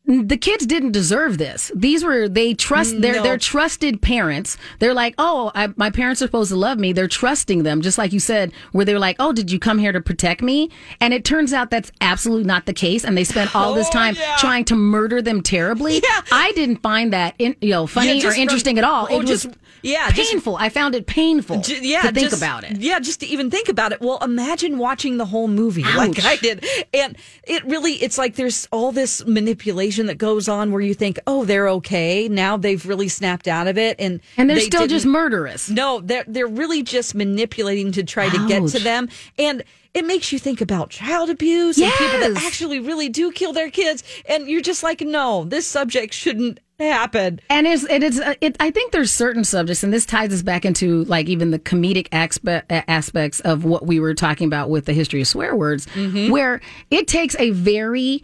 the 0.07 0.37
kids 0.37 0.67
didn't 0.67 0.91
deserve 0.91 1.39
this. 1.39 1.71
These 1.75 2.03
were 2.03 2.29
they 2.29 2.53
trust 2.55 3.01
they're 3.01 3.17
No. 3.17 3.23
they're 3.23 3.39
trusted 3.39 4.03
parents. 4.03 4.57
They're 4.81 4.95
like, 4.95 5.15
oh, 5.19 5.53
I, 5.55 5.69
my 5.77 5.91
parents 5.91 6.21
are 6.21 6.27
supposed 6.27 6.51
to 6.51 6.57
love 6.57 6.79
me. 6.81 6.93
They're 6.93 7.07
trusting 7.07 7.63
them, 7.63 7.81
just 7.81 7.97
like 7.97 8.13
you 8.13 8.19
said, 8.19 8.53
where 8.73 8.85
they're 8.85 8.99
like, 8.99 9.17
oh, 9.21 9.33
did 9.33 9.53
you 9.53 9.61
come 9.61 9.79
here 9.79 9.93
to 9.93 10.01
protect 10.01 10.43
me? 10.43 10.69
And 11.01 11.15
it 11.15 11.25
turns 11.25 11.53
out 11.53 11.71
that's 11.71 11.93
absolutely 12.01 12.45
not 12.47 12.67
the 12.67 12.73
case. 12.73 13.05
And 13.05 13.17
they 13.17 13.23
spent 13.25 13.55
all 13.55 13.73
this 13.75 13.87
Oh, 13.89 13.93
time 13.93 14.17
yeah. 14.19 14.37
trying 14.39 14.65
to 14.67 14.75
murder 14.75 15.23
them 15.23 15.43
terribly. 15.43 16.01
Yeah. 16.03 16.21
I 16.33 16.51
didn't 16.53 16.79
find 16.79 17.13
that 17.13 17.35
in, 17.39 17.55
you 17.61 17.71
know 17.71 17.87
funny 17.87 18.09
Yeah, 18.09 18.15
or 18.15 18.21
just 18.23 18.35
from- 18.35 18.43
interesting 18.43 18.79
at 18.79 18.85
all. 18.85 19.07
oh, 19.11 19.15
it 19.15 19.21
was 19.29 19.43
just- 19.45 19.57
yeah, 19.83 20.11
just- 20.11 20.31
painful. 20.33 20.57
I 20.57 20.71
found 20.71 20.95
it 20.97 21.07
painful 21.07 21.61
J- 21.61 21.81
yeah, 21.83 22.03
to 22.03 22.13
think 22.13 22.31
just- 22.31 22.43
about 22.43 22.65
it. 22.65 22.79
Yeah, 22.81 22.99
just 22.99 23.21
to 23.21 23.27
even 23.27 23.49
think 23.51 23.69
about 23.69 23.93
it. 23.93 24.01
Well, 24.01 24.19
imagine 24.23 24.77
watching 24.79 25.19
the 25.19 25.27
whole 25.27 25.47
movie 25.49 25.85
like 25.85 26.25
I 26.25 26.35
did. 26.37 26.67
And 26.93 27.17
it 27.45 27.65
really 27.65 27.93
it's 27.93 28.19
like 28.19 28.35
there's 28.35 28.67
all 28.73 28.91
this 28.93 29.25
manipulation 29.25 30.00
that 30.07 30.19
goes 30.19 30.49
on 30.49 30.73
where 30.73 30.81
you 30.81 30.95
think, 30.95 31.19
"Oh, 31.27 31.45
they're 31.45 31.69
okay. 31.69 32.29
Now 32.29 32.57
they've 32.57 32.85
really 32.85 33.09
snapped 33.09 33.49
out 33.49 33.67
of 33.67 33.79
it." 33.79 33.97
And 33.99 34.21
And 34.37 34.49
they're 34.49 34.57
they 34.57 34.65
still 34.65 34.87
just 34.87 35.07
murderous. 35.07 35.71
No, 35.71 36.01
they're 36.01 36.25
they're 36.27 36.47
really 36.47 36.83
just 36.83 37.15
manipulating 37.15 37.93
to 37.93 38.03
try 38.03 38.29
to 38.29 38.49
get 38.49 38.67
to 38.69 38.79
them. 38.79 39.09
And 39.39 39.65
it 39.93 40.05
makes 40.05 40.33
you 40.33 40.39
think 40.39 40.61
about 40.61 40.91
child 40.91 41.31
abuse 41.31 41.77
and 41.79 41.93
people 41.93 42.21
that 42.21 42.45
actually 42.45 42.79
really 42.79 43.09
do 43.09 43.33
kill 43.33 43.53
their 43.53 43.71
kids. 43.71 44.05
And 44.27 44.49
you're 44.49 44.61
just 44.61 44.83
like, 44.83 45.01
no, 45.01 45.45
this 45.45 45.67
subject 45.67 46.15
shouldn't 46.15 46.61
happen. 46.79 47.41
And 47.51 47.67
it's 47.67 47.85
it 47.85 48.03
is 48.03 48.21
uh, 48.21 48.35
it, 48.41 48.57
I 48.61 48.71
think 48.71 48.93
there's 48.93 49.11
certain 49.11 49.45
subjects, 49.45 49.83
and 49.83 49.93
this 49.93 50.07
ties 50.07 50.33
us 50.33 50.43
back 50.43 50.65
into 50.65 51.05
like 51.05 51.29
even 51.29 51.51
the 51.51 51.59
comedic 51.59 52.09
aspe- 52.11 52.63
aspects 52.89 53.41
of 53.41 53.65
what 53.65 53.87
we 53.87 54.01
were 54.01 54.15
talking 54.15 54.47
about 54.47 54.71
with 54.71 54.87
the 54.87 54.93
history 54.93 55.21
of 55.21 55.29
swear 55.29 55.55
words, 55.55 55.87
where 56.31 56.61
it 56.91 57.09
takes 57.09 57.37
a 57.39 57.51
very 57.51 58.23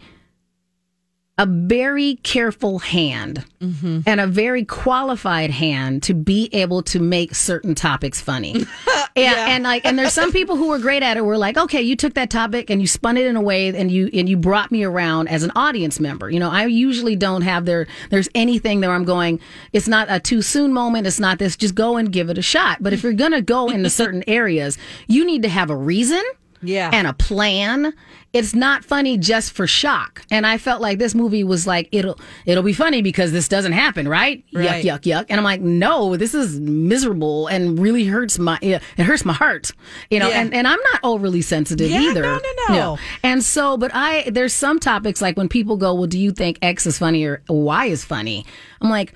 a 1.39 1.45
very 1.45 2.15
careful 2.23 2.79
hand 2.79 3.45
mm-hmm. 3.61 3.99
and 4.07 4.19
a 4.19 4.25
very 4.25 4.65
qualified 4.65 5.51
hand 5.51 6.01
to 6.03 6.13
be 6.15 6.49
able 6.51 6.81
to 6.81 6.99
make 6.99 7.35
certain 7.35 7.75
topics 7.75 8.19
funny. 8.19 8.53
and, 9.15 9.37
and 9.37 9.63
like 9.63 9.85
and 9.85 9.99
there's 9.99 10.13
some 10.13 10.31
people 10.31 10.55
who 10.55 10.71
are 10.71 10.79
great 10.79 11.03
at 11.03 11.15
it. 11.15 11.23
We're 11.23 11.37
like, 11.37 11.55
okay, 11.57 11.81
you 11.81 11.95
took 11.95 12.15
that 12.15 12.31
topic 12.31 12.71
and 12.71 12.81
you 12.81 12.87
spun 12.87 13.17
it 13.17 13.27
in 13.27 13.35
a 13.35 13.41
way 13.41 13.67
and 13.69 13.91
you 13.91 14.09
and 14.13 14.27
you 14.27 14.35
brought 14.35 14.71
me 14.71 14.83
around 14.83 15.27
as 15.27 15.43
an 15.43 15.51
audience 15.55 15.99
member. 15.99 16.29
You 16.29 16.39
know, 16.39 16.49
I 16.49 16.65
usually 16.65 17.15
don't 17.15 17.43
have 17.43 17.65
there 17.65 17.85
there's 18.09 18.29
anything 18.33 18.81
there 18.81 18.91
I'm 18.91 19.05
going, 19.05 19.39
it's 19.73 19.87
not 19.87 20.07
a 20.09 20.19
too 20.19 20.41
soon 20.41 20.73
moment, 20.73 21.05
it's 21.05 21.19
not 21.19 21.37
this, 21.37 21.55
just 21.55 21.75
go 21.75 21.97
and 21.97 22.11
give 22.11 22.29
it 22.31 22.37
a 22.37 22.41
shot. 22.41 22.81
But 22.81 22.93
if 22.93 23.03
you're 23.03 23.13
gonna 23.13 23.41
go 23.43 23.69
into 23.69 23.89
certain 23.91 24.23
areas, 24.27 24.77
you 25.07 25.23
need 25.23 25.43
to 25.43 25.49
have 25.49 25.69
a 25.69 25.75
reason 25.75 26.23
Yeah. 26.63 26.89
and 26.91 27.05
a 27.05 27.13
plan. 27.13 27.93
It's 28.33 28.53
not 28.53 28.83
funny 28.83 29.17
just 29.17 29.53
for 29.53 29.65
shock. 29.65 30.21
And 30.29 30.45
I 30.45 30.57
felt 30.57 30.81
like 30.81 30.99
this 30.99 31.15
movie 31.15 31.43
was 31.43 31.65
like 31.65 31.87
it'll 31.91 32.19
it'll 32.45 32.61
be 32.63 32.73
funny 32.73 33.01
because 33.01 33.31
this 33.31 33.47
doesn't 33.47 33.71
happen, 33.71 34.07
right? 34.07 34.43
Right. 34.53 34.83
Yuck, 34.83 34.99
yuck, 34.99 35.01
yuck. 35.03 35.25
And 35.29 35.39
I'm 35.39 35.43
like, 35.43 35.61
no, 35.61 36.15
this 36.17 36.33
is 36.35 36.59
miserable 36.59 37.47
and 37.47 37.79
really 37.79 38.03
hurts 38.05 38.37
my 38.37 38.59
it 38.61 38.81
hurts 38.97 39.23
my 39.25 39.33
heart. 39.33 39.71
You 40.11 40.19
know, 40.19 40.27
Yeah. 40.29 40.41
and, 40.41 40.53
and 40.53 40.67
I'm 40.67 40.79
not 40.91 40.99
overly 41.03 41.41
sensitive 41.41 41.89
Yeah, 41.89 42.01
either. 42.01 42.21
no, 42.21 42.39
no, 42.67 42.73
no. 42.75 42.97
And 43.23 43.41
so, 43.43 43.77
but 43.77 43.91
I 43.93 44.29
there's 44.29 44.53
some 44.53 44.79
topics 44.79 45.21
like 45.21 45.37
when 45.37 45.47
people 45.49 45.77
go, 45.77 45.93
well, 45.93 46.07
do 46.07 46.19
you 46.19 46.31
think 46.31 46.59
X 46.61 46.85
is 46.85 46.99
funny 46.99 47.23
or 47.23 47.41
Y 47.49 47.85
is 47.85 48.03
funny? 48.03 48.45
I'm 48.81 48.89
like, 48.89 49.13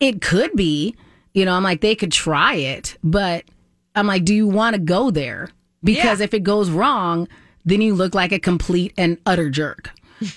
it 0.00 0.20
could 0.22 0.52
be. 0.56 0.96
You 1.34 1.44
know, 1.44 1.52
I'm 1.52 1.62
like, 1.62 1.82
they 1.82 1.94
could 1.94 2.10
try 2.12 2.54
it, 2.54 2.96
but 3.04 3.44
I'm 3.94 4.06
like, 4.06 4.24
do 4.24 4.34
you 4.34 4.46
want 4.48 4.74
to 4.74 4.80
go 4.80 5.10
there? 5.10 5.50
Because 5.84 6.20
Yeah. 6.20 6.24
if 6.24 6.32
it 6.34 6.42
goes 6.42 6.70
wrong, 6.70 7.28
then 7.66 7.82
you 7.82 7.94
look 7.94 8.14
like 8.14 8.32
a 8.32 8.38
complete 8.38 8.94
and 8.96 9.18
utter 9.26 9.50
jerk. 9.50 9.90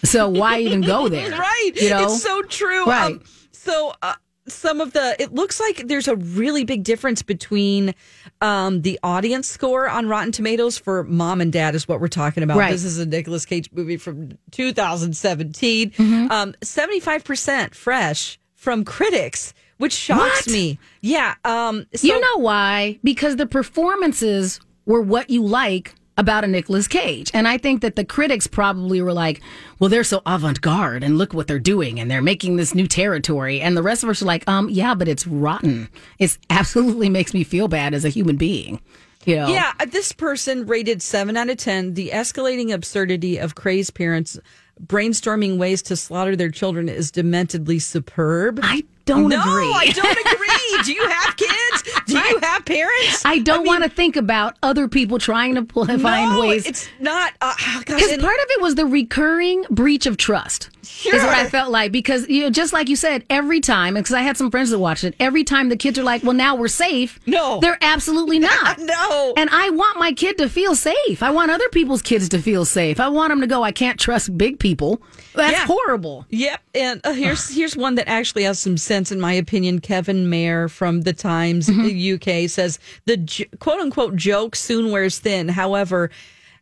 So 0.03 0.27
why 0.27 0.59
even 0.59 0.81
go 0.81 1.07
there? 1.09 1.31
right. 1.31 1.71
You 1.75 1.89
know? 1.91 2.03
It's 2.03 2.21
so 2.21 2.41
true. 2.41 2.85
Right. 2.85 3.13
Um, 3.13 3.23
so 3.53 3.93
uh, 4.01 4.15
some 4.47 4.81
of 4.81 4.91
the 4.93 5.15
it 5.21 5.33
looks 5.33 5.59
like 5.59 5.87
there's 5.87 6.07
a 6.07 6.15
really 6.15 6.65
big 6.65 6.83
difference 6.83 7.21
between 7.21 7.93
um, 8.41 8.81
the 8.81 8.99
audience 9.03 9.47
score 9.47 9.87
on 9.87 10.07
Rotten 10.09 10.31
Tomatoes 10.31 10.77
for 10.77 11.03
Mom 11.03 11.39
and 11.39 11.53
Dad 11.53 11.75
is 11.75 11.87
what 11.87 12.01
we're 12.01 12.07
talking 12.07 12.41
about. 12.43 12.57
Right. 12.57 12.71
This 12.71 12.83
is 12.83 12.97
a 12.99 13.05
Nicolas 13.05 13.45
Cage 13.45 13.69
movie 13.71 13.97
from 13.97 14.37
2017. 14.51 15.91
Mm-hmm. 15.91 16.31
Um, 16.31 16.53
75% 16.61 17.73
fresh 17.75 18.39
from 18.55 18.83
critics, 18.83 19.53
which 19.77 19.93
shocks 19.93 20.47
What? 20.47 20.53
me. 20.53 20.79
Yeah. 21.01 21.35
Um, 21.45 21.85
so, 21.95 22.07
you 22.07 22.19
know 22.19 22.37
why? 22.41 22.99
Because 23.03 23.35
the 23.37 23.45
performances 23.45 24.59
were 24.85 25.01
what 25.01 25.29
you 25.29 25.43
like 25.43 25.93
about 26.19 26.43
a 26.43 26.47
Nicolas 26.47 26.88
Cage. 26.88 27.32
And 27.34 27.47
I 27.47 27.58
think 27.58 27.82
that 27.82 27.95
the 27.95 28.03
critics 28.03 28.45
probably 28.45 29.01
were 29.01 29.13
like, 29.13 29.39
well, 29.79 29.89
they're 29.89 30.03
so 30.03 30.21
avant 30.25 30.60
garde 30.60 31.01
and 31.01 31.17
look 31.17 31.34
what 31.34 31.47
they're 31.47 31.60
doing 31.60 31.97
and 31.97 32.12
they're 32.12 32.21
making 32.21 32.58
this 32.58 32.75
new 32.75 32.88
territory. 32.88 33.62
And 33.62 33.77
the 33.77 33.82
rest 33.82 34.03
of 34.03 34.10
us 34.10 34.21
are 34.21 34.25
like, 34.25 34.47
um, 34.47 34.69
yeah, 34.69 34.93
but 34.93 35.08
it's 35.08 35.25
rotten. 35.25 35.88
It 36.19 36.38
absolutely 36.49 37.08
makes 37.08 37.34
me 37.34 37.45
feel 37.45 37.69
bad 37.69 37.93
as 37.93 38.03
a 38.03 38.10
human 38.10 38.36
being. 38.36 38.82
You 39.25 39.38
know? 39.38 39.47
Yeah, 39.47 39.71
uh, 39.79 39.86
this 39.86 40.12
person 40.12 40.65
rated 40.65 41.01
seven 41.01 41.38
out 41.38 41.49
of 41.49 41.58
10. 41.58 41.93
The 41.93 42.10
escalating 42.10 42.73
absurdity 42.73 43.38
of 43.38 43.55
crazed 43.55 43.95
parents 43.95 44.38
brainstorming 44.86 45.58
ways 45.58 45.82
to 45.84 45.95
slaughter 45.95 46.36
their 46.36 46.49
children 46.49 46.89
is 46.89 47.12
dementedly 47.12 47.82
superb. 47.82 48.60
I 48.62 48.84
don't 49.10 49.30
no, 49.30 49.39
agree. 49.41 49.72
I 49.74 49.88
don't 49.88 50.17
agree. 50.34 50.84
Do 50.84 50.93
you 50.93 51.08
have 51.08 51.36
kids? 51.36 52.04
Do 52.06 52.17
you 52.17 52.39
have 52.41 52.65
parents? 52.65 53.24
I 53.26 53.39
don't 53.39 53.65
want 53.65 53.84
to 53.84 53.89
think 53.89 54.15
about 54.15 54.58
other 54.63 54.88
people 54.88 55.17
trying 55.17 55.56
to 55.56 55.65
find 55.65 56.02
no, 56.32 56.39
ways. 56.39 56.65
It's 56.65 56.88
not. 57.00 57.34
Uh, 57.41 57.54
Because 57.80 58.12
and- 58.12 58.22
part 58.22 58.38
of 58.39 58.45
it 58.50 58.62
was 58.62 58.76
the 58.76 58.86
recurring 58.86 59.65
breach 59.69 60.06
of 60.06 60.17
trust. 60.17 60.69
Is 61.06 61.23
what 61.23 61.34
I 61.34 61.47
felt 61.47 61.71
like. 61.71 61.91
Because, 61.93 62.28
you 62.28 62.43
know, 62.43 62.49
just 62.49 62.73
like 62.73 62.89
you 62.89 62.95
said, 62.97 63.23
every 63.30 63.62
time, 63.62 63.93
because 63.93 64.13
I 64.13 64.21
had 64.21 64.36
some 64.36 64.52
friends 64.52 64.69
that 64.71 64.80
watched 64.80 65.04
it, 65.06 65.15
every 65.19 65.43
time 65.45 65.69
the 65.69 65.78
kids 65.78 65.97
are 65.97 66.04
like, 66.04 66.23
well, 66.23 66.34
now 66.34 66.56
we're 66.56 66.67
safe. 66.67 67.19
No. 67.25 67.60
They're 67.62 67.78
absolutely 67.82 68.38
not. 68.39 68.80
No. 68.80 69.34
And 69.38 69.49
I 69.52 69.69
want 69.69 69.97
my 69.97 70.12
kid 70.12 70.38
to 70.39 70.49
feel 70.49 70.75
safe. 70.75 71.23
I 71.23 71.30
want 71.32 71.52
other 71.52 71.69
people's 71.69 72.02
kids 72.02 72.28
to 72.30 72.41
feel 72.41 72.65
safe. 72.65 72.99
I 72.99 73.08
want 73.08 73.30
them 73.30 73.39
to 73.41 73.47
go, 73.47 73.63
I 73.63 73.71
can't 73.71 73.99
trust 73.99 74.38
big 74.38 74.60
people. 74.60 75.02
That's 75.36 75.54
Yeah. 75.54 75.65
horrible. 75.67 76.25
Yep, 76.32 76.62
and 76.75 77.02
uh, 77.06 77.13
here's 77.13 77.49
here's 77.49 77.78
one 77.78 77.95
that 77.95 78.10
actually 78.10 78.43
has 78.43 78.60
some 78.60 78.78
sense, 78.78 79.12
in 79.12 79.21
my 79.21 79.32
opinion. 79.32 79.80
Kevin 79.80 80.30
Maher 80.30 80.67
from 80.67 81.02
the 81.02 81.13
Times 81.13 81.69
Mm-hmm. 81.69 82.43
UK 82.43 82.49
says 82.49 82.80
the 83.06 83.15
j- 83.17 83.45
quote 83.60 83.80
unquote 83.80 84.15
joke 84.15 84.56
soon 84.56 84.91
wears 84.91 85.19
thin. 85.19 85.47
However, 85.47 86.10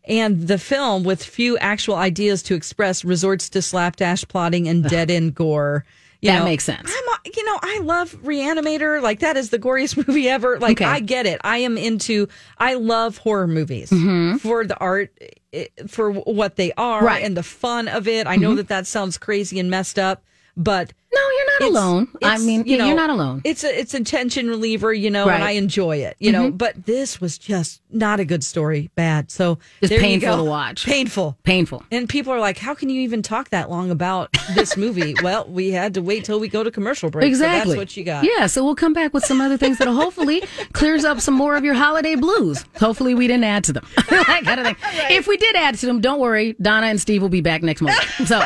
and 0.08 0.48
the 0.48 0.58
film 0.58 1.04
with 1.04 1.24
few 1.24 1.58
actual 1.60 1.96
ideas 1.96 2.41
to 2.43 2.56
express 2.56 3.04
resorts 3.06 3.50
to 3.50 3.62
slapdash 3.62 4.28
plotting 4.28 4.67
and 4.67 4.84
dead 4.89 5.12
end 5.12 5.36
gore. 5.36 5.86
You 6.22 6.32
That 6.32 6.39
know, 6.39 6.46
makes 6.46 6.63
sense. 6.63 6.91
I'm, 6.91 7.32
you 7.36 7.46
know, 7.46 7.60
I 7.62 7.80
love 7.84 8.15
Reanimator. 8.24 9.04
Like 9.04 9.20
that 9.20 9.38
is 9.38 9.52
the 9.52 9.60
goriest 9.60 9.98
movie 10.08 10.28
ever. 10.28 10.58
Like 10.60 10.82
Okay. 10.82 10.86
I 10.89 11.00
get 11.00 11.28
it. 11.28 11.39
I 11.43 11.60
am 11.60 11.78
into. 11.78 12.28
I 12.58 12.74
love 12.74 13.17
horror 13.17 13.46
movies 13.48 13.89
for 14.41 14.65
the 14.65 14.76
art, 14.80 15.12
eh, 15.54 15.65
for 15.88 16.10
what 16.12 16.56
they 16.56 16.72
are, 16.74 16.98
Mm-hmm. 16.98 17.06
Right. 17.06 17.17
Mm-hmm. 17.17 17.26
and 17.28 17.38
the 17.38 17.43
fun 17.43 17.88
of 17.88 18.08
it. 18.08 18.26
I 18.26 18.36
know 18.36 18.56
that 18.56 18.70
that 18.70 18.88
sounds 18.88 19.20
crazy 19.20 19.60
and 19.60 19.70
messed 19.70 20.00
up, 20.00 20.24
but 20.58 20.91
No, 21.13 21.22
you're 21.22 21.60
not 21.60 21.70
alone. 21.72 22.08
I 22.24 22.38
mean, 22.39 22.65
you 22.65 22.78
know, 22.78 22.88
you're 22.88 22.96
not 22.96 23.10
alone. 23.10 23.41
It's 23.46 23.63
a 23.63 23.80
it's 23.80 23.93
a 23.93 24.04
tension 24.04 24.48
reliever, 24.50 24.93
you 24.93 25.10
know, 25.10 25.26
Right. 25.26 25.34
Mm-hmm. 25.36 25.41
and 25.41 25.43
I 25.43 25.52
enjoy 25.52 25.98
it, 25.98 26.15
you 26.20 26.32
know. 26.32 26.52
But 26.52 26.86
this 26.86 27.22
was 27.22 27.38
just 27.38 27.82
not 27.89 28.20
a 28.20 28.26
good 28.26 28.43
story, 28.43 28.89
bad. 28.96 29.32
So 29.32 29.58
it's 29.82 29.89
painful 29.91 30.38
to 30.38 30.43
watch. 30.43 30.86
painful. 30.86 31.38
Painful. 31.43 31.84
And 31.91 32.10
people 32.10 32.34
are 32.34 32.39
like, 32.39 32.58
"How 32.58 32.74
can 32.76 32.89
you 32.89 33.02
even 33.02 33.22
talk 33.22 33.50
that 33.50 33.70
long 33.70 33.89
about 33.91 34.36
this 34.56 34.76
movie?" 34.76 35.15
well, 35.24 35.48
we 35.48 35.72
had 35.72 35.93
to 35.93 36.02
wait 36.02 36.26
till 36.26 36.39
we 36.39 36.48
go 36.50 36.63
to 36.63 36.70
commercial 36.72 37.10
break. 37.10 37.26
Exactly. 37.28 37.60
So 37.62 37.70
that's 37.70 37.78
what 37.78 37.98
you 37.98 38.04
got. 38.04 38.24
Yeah, 38.26 38.48
so 38.48 38.63
we'll 38.65 38.76
come 38.76 38.93
back 38.93 39.13
with 39.13 39.24
some 39.26 39.39
other 39.41 39.58
things 39.58 39.78
that 39.78 39.88
hopefully 39.88 40.41
clears 40.74 41.06
up 41.06 41.22
some 41.22 41.34
more 41.36 41.56
of 41.56 41.63
your 41.63 41.76
holiday 41.76 42.15
blues. 42.15 42.65
Hopefully, 42.80 43.13
we 43.15 43.28
didn't 43.28 43.46
add 43.46 43.63
to 43.65 43.74
them. 43.74 43.88
that 44.10 44.41
kind 44.43 44.60
of 44.60 44.65
thing. 44.67 44.76
If 45.12 45.28
we 45.28 45.38
did 45.38 45.56
add 45.56 45.76
to 45.80 45.86
them, 45.86 46.02
don't 46.02 46.20
worry. 46.20 46.56
Donna 46.62 46.88
and 46.88 47.00
Steve 47.00 47.22
will 47.22 47.30
be 47.30 47.41
back 47.41 47.63
next 47.63 47.82
month. 47.82 47.98
So. 48.28 48.43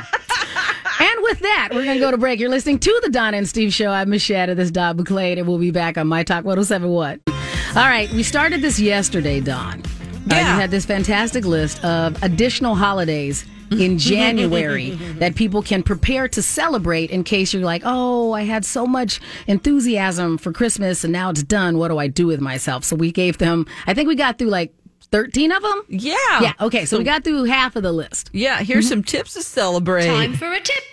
And 1.32 1.40
with 1.40 1.44
that, 1.48 1.70
we're 1.72 1.86
going 1.86 1.96
to 1.96 2.00
go 2.02 2.12
to 2.12 2.18
break. 2.18 2.42
You're 2.42 2.50
listening 2.50 2.78
to 2.80 3.00
the 3.04 3.10
Donna 3.10 3.38
and 3.38 3.48
Steve 3.48 3.74
Show. 3.74 3.90
I'm 3.90 4.10
Miss 4.10 4.22
Shatta, 4.28 4.54
this 4.54 4.66
is 4.66 4.72
Don 4.72 4.98
McClain, 4.98 5.38
and 5.38 5.48
we'll 5.48 5.60
be 5.60 5.72
back 5.72 5.98
on 5.98 6.08
My 6.08 6.24
Talk 6.24 6.44
107 6.44 6.90
What. 6.90 7.22
All 7.30 7.36
right, 7.76 8.12
we 8.12 8.22
started 8.22 8.62
this 8.62 8.80
yesterday, 8.82 9.40
Don. 9.40 9.80
Uh, 9.82 9.86
Yeah. 10.28 10.56
you 10.56 10.60
had 10.60 10.72
this 10.72 10.86
fantastic 10.86 11.46
list 11.46 11.82
of 11.86 12.22
additional 12.22 12.76
holidays 12.76 13.46
in 13.72 13.98
January 13.98 14.90
that 15.20 15.36
people 15.36 15.62
can 15.62 15.84
prepare 15.84 16.28
to 16.28 16.42
celebrate 16.42 17.12
in 17.12 17.24
case 17.24 17.54
you're 17.54 17.64
like, 17.64 17.84
oh, 17.86 18.34
I 18.34 18.42
had 18.44 18.66
so 18.66 18.86
much 18.86 19.22
enthusiasm 19.48 20.38
for 20.38 20.52
Christmas 20.52 21.06
and 21.06 21.14
now 21.14 21.30
it's 21.30 21.44
done. 21.44 21.78
What 21.78 21.88
do 21.88 21.98
I 21.98 22.08
do 22.08 22.28
with 22.28 22.42
myself? 22.42 22.84
So 22.84 22.98
we 22.98 23.10
gave 23.14 23.38
them, 23.38 23.66
I 23.88 23.94
think 23.94 24.10
we 24.10 24.16
got 24.16 24.38
through 24.38 24.50
like 24.50 24.74
13 25.14 25.54
of 25.54 25.62
them. 25.64 25.84
Yeah. 25.88 26.16
Yeah. 26.42 26.54
Okay. 26.60 26.84
So, 26.84 26.98
we 26.98 27.06
got 27.06 27.24
through 27.24 27.46
half 27.46 27.78
of 27.78 27.84
the 27.84 27.92
list. 27.94 28.30
Yeah, 28.34 28.60
here's 28.60 28.90
some 28.90 29.02
tips 29.04 29.34
to 29.36 29.44
celebrate. 29.44 30.08
Time 30.08 30.34
for 30.34 30.52
a 30.52 30.60
tip. 30.60 30.84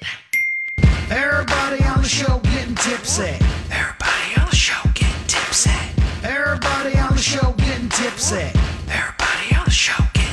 Everybody 1.11 1.83
on 1.85 2.03
the 2.03 2.09
show 2.09 2.39
getting 2.41 2.75
tipsy. 2.75 3.39
Everybody 3.71 4.37
on 4.39 4.51
the 4.51 4.55
show 4.55 4.75
getting 4.93 5.27
tipsy. 5.27 5.71
Everybody 6.23 6.99
on 6.99 7.15
the 7.17 7.23
show 7.23 7.53
getting 7.53 7.89
tipsy. 7.89 8.53
Everybody 8.91 9.55
on 9.57 9.65
the 9.65 9.71
show 9.71 9.95
getting 10.13 10.13
tipsy. 10.13 10.28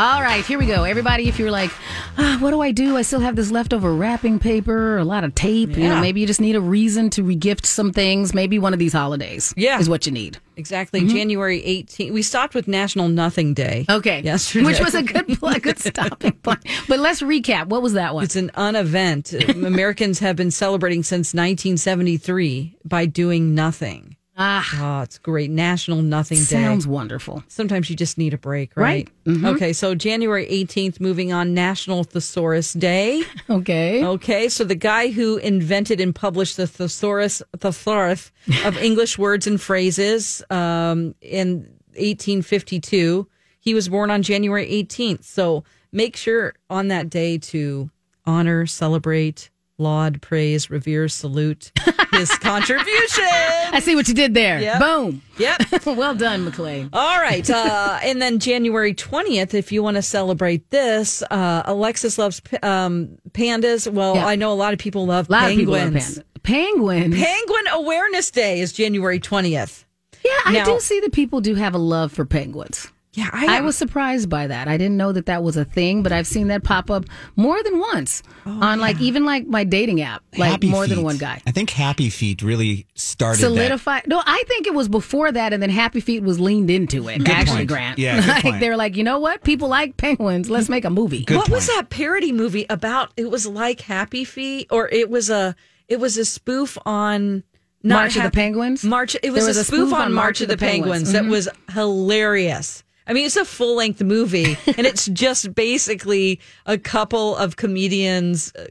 All 0.00 0.22
right, 0.22 0.42
here 0.46 0.58
we 0.58 0.64
go. 0.64 0.84
Everybody, 0.84 1.28
if 1.28 1.38
you're 1.38 1.50
like, 1.50 1.70
ah, 2.16 2.38
what 2.40 2.52
do 2.52 2.62
I 2.62 2.70
do? 2.72 2.96
I 2.96 3.02
still 3.02 3.20
have 3.20 3.36
this 3.36 3.50
leftover 3.50 3.92
wrapping 3.94 4.38
paper, 4.38 4.96
a 4.96 5.04
lot 5.04 5.24
of 5.24 5.34
tape. 5.34 5.76
You 5.76 5.90
know, 5.90 6.00
maybe 6.00 6.22
you 6.22 6.26
just 6.26 6.40
need 6.40 6.56
a 6.56 6.60
reason 6.60 7.10
to 7.10 7.22
regift 7.22 7.66
some 7.66 7.92
things. 7.92 8.32
Maybe 8.32 8.58
one 8.58 8.72
of 8.72 8.78
these 8.78 8.94
holidays 8.94 9.52
Yeah. 9.58 9.78
is 9.78 9.90
what 9.90 10.06
you 10.06 10.12
need. 10.12 10.38
Exactly. 10.56 11.06
January 11.06 11.60
18th. 11.60 12.12
We 12.12 12.22
stopped 12.22 12.54
with 12.54 12.66
National 12.66 13.08
Nothing 13.08 13.52
Day. 13.52 13.84
Okay. 13.90 14.22
Yesterday. 14.22 14.64
Which 14.64 14.80
was 14.80 14.94
a 14.94 15.02
good, 15.02 15.36
a 15.42 15.60
good 15.60 15.78
stopping 15.86 16.32
point. 16.32 16.60
But 16.88 16.98
let's 16.98 17.20
recap. 17.20 17.66
What 17.66 17.82
was 17.82 17.92
that 17.92 18.14
one? 18.14 18.24
It's 18.24 18.36
an 18.36 18.50
unevent. 18.54 19.34
Americans 19.50 20.18
have 20.20 20.34
been 20.34 20.50
celebrating 20.50 21.02
since 21.02 21.34
1973 21.34 22.78
by 22.86 23.04
doing 23.04 23.54
nothing. 23.54 24.16
Ah, 24.40 25.00
Oh, 25.00 25.02
it's 25.02 25.18
great. 25.18 25.50
National 25.50 26.02
Nothing 26.02 26.38
sounds 26.38 26.48
Day. 26.48 26.62
Sounds 26.62 26.86
wonderful. 26.86 27.44
Sometimes 27.48 27.90
you 27.90 27.94
just 27.96 28.16
need 28.18 28.32
a 28.34 28.38
break, 28.38 28.74
right? 28.76 28.84
Right. 28.84 29.10
Mm-hmm. 29.26 29.46
Okay, 29.46 29.72
so 29.72 29.94
January 29.94 30.46
18th, 30.46 30.98
moving 30.98 31.32
on, 31.32 31.54
National 31.54 32.02
Thesaurus 32.04 32.72
Day. 32.72 33.22
Okay. 33.50 34.04
Okay, 34.04 34.48
so 34.48 34.64
the 34.64 34.74
guy 34.76 35.08
who 35.08 35.36
invented 35.38 36.00
and 36.00 36.14
published 36.14 36.56
the 36.56 36.66
thesaurus, 36.66 37.42
thesaurus 37.58 38.30
of 38.64 38.76
English 38.82 39.18
words 39.18 39.46
and 39.46 39.60
phrases 39.60 40.42
um, 40.50 41.14
in 41.20 41.66
1852, 41.96 43.26
he 43.60 43.74
was 43.74 43.88
born 43.88 44.10
on 44.10 44.22
January 44.22 44.66
18th. 44.70 45.24
So 45.24 45.64
make 45.92 46.16
sure 46.16 46.54
on 46.68 46.88
that 46.88 47.10
day 47.10 47.38
to 47.38 47.90
honor, 48.24 48.66
celebrate, 48.66 49.50
laud, 49.80 50.20
praise, 50.22 50.70
revere, 50.70 51.08
salute 51.08 51.72
his 52.12 52.30
contribution. 52.38 53.24
I 53.72 53.80
see 53.82 53.96
what 53.96 54.06
you 54.08 54.14
did 54.14 54.34
there. 54.34 54.60
Yep. 54.60 54.78
Boom. 54.80 55.22
Yep. 55.38 55.86
well 55.86 56.14
done, 56.14 56.44
McLean. 56.44 56.90
All 56.92 57.18
right. 57.20 57.48
Uh, 57.48 57.98
and 58.02 58.20
then 58.22 58.38
January 58.38 58.94
20th, 58.94 59.54
if 59.54 59.72
you 59.72 59.82
want 59.82 59.96
to 59.96 60.02
celebrate 60.02 60.70
this, 60.70 61.22
uh, 61.30 61.62
Alexis 61.64 62.18
loves 62.18 62.40
um, 62.62 63.18
pandas. 63.30 63.90
Well, 63.90 64.14
Yeah. 64.16 64.26
I 64.26 64.36
know 64.36 64.52
a 64.52 64.54
lot 64.54 64.72
of 64.72 64.78
people 64.78 65.06
love 65.06 65.28
A 65.28 65.32
lot 65.32 65.40
penguins. 65.48 65.56
of 65.58 65.58
people 65.58 65.74
love 65.74 65.92
panda. 65.94 66.24
Penguins. 66.42 67.16
Penguin 67.16 67.64
Awareness 67.72 68.30
Day 68.30 68.60
is 68.60 68.72
January 68.72 69.18
20th. 69.20 69.84
yeah, 70.24 70.30
I 70.46 70.62
do 70.64 70.78
see 70.80 71.00
that 71.00 71.12
people 71.12 71.40
do 71.40 71.54
have 71.54 71.74
a 71.74 71.78
love 71.78 72.12
for 72.12 72.24
penguins. 72.24 72.88
Yeah, 73.12 73.28
I, 73.32 73.60
was 73.60 73.76
surprised 73.76 74.30
by 74.30 74.46
that. 74.46 74.68
I 74.68 74.76
didn't 74.76 74.96
know 74.96 75.10
that 75.10 75.26
that 75.26 75.42
was 75.42 75.56
a 75.56 75.64
thing, 75.64 76.04
but 76.04 76.12
I've 76.12 76.28
seen 76.28 76.46
that 76.48 76.62
pop 76.62 76.92
up 76.92 77.06
more 77.34 77.60
than 77.64 77.80
once 77.80 78.22
Oh, 78.46 78.60
on 78.62 78.78
like 78.78 79.00
even 79.00 79.24
like 79.24 79.48
my 79.48 79.64
dating 79.64 80.00
app, 80.00 80.22
like 80.36 80.52
Happy 80.52 80.68
more 80.70 80.86
than 80.86 81.02
one 81.02 81.16
guy. 81.18 81.42
I 81.44 81.50
think 81.50 81.70
Happy 81.70 82.08
Feet 82.08 82.40
really 82.40 82.86
started 82.94 83.38
that. 83.42 83.46
Solidify. 83.46 84.00
No, 84.06 84.22
I 84.24 84.44
think 84.46 84.68
it 84.68 84.74
was 84.74 84.88
before 84.88 85.32
that, 85.32 85.52
and 85.52 85.60
then 85.60 85.70
Happy 85.70 85.98
Feet 86.00 86.22
was 86.22 86.38
leaned 86.38 86.70
into 86.70 87.08
it. 87.08 87.18
Good 87.18 87.28
actually, 87.30 87.56
point. 87.58 87.68
Grant. 87.68 87.98
Yeah, 87.98 88.20
good 88.20 88.28
like 88.28 88.42
point. 88.42 88.60
they 88.60 88.68
were 88.70 88.76
like, 88.76 88.96
you 88.96 89.02
know 89.02 89.18
what? 89.18 89.42
People 89.42 89.66
like 89.68 89.96
penguins. 89.96 90.48
Let's 90.48 90.68
make 90.68 90.84
a 90.84 90.90
movie. 90.90 91.24
Good 91.24 91.36
what 91.36 91.48
was 91.50 91.66
that 91.66 91.90
parody 91.90 92.30
movie 92.30 92.66
about? 92.70 93.12
It 93.16 93.28
was 93.28 93.44
like 93.44 93.80
Happy 93.80 94.22
Feet, 94.24 94.68
or 94.70 94.88
it 94.88 95.10
was 95.10 95.30
a 95.30 95.56
it 95.88 95.98
was 95.98 96.16
a 96.16 96.24
spoof 96.24 96.78
on 96.86 97.42
not 97.82 98.02
March 98.02 98.16
of 98.16 98.22
the 98.22 98.30
Penguins? 98.30 98.84
March. 98.84 99.16
It 99.20 99.30
was, 99.32 99.40
There 99.42 99.48
was 99.48 99.56
a, 99.56 99.60
a 99.62 99.64
spoof, 99.64 99.92
on 99.92 100.12
March 100.12 100.40
of 100.42 100.48
the 100.48 100.56
Penguins, 100.56 101.10
that 101.12 101.24
Mhm. 101.24 101.30
was 101.30 101.48
hilarious. 101.72 102.84
I 103.10 103.12
mean, 103.12 103.26
it's 103.26 103.34
a 103.36 103.44
full 103.44 103.74
length 103.74 104.00
movie, 104.02 104.56
and 104.78 104.86
it's 104.86 105.06
just 105.06 105.52
basically 105.56 106.38
a 106.64 106.78
couple 106.78 107.34
of 107.36 107.56
comedians 107.56 108.52
uh, 108.54 108.66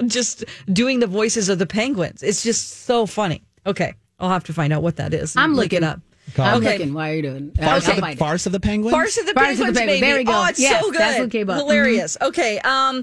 just 0.06 0.44
doing 0.72 1.00
the 1.00 1.08
voices 1.08 1.48
of 1.48 1.58
the 1.58 1.66
penguins. 1.66 2.22
It's 2.22 2.44
just 2.44 2.84
so 2.86 3.04
funny. 3.04 3.42
Okay, 3.66 3.94
I'll 4.20 4.30
have 4.30 4.44
to 4.44 4.52
find 4.52 4.72
out 4.72 4.82
what 4.82 4.96
that 4.96 5.12
is. 5.12 5.34
I'm 5.36 5.54
Look 5.54 5.64
looking 5.64 5.78
it 5.78 5.84
up. 5.84 6.00
I'm 6.38 6.58
Okay. 6.58 6.78
looking. 6.78 6.94
Why 6.94 7.10
are 7.10 7.14
you 7.14 7.22
doing? 7.22 7.50
Farce, 7.52 7.88
I'll 7.88 7.94
of 7.96 8.00
the, 8.02 8.08
it. 8.10 8.18
Farce 8.18 8.46
of 8.46 8.52
the 8.52 8.60
Penguins? 8.60 8.92
Farce 8.92 9.16
of 9.18 9.26
the 9.26 9.32
Farce 9.32 9.52
of 9.52 9.58
the 9.58 9.64
Penguins, 9.72 9.78
Penguins. 9.78 10.00
baby. 10.00 10.06
There 10.06 10.18
we 10.18 10.24
go. 10.24 10.32
Oh, 10.34 10.46
it's 10.46 10.60
Yes, 10.60 10.84
so 10.84 10.90
good. 10.92 11.00
that's 11.00 11.18
what 11.18 11.30
came 11.30 11.50
up. 11.50 11.56
Hilarious. 11.58 12.16
Okay. 12.20 12.58
Um, 12.60 13.02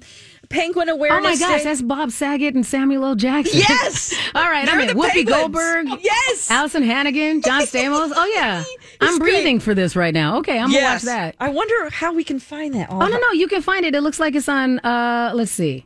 Penguin 0.50 0.90
Awareness 0.90 1.20
Oh 1.20 1.24
my 1.24 1.36
gosh, 1.38 1.60
Day. 1.60 1.64
that's 1.70 1.82
Bob 1.82 2.12
Saget 2.12 2.56
and 2.56 2.66
Samuel 2.66 3.06
L. 3.06 3.16
Jackson. 3.16 3.60
Yes! 3.60 4.14
All 4.36 4.44
right, 4.50 4.68
I'm 4.68 4.80
in. 4.82 4.96
Whoopi 4.96 5.10
Penguins. 5.26 5.30
Goldberg. 5.30 5.88
Yes! 6.02 6.50
Alyson 6.50 6.84
Hannigan, 6.86 7.42
John 7.42 7.62
Stamos. 7.66 8.12
Oh 8.16 8.32
yeah, 8.36 8.64
I'm 9.02 9.20
great. 9.20 9.32
breathing 9.34 9.60
for 9.60 9.74
this 9.74 9.96
right 9.96 10.14
now. 10.14 10.38
Okay, 10.40 10.58
I'm 10.60 10.72
yes. 10.72 10.82
gonna 10.82 10.94
watch 10.94 11.02
that. 11.04 11.36
I 11.40 11.50
wonder 11.50 11.90
how 11.90 12.14
we 12.14 12.24
can 12.24 12.40
find 12.40 12.74
that. 12.76 12.90
Oh 12.92 13.00
no, 13.00 13.18
no, 13.18 13.32
you 13.32 13.48
can 13.48 13.62
find 13.62 13.86
it. 13.86 13.96
It 13.96 14.02
looks 14.02 14.20
like 14.20 14.36
it's 14.36 14.50
on. 14.50 14.80
uh 14.80 15.32
Let's 15.34 15.52
see. 15.52 15.86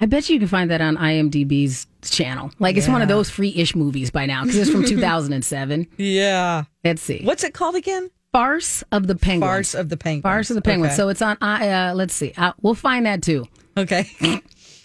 I 0.00 0.06
bet 0.06 0.28
you 0.28 0.38
can 0.40 0.48
find 0.48 0.68
that 0.72 0.80
on 0.80 0.96
IMDb's 0.96 1.86
channel. 2.02 2.50
Like 2.58 2.76
it's 2.76 2.88
one 2.88 3.02
of 3.02 3.08
those 3.08 3.30
free-ish 3.30 3.76
movies 3.76 4.10
by 4.10 4.26
now 4.26 4.42
because 4.42 4.56
it's 4.58 4.70
from 4.70 4.84
2007. 4.86 5.86
Yeah. 5.96 6.64
Let's 6.84 7.02
see. 7.02 7.20
What's 7.22 7.44
it 7.44 7.54
called 7.54 7.76
again? 7.76 8.10
Farce 8.32 8.82
of 8.90 9.06
the 9.06 9.14
Penguins. 9.14 9.48
Farce 9.50 9.74
of 9.74 9.88
the 9.90 9.96
Penguins. 9.96 10.22
Farce 10.22 10.50
of 10.50 10.56
the 10.56 10.62
Penguins. 10.62 10.92
Okay. 10.92 10.96
So 10.96 11.08
it's 11.10 11.22
on. 11.22 11.36
Uh, 11.42 11.92
let's 11.94 12.14
see. 12.14 12.32
Uh, 12.36 12.52
we'll 12.62 12.74
find 12.74 13.06
that 13.06 13.22
too. 13.22 13.46
Okay. 13.76 14.08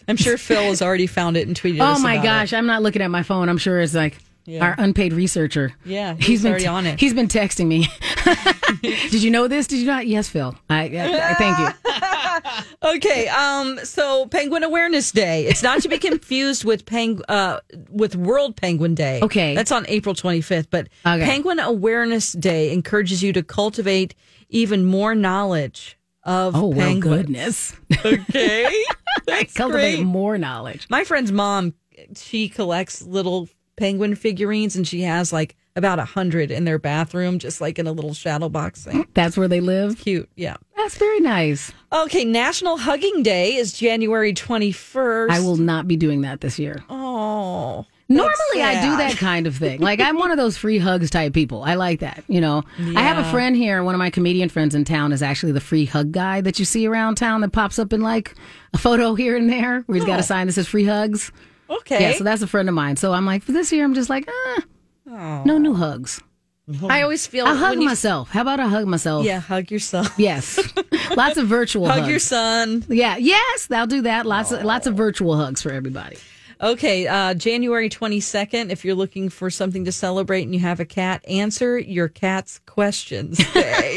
I'm 0.10 0.18
sure 0.18 0.38
Phil 0.38 0.64
has 0.64 0.82
already 0.82 1.08
found 1.08 1.38
it 1.38 1.48
and 1.48 1.60
tweeted. 1.60 1.80
Oh 1.82 2.00
my 2.00 2.18
gosh, 2.22 2.54
it. 2.54 2.58
I'm 2.58 2.66
not 2.66 2.82
looking 2.82 3.02
at 3.02 3.12
my 3.12 3.24
phone. 3.24 3.50
I'm 3.50 3.58
sure 3.58 3.80
it's 3.80 3.94
like 3.94 4.18
Yeah. 4.48 4.64
our 4.64 4.76
unpaid 4.78 5.12
researcher. 5.14 5.74
Yeah, 5.86 6.16
he's 6.16 6.42
been 6.42 6.52
already 6.54 6.68
on 6.68 6.86
it. 6.88 7.00
He's 7.00 7.14
been 7.14 7.28
texting 7.28 7.68
me. 7.68 7.88
Did 8.82 9.22
you 9.22 9.30
know 9.30 9.48
this? 9.48 9.68
Did 9.68 9.80
you 9.80 9.86
not? 9.86 10.08
Yes, 10.08 10.30
Phil. 10.30 10.56
I, 10.70 10.84
I, 10.90 11.30
I 11.32 11.34
thank 11.36 11.60
you. 11.60 11.70
Okay. 12.84 13.28
Um. 13.28 13.80
So 13.84 14.28
Penguin 14.28 14.64
Awareness 14.64 15.12
Day. 15.12 15.46
It's 15.48 15.64
not 15.64 15.82
to 15.82 15.90
be 15.90 15.98
confused 15.98 16.64
with 16.64 16.86
peng 16.86 17.20
uh 17.28 17.60
with 17.90 18.16
World 18.16 18.56
Penguin 18.56 18.94
Day. 18.96 19.20
Okay. 19.22 19.56
That's 19.56 19.72
on 19.72 19.86
April 19.88 20.14
25th. 20.16 20.68
But 20.70 20.88
Okay. 21.06 21.26
Penguin 21.26 21.60
Awareness 21.60 22.34
Day 22.34 22.72
encourages 22.72 23.22
you 23.24 23.34
to 23.34 23.44
cultivate 23.44 24.16
even 24.50 24.86
more 24.86 25.16
knowledge 25.16 25.98
of 26.24 26.56
Oh 26.56 26.68
well, 26.68 26.88
penguins. 26.88 27.16
goodness. 27.18 27.76
Okay. 28.06 28.72
That's 29.26 29.54
Cultivate 29.54 29.96
great. 29.98 30.06
more 30.06 30.38
knowledge. 30.38 30.88
My 30.90 31.04
friend's 31.04 31.32
mom, 31.32 31.74
she 32.16 32.48
collects 32.50 33.02
little 33.02 33.50
penguin 33.78 34.16
figurines, 34.16 34.76
and 34.76 34.88
she 34.88 35.02
has 35.04 35.32
like 35.32 35.56
about 35.76 36.00
a 36.00 36.06
hundred 36.06 36.50
in 36.52 36.66
their 36.66 36.80
bathroom, 36.80 37.40
just 37.40 37.62
like 37.62 37.78
in 37.80 37.88
a 37.88 37.92
little 37.92 38.14
shadow 38.14 38.50
box 38.50 38.84
thing. 38.84 39.08
That's 39.14 39.38
where 39.38 39.48
they 39.48 39.60
live. 39.62 39.98
Cute, 40.00 40.30
yeah. 40.36 40.58
That's 40.76 40.98
very 40.98 41.20
nice. 41.20 41.72
Okay, 41.94 42.26
National 42.26 42.78
Hugging 42.78 43.24
Day 43.24 43.56
is 43.56 43.74
January 43.74 44.34
twenty 44.34 44.72
first. 44.72 45.34
I 45.34 45.40
will 45.40 45.58
not 45.58 45.88
be 45.88 45.96
doing 45.96 46.22
that 46.22 46.42
this 46.42 46.58
year. 46.60 46.84
Oh, 46.90 47.86
Normally, 48.10 48.62
I 48.64 48.82
do 48.90 48.96
that 48.98 49.18
kind 49.18 49.48
of 49.48 49.58
thing. 49.58 49.82
Like 49.82 50.00
I'm 50.00 50.18
one 50.18 50.32
of 50.32 50.38
those 50.38 50.56
free 50.58 50.78
hugs 50.78 51.10
type 51.10 51.34
people. 51.34 51.64
I 51.64 51.74
like 51.76 52.00
that. 52.00 52.24
You 52.30 52.40
know, 52.40 52.64
I 52.96 53.02
have 53.02 53.18
a 53.18 53.30
friend 53.32 53.54
here. 53.54 53.84
One 53.84 53.94
of 53.96 54.00
my 54.00 54.10
comedian 54.10 54.48
friends 54.48 54.74
in 54.76 54.86
town 54.86 55.12
is 55.12 55.22
actually 55.22 55.52
the 55.52 55.60
free 55.60 55.84
hug 55.86 56.14
guy 56.14 56.40
that 56.40 56.58
you 56.58 56.64
see 56.64 56.88
around 56.88 57.16
town 57.16 57.42
that 57.42 57.52
pops 57.52 57.78
up 57.78 57.92
in 57.92 58.00
like 58.02 58.34
a 58.74 58.78
photo 58.78 59.14
here 59.14 59.36
and 59.36 59.50
there 59.50 59.82
where 59.88 59.96
he's 59.98 60.06
got 60.06 60.16
Oh. 60.18 60.20
a 60.22 60.24
sign 60.24 60.48
that 60.48 60.54
says 60.54 60.68
free 60.70 60.86
hugs. 60.86 61.34
Okay. 61.70 62.02
Yeah, 62.02 62.18
so 62.18 62.24
that's 62.24 62.42
a 62.42 62.48
friend 62.48 62.68
of 62.70 62.76
mine. 62.76 62.96
So 62.96 63.14
I'm 63.14 63.26
like, 63.26 63.44
for 63.44 63.52
this 63.52 63.72
year, 63.72 63.84
I'm 63.86 63.94
just 63.94 64.10
like, 64.10 64.28
ah, 64.30 65.44
no 65.46 65.58
new 65.58 65.74
hugs. 65.74 66.22
I 66.90 67.02
always 67.02 67.26
feel 67.26 67.46
I'll 67.46 67.56
hug 67.56 67.70
when 67.72 67.82
you- 67.82 67.88
myself. 67.88 68.30
How 68.30 68.42
about 68.42 68.60
I 68.60 68.68
hug 68.68 68.86
myself? 68.88 69.26
Yeah, 69.26 69.40
hug 69.40 69.72
yourself. 69.72 70.14
Yes. 70.20 70.60
lots 71.16 71.38
of 71.38 71.48
virtual 71.48 71.88
Hug 71.88 72.00
hugs. 72.00 72.10
your 72.10 72.20
son. 72.20 72.84
Yeah. 72.90 73.16
Yes, 73.18 73.70
I'll 73.72 73.88
do 73.88 74.02
that. 74.02 74.26
Lots 74.26 74.52
of 74.52 74.64
lots 74.64 74.86
of 74.86 74.96
virtual 74.96 75.38
hugs 75.38 75.62
for 75.62 75.72
everybody. 75.72 76.18
Okay, 76.60 77.06
uh, 77.08 77.36
January 77.36 77.88
22nd, 77.88 78.72
if 78.72 78.84
you're 78.84 78.96
looking 78.96 79.30
for 79.30 79.50
something 79.52 79.86
to 79.86 79.92
celebrate 79.92 80.42
and 80.42 80.56
you 80.56 80.60
have 80.62 80.80
a 80.80 80.86
cat, 80.86 81.24
answer 81.28 81.78
your 81.78 82.08
cat's 82.10 82.60
questions 82.66 83.38
day. 83.54 83.96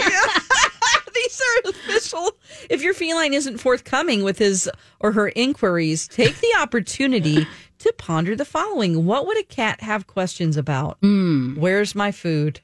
Are 1.40 1.70
official. 1.70 2.36
If 2.68 2.82
your 2.82 2.94
feline 2.94 3.34
isn't 3.34 3.58
forthcoming 3.58 4.22
with 4.22 4.38
his 4.38 4.70
or 5.00 5.12
her 5.12 5.32
inquiries, 5.34 6.08
take 6.08 6.36
the 6.38 6.54
opportunity 6.58 7.46
to 7.78 7.92
ponder 7.98 8.36
the 8.36 8.44
following. 8.44 9.04
What 9.06 9.26
would 9.26 9.38
a 9.38 9.44
cat 9.44 9.80
have 9.80 10.06
questions 10.06 10.56
about? 10.56 10.98
Hmm. 11.00 11.56
Where's 11.56 11.94
my 11.94 12.12
food? 12.12 12.60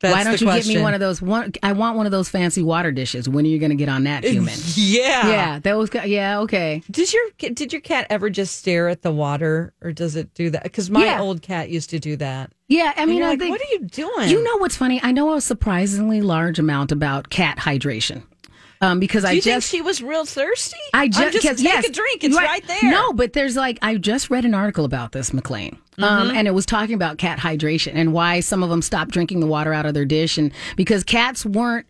That's. 0.00 0.14
Why 0.14 0.24
don't 0.24 0.40
you 0.40 0.46
question. 0.46 0.72
get 0.72 0.78
me 0.78 0.82
one 0.82 0.94
of 0.94 1.00
those? 1.00 1.20
One, 1.20 1.52
I 1.62 1.72
want 1.72 1.96
one 1.96 2.06
of 2.06 2.12
those 2.12 2.28
fancy 2.28 2.62
water 2.62 2.90
dishes. 2.90 3.28
When 3.28 3.44
are 3.44 3.48
you 3.48 3.58
going 3.58 3.70
to 3.70 3.76
get 3.76 3.88
on 3.88 4.04
that, 4.04 4.24
eh, 4.24 4.30
human? 4.30 4.54
Yeah. 4.74 5.28
yeah, 5.28 5.58
those. 5.58 5.90
gu- 5.90 6.06
Yeah, 6.08 6.40
okay. 6.40 6.82
Did 6.90 7.12
your 7.12 7.22
did 7.52 7.72
your 7.72 7.82
cat 7.82 8.06
ever 8.10 8.30
just 8.30 8.56
stare 8.58 8.88
at 8.88 9.02
the 9.02 9.12
water, 9.12 9.72
or 9.82 9.92
does 9.92 10.16
it 10.16 10.32
do 10.34 10.50
that? 10.50 10.62
Because 10.62 10.90
my 10.90 11.04
Yeah. 11.04 11.20
old 11.20 11.42
cat 11.42 11.68
used 11.70 11.90
to 11.90 11.98
do 11.98 12.16
that. 12.16 12.50
Yeah, 12.68 12.92
I 12.96 13.04
mean, 13.04 13.22
I 13.22 13.30
like, 13.30 13.40
think. 13.40 13.50
what 13.50 13.60
are 13.60 13.72
you 13.72 13.80
doing? 13.80 14.28
You 14.30 14.42
know 14.44 14.56
what's 14.58 14.76
funny? 14.76 15.00
I 15.02 15.10
know 15.12 15.34
a 15.34 15.40
surprisingly 15.40 16.20
large 16.22 16.58
amount 16.58 16.92
about 16.92 17.28
cat 17.28 17.58
hydration. 17.58 18.22
Um, 18.82 18.98
because 18.98 19.24
I 19.24 19.32
you 19.32 19.42
think 19.42 19.62
she 19.62 19.82
was 19.82 20.02
real 20.02 20.24
thirsty? 20.24 20.76
I 20.94 21.04
I'm 21.04 21.10
just, 21.10 21.32
just 21.42 21.58
take 21.58 21.64
yes, 21.64 21.86
a 21.86 21.92
drink. 21.92 22.24
It's 22.24 22.34
Right. 22.36 22.46
right, 22.46 22.66
there. 22.66 22.90
No, 22.90 23.12
but 23.12 23.34
there's 23.34 23.54
like 23.56 23.78
I 23.82 23.96
just 23.96 24.30
read 24.30 24.44
an 24.46 24.54
article 24.54 24.84
about 24.86 25.12
this, 25.12 25.34
McLean, 25.34 25.76
um, 25.98 26.28
Mm-hmm. 26.28 26.36
and 26.36 26.48
it 26.48 26.52
was 26.52 26.64
talking 26.64 26.94
about 26.94 27.18
cat 27.18 27.38
hydration 27.38 27.92
and 27.94 28.12
why 28.14 28.40
some 28.40 28.62
of 28.62 28.70
them 28.70 28.80
stopped 28.80 29.10
drinking 29.10 29.40
the 29.40 29.46
water 29.46 29.74
out 29.74 29.84
of 29.84 29.92
their 29.92 30.06
dish, 30.06 30.38
and 30.38 30.50
because 30.76 31.04
cats 31.04 31.44
weren't 31.44 31.86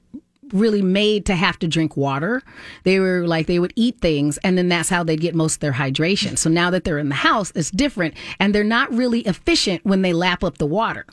really 0.52 0.82
made 0.82 1.26
to 1.26 1.36
have 1.36 1.56
to 1.60 1.68
drink 1.68 1.96
water. 1.96 2.42
They 2.82 2.98
were 2.98 3.24
like 3.24 3.46
they 3.46 3.60
would 3.60 3.72
eat 3.76 4.00
things 4.00 4.36
and 4.38 4.58
then 4.58 4.68
that's 4.68 4.88
how 4.88 5.04
they'd 5.04 5.20
get 5.20 5.32
most 5.32 5.54
of 5.54 5.60
their 5.60 5.74
hydration. 5.74 6.36
So 6.36 6.50
now 6.50 6.70
that 6.70 6.82
they're 6.82 6.98
in 6.98 7.08
the 7.08 7.14
house, 7.14 7.52
it's 7.54 7.70
different 7.70 8.14
and 8.40 8.52
they're 8.52 8.64
not 8.64 8.92
really 8.92 9.20
efficient 9.20 9.84
when 9.84 10.02
they 10.02 10.12
lap 10.12 10.42
up 10.42 10.58
the 10.58 10.66
water. 10.66 11.06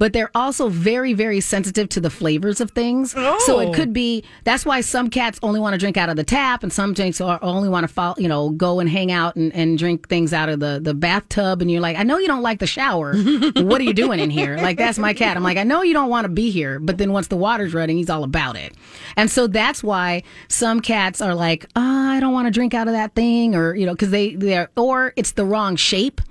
But 0.00 0.14
they're 0.14 0.30
also 0.34 0.68
very, 0.70 1.12
very 1.12 1.40
sensitive 1.40 1.88
to 1.90 2.00
the 2.00 2.08
flavors 2.10 2.60
of 2.60 2.70
things. 2.72 3.12
So 3.12 3.60
it 3.60 3.68
Oh. 3.68 3.72
could 3.72 3.92
be 3.92 4.24
that's 4.44 4.64
why 4.64 4.80
some 4.80 5.10
cats 5.10 5.38
only 5.42 5.60
want 5.60 5.74
to 5.74 5.78
drink 5.78 5.96
out 5.98 6.08
of 6.08 6.16
the 6.16 6.24
tap 6.24 6.62
and 6.62 6.72
some 6.72 6.94
drinks 6.94 7.20
are 7.20 7.38
only 7.42 7.68
want 7.68 7.84
to 7.86 7.92
follow, 7.92 8.14
you 8.18 8.26
know, 8.26 8.48
go 8.50 8.80
and 8.80 8.88
hang 8.88 9.12
out 9.12 9.36
and, 9.36 9.54
and 9.54 9.76
drink 9.78 10.08
things 10.08 10.32
out 10.32 10.48
of 10.48 10.58
the, 10.58 10.80
the 10.82 10.94
bathtub 10.94 11.60
and 11.60 11.70
you're 11.70 11.82
like, 11.82 11.98
I 11.98 12.02
know 12.02 12.16
you 12.18 12.26
don't 12.26 12.40
like 12.42 12.58
the 12.60 12.66
shower. 12.66 13.14
what 13.14 13.80
are 13.80 13.84
you 13.84 13.92
doing 13.92 14.18
in 14.20 14.30
here? 14.30 14.56
Like 14.56 14.78
that's 14.78 14.98
my 14.98 15.12
cat. 15.12 15.36
I'm 15.36 15.42
like, 15.42 15.58
I 15.58 15.64
know 15.64 15.82
you 15.82 15.92
don't 15.92 16.08
want 16.08 16.24
to 16.24 16.30
be 16.30 16.50
here, 16.50 16.80
but 16.80 16.96
then 16.96 17.12
once 17.12 17.26
the 17.28 17.36
water's 17.36 17.74
running, 17.74 17.98
he's 17.98 18.08
all 18.10 18.24
about 18.24 18.56
it. 18.56 18.72
And 19.18 19.30
so 19.30 19.46
that's 19.46 19.82
why 19.84 20.22
some 20.48 20.80
cats 20.80 21.20
are 21.20 21.34
like, 21.34 21.66
oh, 21.76 21.82
I 22.10 22.20
don't 22.20 22.32
want 22.32 22.46
to 22.46 22.50
drink 22.50 22.72
out 22.72 22.88
of 22.88 22.94
that 22.94 23.14
thing 23.14 23.54
or, 23.54 23.74
you 23.74 23.84
know, 23.84 23.94
cause 23.94 24.10
they, 24.10 24.34
they're, 24.34 24.70
or 24.78 25.12
it's 25.16 25.32
the 25.32 25.44
wrong 25.44 25.76
shape. 25.76 26.22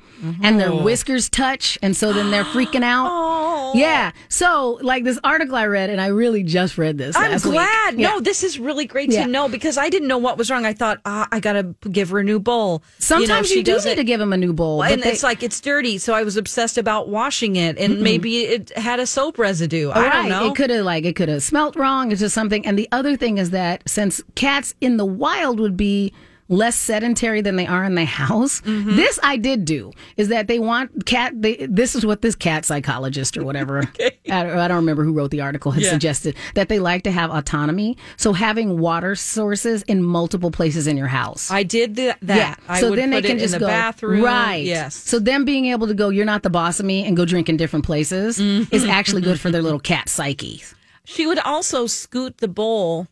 And 0.43 0.59
their 0.59 0.73
whiskers 0.73 1.29
touch, 1.29 1.77
and 1.81 1.95
so 1.95 2.11
then 2.13 2.31
they're 2.31 2.43
freaking 2.43 2.83
out. 2.83 3.09
Yeah. 3.75 4.13
So, 4.29 4.79
like 4.81 5.03
this 5.03 5.19
article 5.23 5.55
I 5.55 5.67
read, 5.67 5.91
and 5.91 6.01
I 6.01 6.07
really 6.07 6.41
just 6.41 6.79
read 6.79 6.97
this. 6.97 7.15
I'm 7.15 7.37
glad. 7.37 7.99
Yeah. 7.99 8.07
No, 8.09 8.19
this 8.19 8.43
is 8.43 8.57
really 8.57 8.85
great 8.85 9.11
Yeah. 9.11 9.25
to 9.25 9.29
know 9.29 9.47
because 9.47 9.77
I 9.77 9.89
didn't 9.89 10.07
know 10.07 10.17
what 10.17 10.39
was 10.39 10.49
wrong. 10.49 10.65
I 10.65 10.73
thought 10.73 10.99
ah, 11.05 11.27
I 11.31 11.39
got 11.39 11.53
to 11.53 11.75
give 11.91 12.09
her 12.09 12.17
a 12.17 12.23
new 12.23 12.39
bowl. 12.39 12.81
Sometimes 12.97 13.51
you, 13.51 13.57
she 13.57 13.63
do 13.63 13.73
doesn't- 13.73 13.87
need 13.91 13.95
to 13.97 14.03
give 14.03 14.19
them 14.19 14.33
a 14.33 14.37
new 14.37 14.53
bowl. 14.53 14.83
and 14.83 15.03
they- 15.03 15.11
it's 15.11 15.21
like 15.21 15.43
it's 15.43 15.61
dirty, 15.61 15.99
so 15.99 16.15
I 16.15 16.23
was 16.23 16.35
obsessed 16.35 16.79
about 16.79 17.09
washing 17.09 17.57
it, 17.57 17.77
and 17.77 18.01
maybe 18.01 18.39
it 18.45 18.75
had 18.75 18.99
a 18.99 19.05
soap 19.05 19.37
residue. 19.37 19.89
I 19.91 20.01
Right. 20.01 20.13
don't 20.13 20.29
know. 20.29 20.47
It 20.51 20.55
could 20.55 20.71
have 20.71 20.83
like 20.83 21.05
it 21.05 21.15
could 21.15 21.29
have 21.29 21.43
smelt 21.43 21.75
wrong. 21.75 22.11
It's 22.11 22.21
just 22.21 22.33
something. 22.33 22.65
And 22.65 22.77
the 22.79 22.87
other 22.91 23.15
thing 23.15 23.37
is 23.37 23.51
that 23.51 23.83
since 23.87 24.19
cats 24.33 24.73
in 24.81 24.97
the 24.97 25.05
wild 25.05 25.59
would 25.59 25.77
be 25.77 26.11
less 26.49 26.75
sedentary 26.75 27.39
than 27.41 27.55
they 27.55 27.65
are 27.67 27.83
in 27.85 27.95
the 27.95 28.03
house. 28.05 28.59
Mm-hmm. 28.61 28.95
This 28.95 29.17
I 29.23 29.37
did 29.37 29.63
do 29.65 29.91
is 30.17 30.27
that 30.29 30.47
they 30.47 30.59
want 30.59 31.05
cat. 31.05 31.31
They, 31.41 31.67
this 31.69 31.95
is 31.95 32.05
what 32.05 32.21
this 32.21 32.35
cat 32.35 32.65
psychologist 32.65 33.37
or 33.37 33.43
whatever 33.45 33.79
I, 33.99 34.11
don't, 34.43 34.57
I 34.57 34.67
don't 34.67 34.77
remember 34.77 35.03
who 35.03 35.13
wrote 35.13 35.31
the 35.31 35.41
article 35.41 35.71
has 35.71 35.83
Yeah. 35.83 35.91
suggested 35.91 36.35
that 36.55 36.67
they 36.67 36.79
like 36.79 37.03
to 37.03 37.11
have 37.11 37.29
autonomy. 37.31 37.97
So 38.17 38.33
having 38.33 38.79
water 38.79 39.15
sources 39.15 39.83
in 39.83 40.03
multiple 40.03 40.51
places 40.51 40.87
in 40.87 40.97
your 40.97 41.07
house. 41.07 41.51
I 41.51 41.63
did 41.63 41.95
th- 41.95 42.15
that. 42.23 42.59
I 42.67 42.81
so 42.81 42.95
then 42.95 43.11
they 43.11 43.21
can 43.21 43.37
just 43.39 43.53
the 43.53 43.59
go 43.59 43.67
bathroom. 43.67 44.23
right. 44.23 44.63
Yes. 44.65 44.95
So 44.95 45.19
them 45.19 45.45
being 45.45 45.65
able 45.67 45.87
to 45.87 45.93
go, 45.93 46.09
you're 46.09 46.25
not 46.25 46.43
the 46.43 46.49
boss 46.49 46.79
of 46.79 46.85
me, 46.85 47.05
and 47.05 47.15
go 47.15 47.25
drink 47.25 47.47
in 47.49 47.57
different 47.57 47.85
places 47.85 48.39
Mm-hmm. 48.39 48.73
is 48.75 48.85
actually 48.85 49.21
good 49.21 49.39
for 49.39 49.51
their 49.51 49.61
little 49.61 49.79
cat 49.79 50.09
psyche. 50.09 50.63
She 51.11 51.25
would 51.25 51.39
also 51.39 51.87
scoot 51.87 52.37
the 52.37 52.47
bowl 52.47 53.07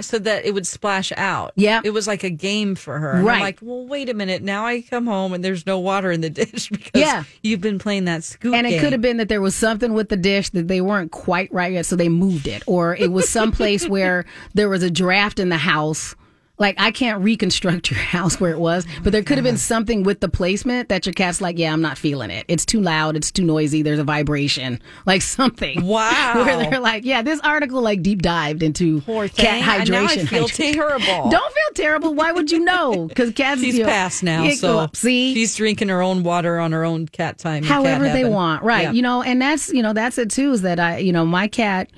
so 0.00 0.18
that 0.18 0.44
it 0.44 0.52
would 0.52 0.66
splash 0.66 1.12
out. 1.16 1.50
Mm-hmm. 1.50 1.60
Yeah. 1.60 1.80
It 1.84 1.90
was 1.90 2.06
like 2.08 2.24
a 2.24 2.30
game 2.30 2.74
for 2.74 2.98
her. 2.98 3.22
Right. 3.22 3.40
Like, 3.40 3.60
well, 3.62 3.86
wait 3.86 4.08
a 4.08 4.14
minute. 4.14 4.42
Now 4.42 4.66
I 4.66 4.82
come 4.82 5.06
home 5.06 5.32
and 5.32 5.44
there's 5.44 5.64
no 5.64 5.78
water 5.78 6.10
in 6.10 6.22
the 6.22 6.30
dish 6.44 6.68
because 6.70 7.00
Yeah. 7.00 7.22
you've 7.44 7.60
been 7.60 7.78
playing 7.78 8.06
that 8.06 8.24
scoot 8.24 8.52
And 8.54 8.66
it 8.66 8.70
game. 8.70 8.80
could 8.80 8.92
have 8.92 9.00
been 9.00 9.18
that 9.18 9.28
there 9.28 9.40
was 9.40 9.54
something 9.54 9.94
with 9.94 10.08
the 10.08 10.16
dish 10.16 10.50
that 10.50 10.66
they 10.66 10.80
weren't 10.80 11.12
quite 11.12 11.52
right 11.52 11.72
yet, 11.72 11.86
so 11.86 11.94
they 11.94 12.08
moved 12.08 12.48
it, 12.48 12.64
or 12.66 12.96
it 12.96 13.12
was 13.12 13.28
someplace 13.28 13.88
where 13.88 14.24
there 14.54 14.68
was 14.68 14.82
a 14.82 14.90
draft 14.90 15.38
in 15.38 15.48
the 15.48 15.56
house. 15.56 16.16
Like 16.58 16.76
I 16.78 16.90
can't 16.90 17.22
reconstruct 17.22 17.90
your 17.90 18.00
house 18.00 18.40
where 18.40 18.50
it 18.52 18.58
was, 18.58 18.86
oh 18.88 19.00
but 19.04 19.12
there 19.12 19.22
could 19.22 19.36
have 19.38 19.44
been 19.44 19.56
something 19.56 20.02
with 20.02 20.20
the 20.20 20.28
placement 20.28 20.88
that 20.88 21.06
your 21.06 21.12
cat's 21.12 21.40
like, 21.40 21.58
yeah, 21.58 21.72
I'm 21.72 21.82
not 21.82 21.98
feeling 21.98 22.30
it. 22.30 22.44
It's 22.48 22.64
too 22.64 22.80
loud. 22.80 23.16
It's 23.16 23.30
too 23.30 23.44
noisy. 23.44 23.82
There's 23.82 23.98
a 23.98 24.04
vibration, 24.04 24.80
like 25.06 25.22
something. 25.22 25.84
Wow. 25.84 26.32
Where 26.44 26.56
they're 26.70 26.80
like, 26.80 27.04
yeah, 27.04 27.22
this 27.22 27.40
article 27.40 27.82
like 27.82 28.02
deep 28.02 28.22
dived 28.22 28.62
into 28.62 29.00
Poor 29.02 29.28
cat 29.28 29.36
thing. 29.64 29.80
And 29.80 29.90
now 29.90 30.04
I 30.04 30.16
feel 30.24 30.46
hydration. 30.48 30.72
terrible. 30.74 31.30
Don't 31.30 31.52
feel 31.52 31.74
terrible. 31.74 32.14
Why 32.14 32.32
would 32.32 32.50
you 32.50 32.60
know? 32.60 33.06
Because 33.08 33.32
cats. 33.32 33.60
She's 33.60 33.76
you 33.78 33.84
know, 33.84 33.88
passed 33.90 34.22
now, 34.22 34.48
so 34.50 34.88
see, 34.94 35.34
she's 35.34 35.54
drinking 35.56 35.88
her 35.88 36.02
own 36.02 36.22
water 36.22 36.58
on 36.58 36.72
her 36.72 36.84
own 36.84 37.06
cat 37.08 37.38
time. 37.38 37.62
in 37.62 37.64
cat 37.64 37.72
however 37.72 38.08
they 38.08 38.24
want 38.24 38.62
right 38.62 38.82
Yeah. 38.84 38.92
you 38.92 39.02
know 39.02 39.22
and 39.22 39.40
that's 39.40 39.72
you 39.72 39.82
know 39.82 39.92
that's 39.92 40.18
it 40.18 40.30
too 40.30 40.52
is 40.52 40.62
that 40.62 40.78
i 40.80 40.98
you 40.98 41.12
know 41.12 41.24
my 41.24 41.48
cat 41.48 41.90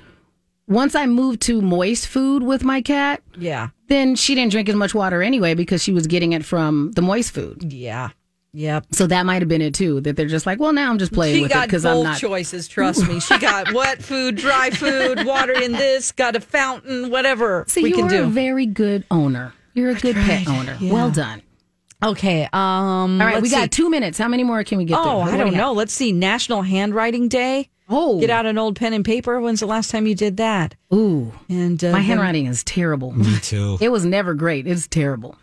once 0.68 0.94
i 0.94 1.06
moved 1.06 1.40
to 1.40 1.60
moist 1.60 2.06
food 2.06 2.42
with 2.42 2.62
my 2.62 2.80
cat 2.80 3.22
yeah, 3.38 3.68
then 3.88 4.14
she 4.16 4.34
didn't 4.34 4.50
drink 4.52 4.68
as 4.68 4.74
much 4.74 4.94
water 4.94 5.22
anyway 5.22 5.54
because 5.54 5.82
she 5.82 5.92
was 5.92 6.06
getting 6.06 6.32
it 6.32 6.44
from 6.44 6.92
the 6.92 7.02
moist 7.02 7.32
food 7.32 7.72
yeah, 7.72 8.10
yep. 8.52 8.84
so 8.92 9.06
that 9.06 9.24
might 9.26 9.40
have 9.42 9.48
been 9.48 9.62
it 9.62 9.74
too 9.74 10.00
that 10.02 10.16
they're 10.16 10.26
just 10.26 10.46
like 10.46 10.58
well 10.60 10.72
now 10.72 10.90
i'm 10.90 10.98
just 10.98 11.12
playing 11.12 11.36
She 11.36 11.42
with 11.42 11.50
it 11.50 11.54
got 11.54 11.66
because 11.66 11.84
i'm 11.84 12.02
not 12.02 12.18
choices. 12.18 12.68
Trust 12.68 13.06
me. 13.08 13.18
She 13.20 13.38
got 13.38 13.72
wet 13.74 14.02
food, 14.02 14.36
dry 14.36 14.70
food, 14.70 15.24
water 15.26 15.52
in 15.52 15.72
this. 15.72 16.12
Got 16.12 16.36
a 16.36 16.40
fountain, 16.40 17.10
whatever 17.10 17.64
see 17.68 17.82
we 17.82 17.90
you're 17.90 17.98
can 17.98 18.08
do. 18.08 18.24
a 18.24 18.26
very 18.26 18.66
good 18.66 19.04
owner 19.10 19.52
you're 19.74 19.90
a 19.90 19.94
good 19.94 20.16
pet 20.16 20.48
owner 20.48 20.76
well 20.82 21.10
done 21.10 21.40
okay. 22.04 22.48
Um. 22.52 23.20
all 23.20 23.26
right 23.26 23.36
we 23.36 23.48
let's 23.48 23.52
got 23.52 23.70
two 23.70 23.88
minutes 23.90 24.18
how 24.18 24.28
many 24.28 24.44
more 24.44 24.62
can 24.64 24.78
we 24.78 24.84
get? 24.84 24.98
Oh, 24.98 25.20
I 25.20 25.30
do 25.32 25.36
don't 25.38 25.46
have? 25.48 25.54
know. 25.56 25.72
Let's 25.72 25.92
see. 25.92 26.12
National 26.12 26.62
Handwriting 26.62 27.28
Day. 27.28 27.70
Oh 27.88 28.20
Get 28.20 28.30
out 28.30 28.46
an 28.46 28.58
old 28.58 28.76
pen 28.76 28.92
and 28.92 29.04
paper. 29.04 29.40
When's 29.40 29.60
the 29.60 29.66
last 29.66 29.90
time 29.90 30.06
you 30.06 30.14
did 30.14 30.36
that? 30.38 30.74
ooh 30.92 31.32
And 31.48 31.82
uh, 31.82 31.92
my 31.92 31.98
then, 31.98 32.04
handwriting 32.04 32.46
is 32.46 32.64
terrible 32.64 33.12
Me 33.12 33.38
too. 33.40 33.78
it 33.80 33.90
was 33.90 34.04
never 34.04 34.34
great 34.34 34.66
it's 34.66 34.86
terrible 34.86 35.36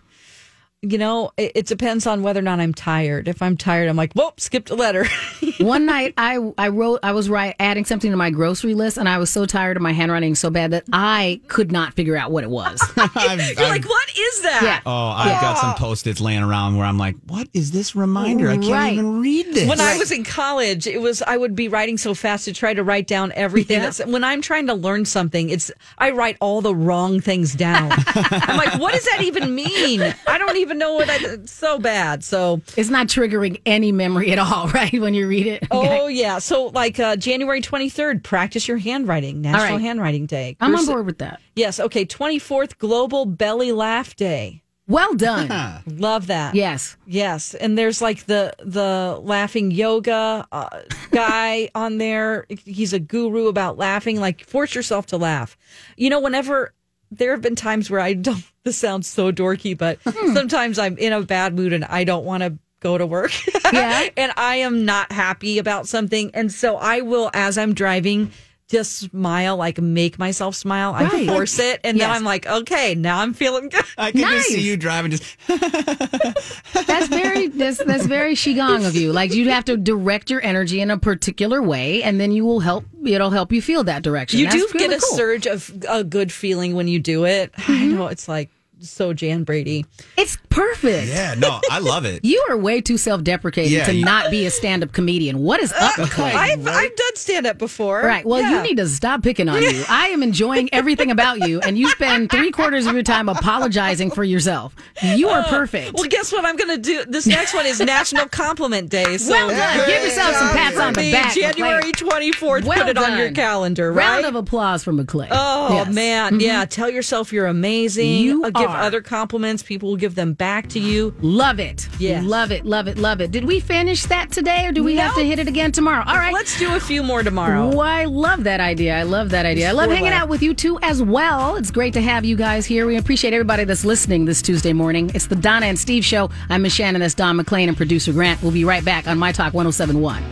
You 0.91 0.97
know, 0.97 1.31
it, 1.37 1.51
it 1.55 1.65
depends 1.65 2.05
on 2.07 2.21
whether 2.23 2.39
or 2.39 2.43
not 2.43 2.59
I'm 2.59 2.73
tired. 2.73 3.27
If 3.27 3.41
I'm 3.41 3.57
tired, 3.57 3.89
I'm 3.89 3.95
like, 3.95 4.13
whoop, 4.13 4.39
skipped 4.39 4.69
a 4.69 4.75
letter. 4.75 5.05
One 5.59 5.85
night 5.85 6.13
I 6.17 6.37
I 6.57 6.67
wrote 6.69 6.99
I 7.03 7.11
was 7.13 7.29
right 7.29 7.55
adding 7.59 7.85
something 7.85 8.11
to 8.11 8.17
my 8.17 8.29
grocery 8.29 8.73
list 8.73 8.97
and 8.97 9.07
I 9.07 9.17
was 9.17 9.29
so 9.29 9.45
tired 9.45 9.77
of 9.77 9.83
my 9.83 9.93
handwriting 9.93 10.35
so 10.35 10.49
bad 10.49 10.71
that 10.71 10.83
I 10.93 11.39
could 11.47 11.71
not 11.71 11.93
figure 11.93 12.15
out 12.17 12.31
what 12.31 12.43
it 12.43 12.49
was. 12.49 12.81
I've, 12.97 13.39
You're 13.57 13.67
like, 13.69 13.87
what 13.87 14.09
is 14.17 14.41
that? 14.43 14.59
Yeah. 14.63 14.79
oh, 14.85 15.07
I've 15.09 15.41
got 15.41 15.57
some 15.57 15.75
post-its 15.75 16.19
laying 16.21 16.43
around 16.43 16.75
where 16.77 16.85
I'm 16.85 16.97
like, 16.97 17.15
what 17.27 17.47
is 17.53 17.71
this 17.71 17.95
reminder? 17.95 18.49
I 18.49 18.57
can't 18.57 18.69
Right. 18.71 18.93
even 18.93 19.21
read 19.21 19.47
this. 19.53 19.69
When 19.69 19.79
I 19.79 19.97
was 19.97 20.11
in 20.11 20.23
college, 20.23 20.85
it 20.87 20.99
was 21.01 21.21
I 21.21 21.37
would 21.37 21.55
be 21.55 21.67
writing 21.67 21.97
so 21.97 22.13
fast 22.13 22.45
to 22.45 22.53
try 22.53 22.73
to 22.73 22.83
write 22.83 23.07
down 23.07 23.31
everything. 23.35 23.77
Yeah. 23.77 23.85
That's 23.85 24.05
when 24.05 24.23
I'm 24.23 24.41
trying 24.41 24.67
to 24.67 24.73
learn 24.73 25.05
something. 25.05 25.49
It's 25.49 25.71
I 25.97 26.11
write 26.11 26.37
all 26.41 26.61
the 26.61 26.75
wrong 26.75 27.21
things 27.21 27.53
down. 27.55 27.91
I'm 28.05 28.57
like, 28.57 28.79
what 28.79 28.93
does 28.93 29.05
that 29.05 29.21
even 29.21 29.55
mean? 29.55 30.01
I 30.27 30.37
don't 30.37 30.57
even 30.57 30.74
know 30.77 30.93
what 30.93 31.09
I. 31.09 31.17
It's 31.21 31.51
so 31.51 31.79
bad. 31.79 32.23
So 32.23 32.61
it's 32.77 32.89
not 32.89 33.07
triggering 33.07 33.61
any 33.65 33.91
memory 33.91 34.31
at 34.31 34.39
all, 34.39 34.67
right? 34.73 34.93
When 34.99 35.13
you 35.13 35.27
read 35.27 35.47
it. 35.47 35.67
Oh 35.71 36.07
yeah, 36.07 36.39
so 36.39 36.67
like 36.67 36.99
uh, 36.99 37.15
January 37.15 37.61
twenty 37.61 37.89
third, 37.89 38.23
practice 38.23 38.67
your 38.67 38.77
handwriting, 38.77 39.41
National 39.41 39.77
right. 39.77 39.81
Handwriting 39.81 40.25
Day. 40.25 40.57
I'm 40.59 40.75
on 40.75 40.83
Cursi- 40.83 40.87
board 40.87 41.05
with 41.05 41.17
that. 41.19 41.41
Yes, 41.55 41.79
okay. 41.79 42.05
Twenty 42.05 42.39
fourth, 42.39 42.77
Global 42.77 43.25
Belly 43.25 43.71
Laugh 43.71 44.15
Day. 44.15 44.61
Well 44.87 45.15
done. 45.15 45.81
Love 45.87 46.27
that. 46.27 46.53
yes. 46.53 46.95
Yes, 47.07 47.55
and 47.55 47.75
there's 47.75 48.03
like 48.03 48.25
the 48.27 48.53
the 48.59 49.19
laughing 49.23 49.71
yoga 49.71 50.45
uh, 50.51 50.81
guy 51.09 51.69
on 51.75 51.97
there. 51.97 52.45
He's 52.49 52.93
a 52.93 52.99
guru 52.99 53.47
about 53.47 53.77
laughing. 53.79 54.19
Like 54.19 54.45
force 54.45 54.75
yourself 54.75 55.07
to 55.07 55.17
laugh. 55.17 55.57
You 55.97 56.11
know, 56.11 56.19
whenever 56.19 56.71
there 57.09 57.31
have 57.31 57.41
been 57.41 57.55
times 57.55 57.89
where 57.89 57.99
I 58.01 58.13
don't. 58.13 58.43
This 58.65 58.77
sounds 58.77 59.05
so 59.07 59.31
dorky, 59.31 59.77
but 59.77 59.99
Hmm. 60.07 60.33
sometimes 60.33 60.79
I'm 60.79 60.97
in 60.97 61.13
a 61.13 61.21
bad 61.21 61.53
mood 61.55 61.71
and 61.71 61.85
I 61.85 62.03
don't 62.03 62.25
want 62.25 62.41
to 62.41 62.57
go 62.79 62.97
to 62.97 63.05
work. 63.05 63.31
Yeah. 63.71 64.09
and 64.17 64.31
I 64.37 64.57
am 64.57 64.85
not 64.85 65.11
happy 65.11 65.57
about 65.59 65.87
something, 65.87 66.31
and 66.33 66.51
so 66.51 66.77
I 66.77 67.01
will, 67.01 67.29
as 67.33 67.57
I'm 67.59 67.73
driving. 67.75 68.31
Just 68.67 68.97
smile, 68.97 69.57
like 69.57 69.79
make 69.79 70.17
myself 70.17 70.55
smile. 70.55 70.93
I 70.95 71.03
Right. 71.03 71.27
force 71.27 71.59
it, 71.59 71.79
and 71.83 71.99
then 72.01 72.09
Yes. 72.09 72.17
I'm 72.17 72.23
like, 72.23 72.47
okay, 72.47 72.95
now 72.95 73.19
I'm 73.19 73.35
feeling 73.35 73.69
good. 73.69 73.85
I 73.95 74.09
can 74.11 74.21
just 74.21 74.31
Nice. 74.33 74.47
see 74.47 74.61
you 74.61 74.75
driving 74.75 75.11
just 75.11 75.23
That's 75.47 77.07
very 77.07 77.47
that's 77.49 77.77
that's 77.83 78.07
very 78.07 78.33
qigong 78.33 78.87
of 78.87 78.95
you. 78.95 79.13
Like 79.13 79.35
you 79.35 79.49
have 79.51 79.65
to 79.65 79.77
direct 79.77 80.31
your 80.31 80.41
energy 80.43 80.81
in 80.81 80.89
a 80.89 80.97
particular 80.97 81.61
way 81.61 82.01
and 82.01 82.19
then 82.19 82.31
you 82.31 82.43
will 82.43 82.59
help 82.59 82.85
it'll 83.05 83.29
help 83.29 83.51
you 83.53 83.61
feel 83.61 83.83
that 83.83 84.01
direction. 84.01 84.39
You 84.39 84.45
That's 84.45 84.55
do 84.57 84.67
really 84.73 84.87
get 84.87 84.97
a 84.97 84.99
cool. 84.99 85.15
surge 85.17 85.45
of 85.45 85.71
a 85.87 86.03
good 86.03 86.31
feeling 86.31 86.73
when 86.75 86.87
you 86.87 86.97
do 86.97 87.25
it. 87.25 87.53
I 87.67 87.85
know 87.85 88.07
it's 88.07 88.27
like 88.27 88.49
so 88.79 89.13
Jan 89.13 89.43
Brady. 89.43 89.85
It's 90.17 90.37
perfect. 90.49 91.07
Yeah, 91.07 91.33
no, 91.37 91.59
I 91.71 91.79
love 91.79 92.05
it. 92.05 92.21
You 92.35 92.43
are 92.49 92.57
way 92.57 92.81
too 92.81 92.97
self-deprecating 92.97 93.71
Yeah, 93.71 93.85
to 93.85 93.93
you- 93.93 94.03
not 94.05 94.29
be 94.31 94.45
a 94.45 94.49
stand-up 94.51 94.91
comedian. 94.91 95.39
What 95.39 95.61
is 95.61 95.71
up, 95.73 95.93
McClay? 95.93 96.33
I've 96.33 96.67
I've 96.67 96.95
done 96.95 97.15
stand 97.15 97.45
up 97.47 97.57
before. 97.57 98.01
Right. 98.01 98.25
Well, 98.25 98.41
Yeah. 98.41 98.57
you 98.57 98.63
need 98.63 98.77
to 98.77 98.87
stop 98.87 99.21
picking 99.23 99.47
on 99.49 99.61
you. 99.61 99.83
I 99.89 100.07
am 100.07 100.21
enjoying 100.23 100.69
everything 100.73 101.11
about 101.11 101.47
you, 101.47 101.59
and 101.61 101.77
you 101.77 101.89
spend 101.89 102.29
three 102.31 102.51
quarters 102.51 102.85
of 102.87 102.93
your 102.93 103.03
time 103.03 103.29
apologizing 103.29 104.11
for 104.11 104.23
yourself. 104.23 104.75
You 105.03 105.29
are 105.29 105.43
perfect. 105.43 105.93
Well, 105.93 106.05
guess 106.05 106.31
what? 106.31 106.45
I'm 106.45 106.55
going 106.55 106.69
to 106.75 106.77
do. 106.81 107.05
This 107.05 107.25
next 107.27 107.53
one 107.53 107.65
is 107.65 107.79
National 107.79 108.27
Compliment 108.27 108.89
Day. 108.89 109.17
So 109.17 109.31
Well 109.31 109.49
done. 109.49 109.77
Give 109.77 109.85
great 109.85 110.03
yourself 110.03 110.35
some 110.35 110.47
job 110.47 110.55
pats 110.55 110.77
on 110.79 110.93
the 110.93 111.11
back, 111.11 111.33
January 111.33 111.91
24th. 111.91 112.63
Well 112.65 112.77
put 112.79 112.87
it 112.89 112.97
on 112.97 113.17
your 113.17 113.31
calendar. 113.31 113.91
Right. 113.93 114.05
Round 114.07 114.25
of 114.25 114.35
applause 114.35 114.83
for 114.83 114.91
McClay. 114.93 115.27
Oh 115.31 115.69
Yes. 115.73 115.85
Mm-hmm. 115.85 115.95
man, 115.95 116.39
yeah. 116.39 116.65
Tell 116.65 116.89
yourself 116.89 117.31
you're 117.33 117.45
amazing. 117.47 118.17
You 118.17 118.43
Uh, 118.45 118.51
give 118.67 118.75
other 118.75 119.01
compliments. 119.01 119.63
People 119.63 119.89
will 119.89 119.95
give 119.97 120.15
them 120.15 120.33
back 120.33 120.67
to 120.69 120.79
you. 120.79 121.15
Love 121.21 121.59
it. 121.59 121.87
Yes. 121.99 122.23
Love 122.23 122.51
it. 122.51 122.65
Love 122.65 122.87
it. 122.87 122.97
Love 122.97 123.21
it. 123.21 123.31
Did 123.31 123.45
we 123.45 123.59
finish 123.59 124.03
that 124.05 124.31
today, 124.31 124.65
or 124.65 124.71
do 124.71 124.83
we 124.83 124.95
have 124.95 125.15
to 125.15 125.23
hit 125.23 125.39
it 125.39 125.47
again 125.47 125.71
tomorrow? 125.71 126.03
All 126.05 126.15
right. 126.15 126.33
Let's 126.33 126.57
do 126.57 126.75
a 126.75 126.79
few 126.79 127.03
more 127.03 127.23
tomorrow. 127.23 127.69
Well, 127.69 127.81
I 127.81 128.05
love 128.05 128.43
that 128.45 128.59
idea. 128.59 128.97
I 128.97 129.03
love 129.03 129.29
that 129.29 129.45
idea. 129.45 129.69
I 129.69 129.71
love 129.71 129.91
hanging 129.91 130.11
out 130.11 130.29
with 130.29 130.41
you 130.41 130.53
too 130.53 130.79
as 130.81 131.01
well. 131.01 131.55
It's 131.55 131.71
great 131.71 131.93
to 131.93 132.01
have 132.01 132.25
you 132.25 132.35
guys 132.35 132.65
here. 132.65 132.85
We 132.87 132.97
appreciate 132.97 133.33
everybody 133.33 133.63
that's 133.63 133.85
listening 133.85 134.25
this 134.25 134.41
Tuesday 134.41 134.73
morning. 134.73 135.11
It's 135.13 135.27
the 135.27 135.35
Donna 135.35 135.67
and 135.67 135.77
Steve 135.77 136.03
show. 136.03 136.29
I'm 136.49 136.63
Miss 136.63 136.73
Shannon. 136.73 137.01
That's 137.01 137.13
Don 137.13 137.37
McClain 137.37 137.67
and 137.67 137.77
producer 137.77 138.11
Grant. 138.11 138.41
We'll 138.41 138.51
be 138.51 138.65
right 138.65 138.83
back 138.83 139.07
on 139.07 139.17
My 139.17 139.31
Talk 139.31 139.53
1071. 139.53 140.23